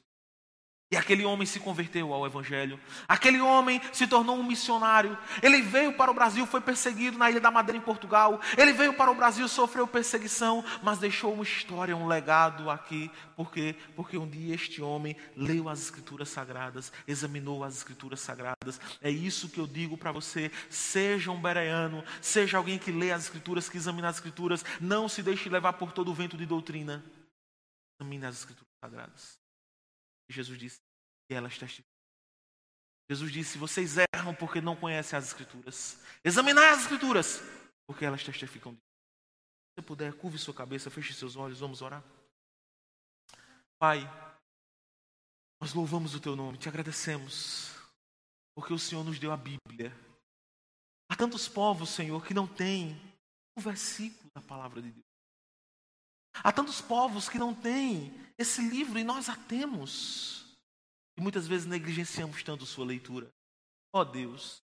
E 0.89 0.97
aquele 0.97 1.25
homem 1.25 1.45
se 1.45 1.59
converteu 1.59 2.13
ao 2.13 2.25
Evangelho. 2.25 2.79
Aquele 3.09 3.41
homem 3.41 3.81
se 3.93 4.07
tornou 4.07 4.37
um 4.37 4.45
missionário. 4.45 5.19
Ele 5.43 5.61
veio 5.61 5.93
para 5.95 6.13
o 6.13 6.15
Brasil, 6.15 6.47
foi 6.47 6.61
perseguido 6.61 7.19
na 7.19 7.29
Ilha 7.29 7.41
da 7.41 7.51
Madeira, 7.51 7.77
em 7.77 7.81
Portugal. 7.81 8.41
Ele 8.57 8.73
veio 8.73 8.95
para 8.95 9.11
o 9.11 9.15
Brasil, 9.15 9.49
sofreu 9.49 9.85
perseguição, 9.89 10.65
mas 10.85 10.99
deixou 10.99 11.35
uma 11.35 11.43
história, 11.43 11.97
um 11.97 12.07
legado 12.07 12.71
aqui. 12.71 13.11
Por 13.35 13.51
quê? 13.51 13.75
Porque 13.97 14.17
um 14.17 14.29
dia 14.29 14.55
este 14.55 14.81
homem 14.81 15.17
leu 15.35 15.69
as 15.69 15.81
Escrituras 15.81 16.29
Sagradas, 16.29 16.93
examinou 17.07 17.65
as 17.65 17.79
Escrituras 17.79 18.21
Sagradas. 18.21 18.81
É 19.03 19.11
isso 19.11 19.49
que 19.49 19.59
eu 19.59 19.67
digo 19.67 19.99
para 19.99 20.13
você. 20.13 20.53
Seja 20.71 21.33
um 21.33 21.43
bereano, 21.43 22.05
seja 22.21 22.59
alguém 22.59 22.79
que 22.79 22.93
lê 22.93 23.11
as 23.11 23.25
Escrituras, 23.25 23.69
que 23.69 23.77
examina 23.77 24.09
as 24.09 24.17
Escrituras. 24.17 24.65
Não 24.81 25.09
se 25.09 25.21
deixe 25.21 25.49
levar 25.49 25.73
por 25.73 25.91
todo 25.91 26.13
o 26.13 26.15
vento 26.15 26.37
de 26.37 26.47
doutrina. 26.47 27.05
Examine 28.01 28.27
as 28.27 28.37
Escrituras 28.37 28.73
Sagradas. 28.81 29.36
Jesus 30.33 30.59
disse, 30.59 30.81
e 31.31 31.35
elas 31.35 31.57
testificam. 31.57 31.97
Jesus 33.09 33.33
disse: 33.33 33.59
vocês 33.59 33.97
erram 33.97 34.35
porque 34.35 34.61
não 34.61 34.77
conhecem 34.77 35.17
as 35.17 35.27
Escrituras. 35.27 35.99
Examinai 36.25 36.71
as 36.71 36.83
Escrituras, 36.83 37.41
porque 37.87 38.05
elas 38.05 38.23
testificam. 38.25 38.73
Se 38.75 39.77
você 39.77 39.83
puder, 39.87 40.13
curve 40.15 40.39
sua 40.39 40.55
cabeça, 40.55 40.91
feche 40.91 41.15
seus 41.15 41.37
olhos, 41.37 41.61
vamos 41.61 41.83
orar. 41.83 42.03
Pai, 43.79 44.01
nós 45.61 45.73
louvamos 45.75 46.15
o 46.15 46.21
Teu 46.21 46.35
nome, 46.35 46.59
te 46.59 46.69
agradecemos, 46.69 47.71
porque 48.55 48.73
o 48.73 48.79
Senhor 48.79 49.05
nos 49.05 49.19
deu 49.19 49.31
a 49.31 49.37
Bíblia. 49.37 49.95
Há 51.09 51.15
tantos 51.15 51.47
povos, 51.47 51.91
Senhor, 51.91 52.25
que 52.25 52.35
não 52.35 52.49
têm 52.49 53.01
um 53.57 53.61
versículo 53.61 54.29
da 54.35 54.43
palavra 54.43 54.83
de 54.83 54.91
Deus. 54.91 55.07
Há 56.43 56.53
tantos 56.53 56.81
povos 56.81 57.29
que 57.29 57.39
não 57.39 57.55
têm 57.55 58.13
esse 58.39 58.61
livro 58.61 58.99
e 58.99 59.05
nós 59.05 59.29
a 59.29 59.37
temos. 59.37 60.57
E 61.17 61.21
muitas 61.21 61.47
vezes 61.47 61.67
negligenciamos 61.67 62.43
tanto 62.43 62.67
sua 62.67 62.85
leitura. 62.85 63.29
Ó 63.93 64.01
oh 64.01 64.05
Deus, 64.05 64.63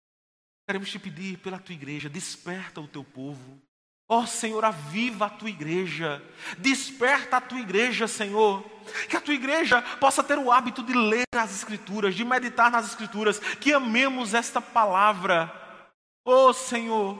queremos 0.67 0.91
te 0.91 0.99
pedir 0.99 1.39
pela 1.39 1.59
tua 1.59 1.75
igreja, 1.75 2.09
desperta 2.09 2.81
o 2.81 2.89
teu 2.89 3.03
povo. 3.03 3.61
Ó 4.07 4.21
oh, 4.21 4.27
Senhor, 4.27 4.63
aviva 4.63 5.27
a 5.27 5.31
tua 5.31 5.49
igreja, 5.49 6.23
desperta 6.59 7.39
a 7.39 7.41
tua 7.41 7.59
igreja, 7.59 8.07
Senhor. 8.07 8.63
Que 9.09 9.17
a 9.17 9.21
tua 9.21 9.33
igreja 9.33 9.81
possa 9.99 10.23
ter 10.23 10.39
o 10.39 10.53
hábito 10.53 10.83
de 10.83 10.93
ler 10.93 11.25
as 11.35 11.55
Escrituras, 11.55 12.15
de 12.15 12.23
meditar 12.23 12.71
nas 12.71 12.87
Escrituras, 12.87 13.39
que 13.39 13.73
amemos 13.73 14.35
esta 14.35 14.61
palavra. 14.61 15.51
Ó 16.23 16.49
oh, 16.49 16.53
Senhor, 16.53 17.19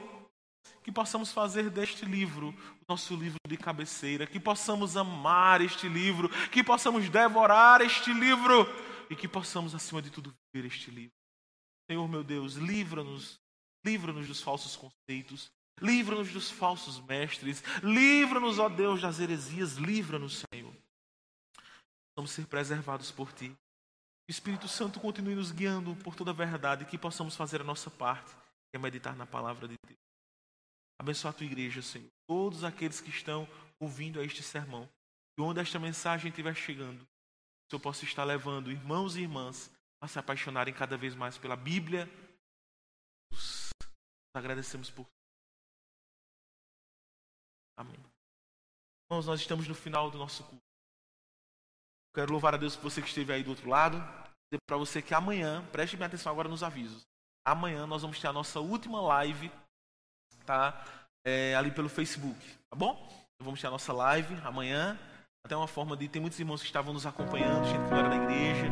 que 0.85 0.91
possamos 0.91 1.31
fazer 1.31 1.67
deste 1.71 2.05
livro 2.05 2.49
o 2.49 2.85
nosso 2.87 3.15
livro 3.15 3.39
de 3.47 3.57
cabeceira, 3.57 4.27
que 4.27 4.39
possamos 4.39 4.95
amar 4.95 5.59
este 5.59 5.89
livro, 5.89 6.29
que 6.51 6.63
possamos 6.63 7.09
devorar 7.09 7.81
este 7.81 8.13
livro 8.13 8.67
e 9.09 9.15
que 9.15 9.27
possamos, 9.27 9.73
acima 9.73 9.99
de 9.99 10.11
tudo, 10.11 10.31
ver 10.53 10.63
este 10.63 10.91
livro. 10.91 11.11
Senhor 11.89 12.07
meu 12.07 12.23
Deus, 12.23 12.53
livra-nos, 12.53 13.39
livra-nos 13.83 14.27
dos 14.27 14.43
falsos 14.43 14.75
conceitos, 14.75 15.51
livra-nos 15.81 16.31
dos 16.31 16.51
falsos 16.51 16.99
mestres, 16.99 17.63
livra-nos, 17.81 18.59
ó 18.59 18.69
Deus, 18.69 19.01
das 19.01 19.19
heresias, 19.19 19.77
livra-nos, 19.77 20.43
Senhor. 20.53 20.75
Vamos 22.15 22.29
ser 22.29 22.45
preservados 22.45 23.09
por 23.09 23.33
Ti. 23.33 23.49
O 23.49 23.57
Espírito 24.29 24.67
Santo 24.67 24.99
continue 24.99 25.33
nos 25.33 25.51
guiando 25.51 25.95
por 25.95 26.13
toda 26.13 26.29
a 26.29 26.33
verdade 26.35 26.85
que 26.85 26.95
possamos 26.95 27.35
fazer 27.35 27.61
a 27.61 27.63
nossa 27.63 27.89
parte, 27.89 28.29
que 28.69 28.75
é 28.75 28.77
meditar 28.77 29.15
na 29.15 29.25
palavra 29.25 29.67
de 29.67 29.73
Deus. 29.83 30.04
Abençoa 30.99 31.31
a 31.31 31.33
tua 31.33 31.45
igreja, 31.45 31.81
Senhor. 31.81 32.09
Todos 32.27 32.63
aqueles 32.63 33.01
que 33.01 33.09
estão 33.09 33.47
ouvindo 33.79 34.19
a 34.19 34.23
este 34.23 34.41
sermão. 34.41 34.89
E 35.37 35.41
onde 35.41 35.59
esta 35.59 35.77
mensagem 35.77 36.29
estiver 36.29 36.55
chegando, 36.55 37.05
que 37.69 37.75
eu 37.75 37.79
possa 37.79 38.05
estar 38.05 38.23
levando 38.23 38.71
irmãos 38.71 39.15
e 39.15 39.21
irmãs 39.21 39.71
a 40.01 40.07
se 40.07 40.17
apaixonarem 40.17 40.73
cada 40.73 40.97
vez 40.97 41.13
mais 41.13 41.37
pela 41.37 41.55
Bíblia. 41.55 42.05
Nós 43.31 43.71
agradecemos 44.35 44.89
por. 44.89 45.05
Amém. 47.77 47.99
Irmãos, 49.09 49.25
nós 49.25 49.41
estamos 49.41 49.67
no 49.67 49.75
final 49.75 50.09
do 50.09 50.17
nosso 50.17 50.43
culto. 50.43 50.63
Quero 52.15 52.31
louvar 52.31 52.53
a 52.53 52.57
Deus 52.57 52.75
por 52.75 52.83
você 52.83 53.01
que 53.01 53.09
esteve 53.09 53.33
aí 53.33 53.43
do 53.43 53.49
outro 53.49 53.69
lado. 53.69 53.97
Dizer 53.97 54.61
para 54.65 54.77
você 54.77 55.01
que 55.01 55.13
amanhã, 55.13 55.65
preste 55.71 55.97
bem 55.97 56.07
atenção 56.07 56.31
agora 56.31 56.47
nos 56.47 56.63
avisos. 56.63 57.05
Amanhã 57.45 57.85
nós 57.85 58.03
vamos 58.03 58.19
ter 58.19 58.27
a 58.27 58.33
nossa 58.33 58.61
última 58.61 59.01
live 59.01 59.51
tá? 60.45 60.83
É, 61.25 61.55
ali 61.55 61.71
pelo 61.71 61.89
Facebook, 61.89 62.39
tá 62.69 62.75
bom? 62.75 63.09
Vamos 63.41 63.59
ter 63.59 63.67
a 63.67 63.71
nossa 63.71 63.91
live 63.91 64.35
amanhã. 64.43 64.97
Até 65.45 65.55
uma 65.55 65.67
forma 65.67 65.95
de. 65.95 66.07
Tem 66.07 66.19
muitos 66.21 66.39
irmãos 66.39 66.61
que 66.61 66.67
estavam 66.67 66.93
nos 66.93 67.05
acompanhando, 67.05 67.65
gente 67.65 67.83
que 67.83 67.91
não 67.91 67.97
era 67.97 68.09
da 68.09 68.15
igreja 68.15 68.67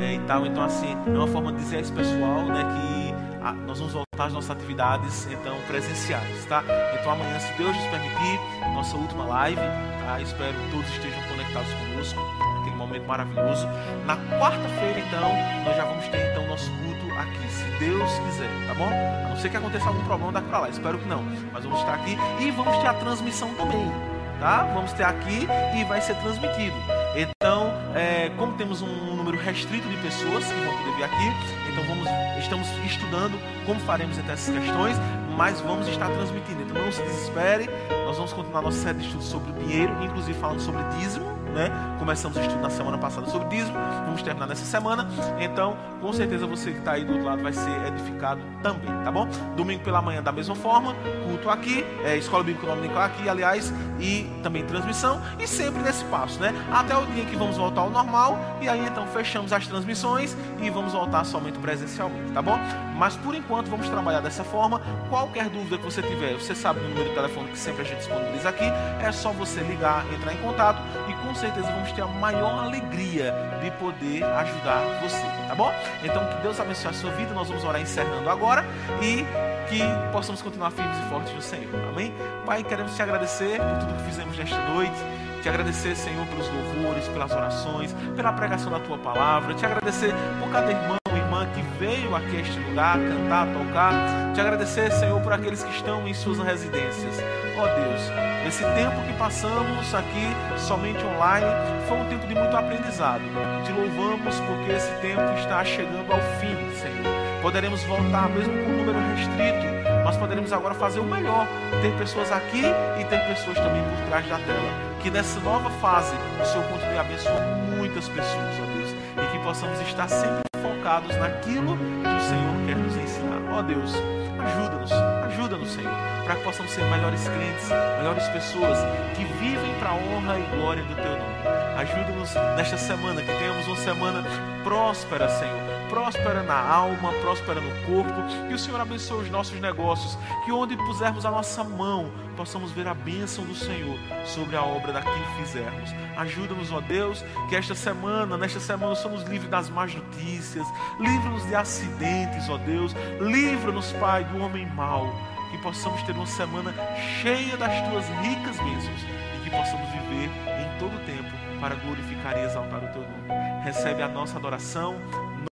é, 0.00 0.14
e 0.14 0.26
tal. 0.26 0.44
Então, 0.44 0.62
assim, 0.62 0.92
é 1.06 1.10
uma 1.10 1.26
forma 1.26 1.52
de 1.52 1.58
dizer 1.58 1.78
a 1.78 1.80
esse 1.80 1.92
pessoal 1.92 2.44
né, 2.46 2.64
que 2.64 3.42
a, 3.42 3.52
nós 3.52 3.78
vamos 3.78 3.94
voltar 3.94 4.26
às 4.26 4.32
nossas 4.32 4.50
atividades 4.50 5.26
então 5.26 5.56
presenciais, 5.66 6.44
tá? 6.46 6.62
Então, 7.00 7.12
amanhã, 7.12 7.38
se 7.38 7.52
Deus 7.54 7.74
nos 7.74 7.86
permitir, 7.86 8.38
nossa 8.74 8.96
última 8.96 9.24
live, 9.24 9.60
tá? 10.04 10.20
Espero 10.20 10.52
que 10.52 10.70
todos 10.70 10.88
estejam 10.90 11.22
conectados 11.28 11.72
conosco 11.72 12.57
momento 12.78 13.06
maravilhoso. 13.06 13.66
Na 14.06 14.16
quarta-feira, 14.38 15.00
então, 15.00 15.32
nós 15.64 15.76
já 15.76 15.84
vamos 15.84 16.06
ter 16.08 16.30
então 16.30 16.46
nosso 16.46 16.70
culto 16.70 17.14
aqui, 17.18 17.48
se 17.50 17.64
Deus 17.78 18.10
quiser, 18.20 18.48
tá 18.66 18.74
bom? 18.74 18.88
A 18.88 19.28
não 19.28 19.36
ser 19.36 19.50
que 19.50 19.56
aconteça 19.56 19.88
algum 19.88 20.04
problema 20.04 20.32
daqui 20.32 20.48
para 20.48 20.58
lá, 20.60 20.68
espero 20.68 20.98
que 20.98 21.08
não. 21.08 21.22
Mas 21.52 21.64
vamos 21.64 21.80
estar 21.80 21.94
aqui 21.94 22.16
e 22.40 22.50
vamos 22.50 22.76
ter 22.78 22.86
a 22.86 22.94
transmissão 22.94 23.52
também, 23.54 23.92
tá? 24.40 24.62
Vamos 24.72 24.92
ter 24.92 25.04
aqui 25.04 25.46
e 25.76 25.84
vai 25.84 26.00
ser 26.00 26.14
transmitido. 26.16 26.76
Então, 27.16 27.72
é, 27.94 28.30
como 28.36 28.54
temos 28.54 28.80
um 28.80 29.16
número 29.16 29.36
restrito 29.36 29.88
de 29.88 29.96
pessoas 29.96 30.44
que 30.44 30.60
vão 30.64 30.76
poder 30.78 30.96
vir 30.96 31.04
aqui, 31.04 31.58
então 31.72 31.84
vamos, 31.84 32.08
estamos 32.38 32.68
estudando 32.84 33.38
como 33.66 33.80
faremos 33.80 34.18
entre 34.18 34.32
essas 34.32 34.54
questões, 34.54 34.96
mas 35.36 35.60
vamos 35.60 35.86
estar 35.88 36.08
transmitindo. 36.08 36.62
Então 36.62 36.82
não 36.82 36.92
se 36.92 37.02
desespere, 37.02 37.68
nós 38.04 38.16
vamos 38.16 38.32
continuar 38.32 38.62
nossa 38.62 38.78
série 38.78 38.98
de 38.98 39.06
estudos 39.06 39.26
sobre 39.26 39.52
dinheiro, 39.52 39.92
inclusive 40.02 40.38
falando 40.38 40.60
sobre 40.60 40.82
dízimo 40.98 41.37
né? 41.58 41.96
Começamos 41.98 42.38
o 42.38 42.40
estudo 42.40 42.60
na 42.62 42.70
semana 42.70 42.96
passada 42.96 43.28
sobre 43.28 43.48
dízimo, 43.48 43.76
vamos 44.04 44.22
terminar 44.22 44.46
nessa 44.46 44.64
semana. 44.64 45.08
Então, 45.40 45.76
com 46.00 46.12
certeza 46.12 46.46
você 46.46 46.70
que 46.70 46.78
está 46.78 46.92
aí 46.92 47.04
do 47.04 47.12
outro 47.12 47.26
lado 47.26 47.42
vai 47.42 47.52
ser 47.52 47.86
edificado 47.88 48.40
também, 48.62 48.88
tá 49.02 49.10
bom? 49.10 49.26
Domingo 49.56 49.82
pela 49.82 50.00
manhã 50.00 50.22
da 50.22 50.30
mesma 50.30 50.54
forma, 50.54 50.94
culto 51.26 51.50
aqui, 51.50 51.84
é, 52.04 52.16
escola 52.16 52.44
bíblica 52.44 52.68
dominical 52.68 53.02
aqui, 53.02 53.28
aliás, 53.28 53.72
e 53.98 54.30
também 54.42 54.64
transmissão 54.64 55.20
e 55.40 55.48
sempre 55.48 55.82
nesse 55.82 56.04
passo, 56.04 56.38
né? 56.38 56.54
Até 56.72 56.96
o 56.96 57.04
dia 57.06 57.24
que 57.24 57.34
vamos 57.34 57.56
voltar 57.56 57.80
ao 57.80 57.90
normal 57.90 58.38
e 58.60 58.68
aí 58.68 58.86
então 58.86 59.04
fechamos 59.08 59.52
as 59.52 59.66
transmissões 59.66 60.36
e 60.62 60.70
vamos 60.70 60.92
voltar 60.92 61.24
somente 61.24 61.58
presencialmente, 61.58 62.30
tá 62.30 62.40
bom? 62.40 62.56
Mas 62.96 63.16
por 63.16 63.34
enquanto 63.34 63.68
vamos 63.68 63.88
trabalhar 63.88 64.20
dessa 64.20 64.44
forma. 64.44 64.80
Qualquer 65.08 65.48
dúvida 65.48 65.78
que 65.78 65.84
você 65.84 66.02
tiver, 66.02 66.34
você 66.34 66.54
sabe 66.54 66.80
o 66.80 66.82
número 66.88 67.08
de 67.08 67.14
telefone 67.14 67.48
que 67.48 67.58
sempre 67.58 67.82
a 67.82 67.84
gente 67.84 67.98
disponibiliza 67.98 68.48
aqui, 68.48 68.64
é 69.00 69.10
só 69.10 69.30
você 69.32 69.60
ligar, 69.60 70.04
entrar 70.12 70.32
em 70.32 70.36
contato 70.38 70.80
e 71.08 71.12
com 71.14 71.34
certeza 71.34 71.47
vamos 71.56 71.92
ter 71.92 72.02
a 72.02 72.06
maior 72.06 72.64
alegria 72.64 73.34
de 73.62 73.70
poder 73.72 74.24
ajudar 74.24 75.00
você, 75.02 75.22
tá 75.48 75.54
bom? 75.54 75.72
Então 76.02 76.24
que 76.26 76.42
Deus 76.42 76.58
abençoe 76.60 76.90
a 76.90 76.94
sua 76.94 77.10
vida, 77.12 77.32
nós 77.34 77.48
vamos 77.48 77.64
orar 77.64 77.80
encerrando 77.80 78.28
agora 78.28 78.64
e 79.02 79.24
que 79.68 79.82
possamos 80.12 80.42
continuar 80.42 80.70
firmes 80.70 80.96
e 80.98 81.08
fortes 81.08 81.32
no 81.34 81.42
Senhor, 81.42 81.74
amém? 81.88 82.12
Pai, 82.46 82.62
queremos 82.62 82.94
te 82.94 83.02
agradecer 83.02 83.58
por 83.58 83.78
tudo 83.78 83.94
que 83.94 84.04
fizemos 84.04 84.36
nesta 84.36 84.58
noite, 84.68 84.96
te 85.42 85.48
agradecer, 85.48 85.94
Senhor, 85.94 86.26
pelos 86.26 86.48
louvores, 86.48 87.06
pelas 87.08 87.30
orações, 87.32 87.94
pela 88.16 88.32
pregação 88.32 88.70
da 88.70 88.80
tua 88.80 88.98
palavra, 88.98 89.54
te 89.54 89.64
agradecer 89.64 90.12
por 90.40 90.50
cada 90.50 90.70
irmão 90.70 90.98
irmã 91.38 91.46
que 91.54 91.62
veio 91.78 92.14
aqui 92.14 92.36
a 92.36 92.40
este 92.40 92.58
lugar 92.58 92.98
cantar, 92.98 93.46
tocar. 93.52 94.32
Te 94.34 94.40
agradecer, 94.40 94.90
Senhor, 94.92 95.20
por 95.20 95.32
aqueles 95.32 95.62
que 95.62 95.70
estão 95.70 96.06
em 96.06 96.14
suas 96.14 96.38
residências. 96.38 97.16
Ó 97.56 97.62
oh, 97.62 97.66
Deus, 97.66 98.02
esse 98.46 98.62
tempo 98.62 99.00
que 99.06 99.12
passamos 99.18 99.94
aqui 99.94 100.26
somente 100.58 101.04
online 101.04 101.46
foi 101.86 101.98
um 101.98 102.08
tempo 102.08 102.26
de 102.26 102.34
muito 102.34 102.56
aprendizado. 102.56 103.22
Te 103.64 103.72
louvamos 103.72 104.40
porque 104.40 104.72
esse 104.72 104.90
tempo 105.00 105.22
está 105.38 105.64
chegando 105.64 106.12
ao 106.12 106.20
fim, 106.40 106.56
Senhor. 106.76 107.42
Poderemos 107.42 107.82
voltar 107.84 108.28
mesmo 108.30 108.52
com 108.52 108.70
um 108.70 108.76
número 108.78 108.98
restrito, 109.14 109.66
mas 110.04 110.16
poderemos 110.16 110.52
agora 110.52 110.74
fazer 110.74 111.00
o 111.00 111.04
melhor: 111.04 111.46
ter 111.82 111.92
pessoas 111.96 112.32
aqui 112.32 112.62
e 113.00 113.04
ter 113.04 113.20
pessoas 113.28 113.56
também 113.56 113.82
por 113.82 114.08
trás 114.08 114.26
da 114.28 114.38
tela. 114.38 114.88
Que 115.00 115.10
nessa 115.10 115.38
nova 115.40 115.70
fase 115.80 116.14
o 116.40 116.44
Senhor 116.44 116.66
continue 116.68 116.98
abençoando 116.98 117.76
muitas 117.76 118.08
pessoas, 118.08 118.60
ó 118.60 118.76
Deus, 118.76 118.90
e 118.90 119.32
que 119.32 119.44
possamos 119.44 119.80
estar 119.80 120.08
sempre 120.08 120.47
focados 120.62 121.16
naquilo 121.16 121.76
que 121.76 122.08
o 122.08 122.20
Senhor 122.20 122.66
quer 122.66 122.76
nos 122.76 122.96
ensinar. 122.96 123.40
Ó 123.50 123.58
oh, 123.58 123.62
Deus, 123.62 123.94
ajuda-nos, 124.38 124.92
ajuda-nos, 124.92 125.70
Senhor, 125.70 125.92
para 126.24 126.36
que 126.36 126.42
possamos 126.42 126.72
ser 126.72 126.84
melhores 126.84 127.28
crentes, 127.28 127.68
melhores 127.98 128.28
pessoas 128.28 128.78
que 129.16 129.24
vivem 129.24 129.74
para 129.78 129.90
a 129.90 129.94
honra 129.94 130.38
e 130.38 130.56
glória 130.56 130.82
do 130.82 130.94
Teu 130.94 131.12
nome. 131.12 131.58
Ajuda-nos 131.78 132.34
nesta 132.56 132.76
semana, 132.76 133.22
que 133.22 133.32
tenhamos 133.32 133.66
uma 133.66 133.76
semana 133.76 134.24
próspera, 134.64 135.28
Senhor. 135.28 135.77
Próspera 135.88 136.42
na 136.42 136.58
alma, 136.58 137.12
próspera 137.20 137.60
no 137.60 137.86
corpo. 137.86 138.48
Que 138.48 138.54
o 138.54 138.58
Senhor 138.58 138.80
abençoe 138.80 139.24
os 139.24 139.30
nossos 139.30 139.58
negócios. 139.60 140.18
Que 140.44 140.52
onde 140.52 140.76
pusermos 140.76 141.24
a 141.24 141.30
nossa 141.30 141.64
mão, 141.64 142.10
possamos 142.36 142.70
ver 142.72 142.86
a 142.86 142.94
bênção 142.94 143.44
do 143.44 143.54
Senhor 143.54 143.98
sobre 144.24 144.56
a 144.56 144.62
obra 144.62 144.92
daquilo 144.92 145.16
que 145.16 145.42
fizermos. 145.44 145.90
Ajuda-nos, 146.16 146.72
ó 146.72 146.80
Deus, 146.80 147.24
que 147.48 147.56
esta 147.56 147.74
semana, 147.74 148.36
nesta 148.36 148.60
semana, 148.60 148.94
somos 148.94 149.22
livres 149.24 149.50
das 149.50 149.70
más 149.70 149.94
notícias. 149.94 150.66
Livra-nos 150.98 151.46
de 151.46 151.54
acidentes, 151.54 152.48
ó 152.48 152.58
Deus. 152.58 152.94
Livra-nos, 153.20 153.92
Pai, 153.92 154.24
do 154.24 154.42
homem 154.42 154.66
mau. 154.66 155.08
Que 155.50 155.58
possamos 155.58 156.02
ter 156.02 156.12
uma 156.12 156.26
semana 156.26 156.74
cheia 157.22 157.56
das 157.56 157.88
tuas 157.88 158.06
ricas 158.20 158.56
bênçãos 158.58 159.00
e 159.36 159.44
que 159.44 159.50
possamos 159.50 159.88
viver 159.90 160.28
em 160.28 160.78
todo 160.78 160.94
o 160.94 161.00
tempo 161.06 161.30
para 161.60 161.74
glorificar 161.74 162.36
e 162.36 162.44
exaltar 162.44 162.84
o 162.84 162.88
teu 162.88 163.02
nome. 163.02 163.62
Recebe 163.64 164.02
a 164.02 164.08
nossa 164.08 164.36
adoração, 164.36 164.96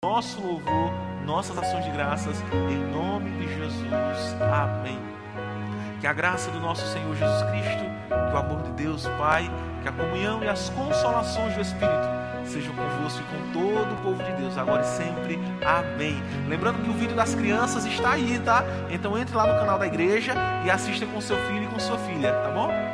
nosso 0.06 0.40
louvor, 0.40 0.92
nossas 1.24 1.58
ações 1.58 1.84
de 1.84 1.90
graças, 1.90 2.40
em 2.70 2.78
nome 2.92 3.28
de 3.32 3.52
Jesus. 3.56 4.36
Amém. 4.40 5.00
Que 6.00 6.06
a 6.06 6.12
graça 6.12 6.48
do 6.52 6.60
nosso 6.60 6.86
Senhor 6.92 7.16
Jesus 7.16 7.42
Cristo, 7.50 7.84
que 8.08 8.34
o 8.34 8.38
amor 8.38 8.62
de 8.62 8.70
Deus 8.84 9.04
Pai, 9.18 9.50
que 9.82 9.88
a 9.88 9.92
comunhão 9.92 10.44
e 10.44 10.48
as 10.48 10.68
consolações 10.68 11.56
do 11.56 11.60
Espírito 11.60 12.06
sejam 12.44 12.72
convosco 12.76 13.20
e 13.20 13.36
com 13.36 13.52
todo 13.52 13.94
o 13.94 13.96
povo 13.96 14.22
de 14.22 14.32
Deus, 14.40 14.56
agora 14.56 14.82
e 14.82 14.86
sempre. 14.86 15.40
Amém. 15.66 16.22
Lembrando 16.48 16.84
que 16.84 16.88
o 16.88 16.92
vídeo 16.92 17.16
das 17.16 17.34
crianças 17.34 17.84
está 17.84 18.12
aí, 18.12 18.40
tá? 18.44 18.62
Então 18.88 19.18
entre 19.18 19.34
lá 19.34 19.44
no 19.44 19.58
canal 19.58 19.76
da 19.76 19.88
igreja 19.88 20.34
e 20.64 20.70
assista 20.70 21.04
com 21.04 21.20
seu 21.20 21.36
filho 21.48 21.64
e 21.64 21.66
com 21.66 21.80
sua 21.80 21.98
filha, 21.98 22.32
tá 22.32 22.50
bom? 22.50 22.85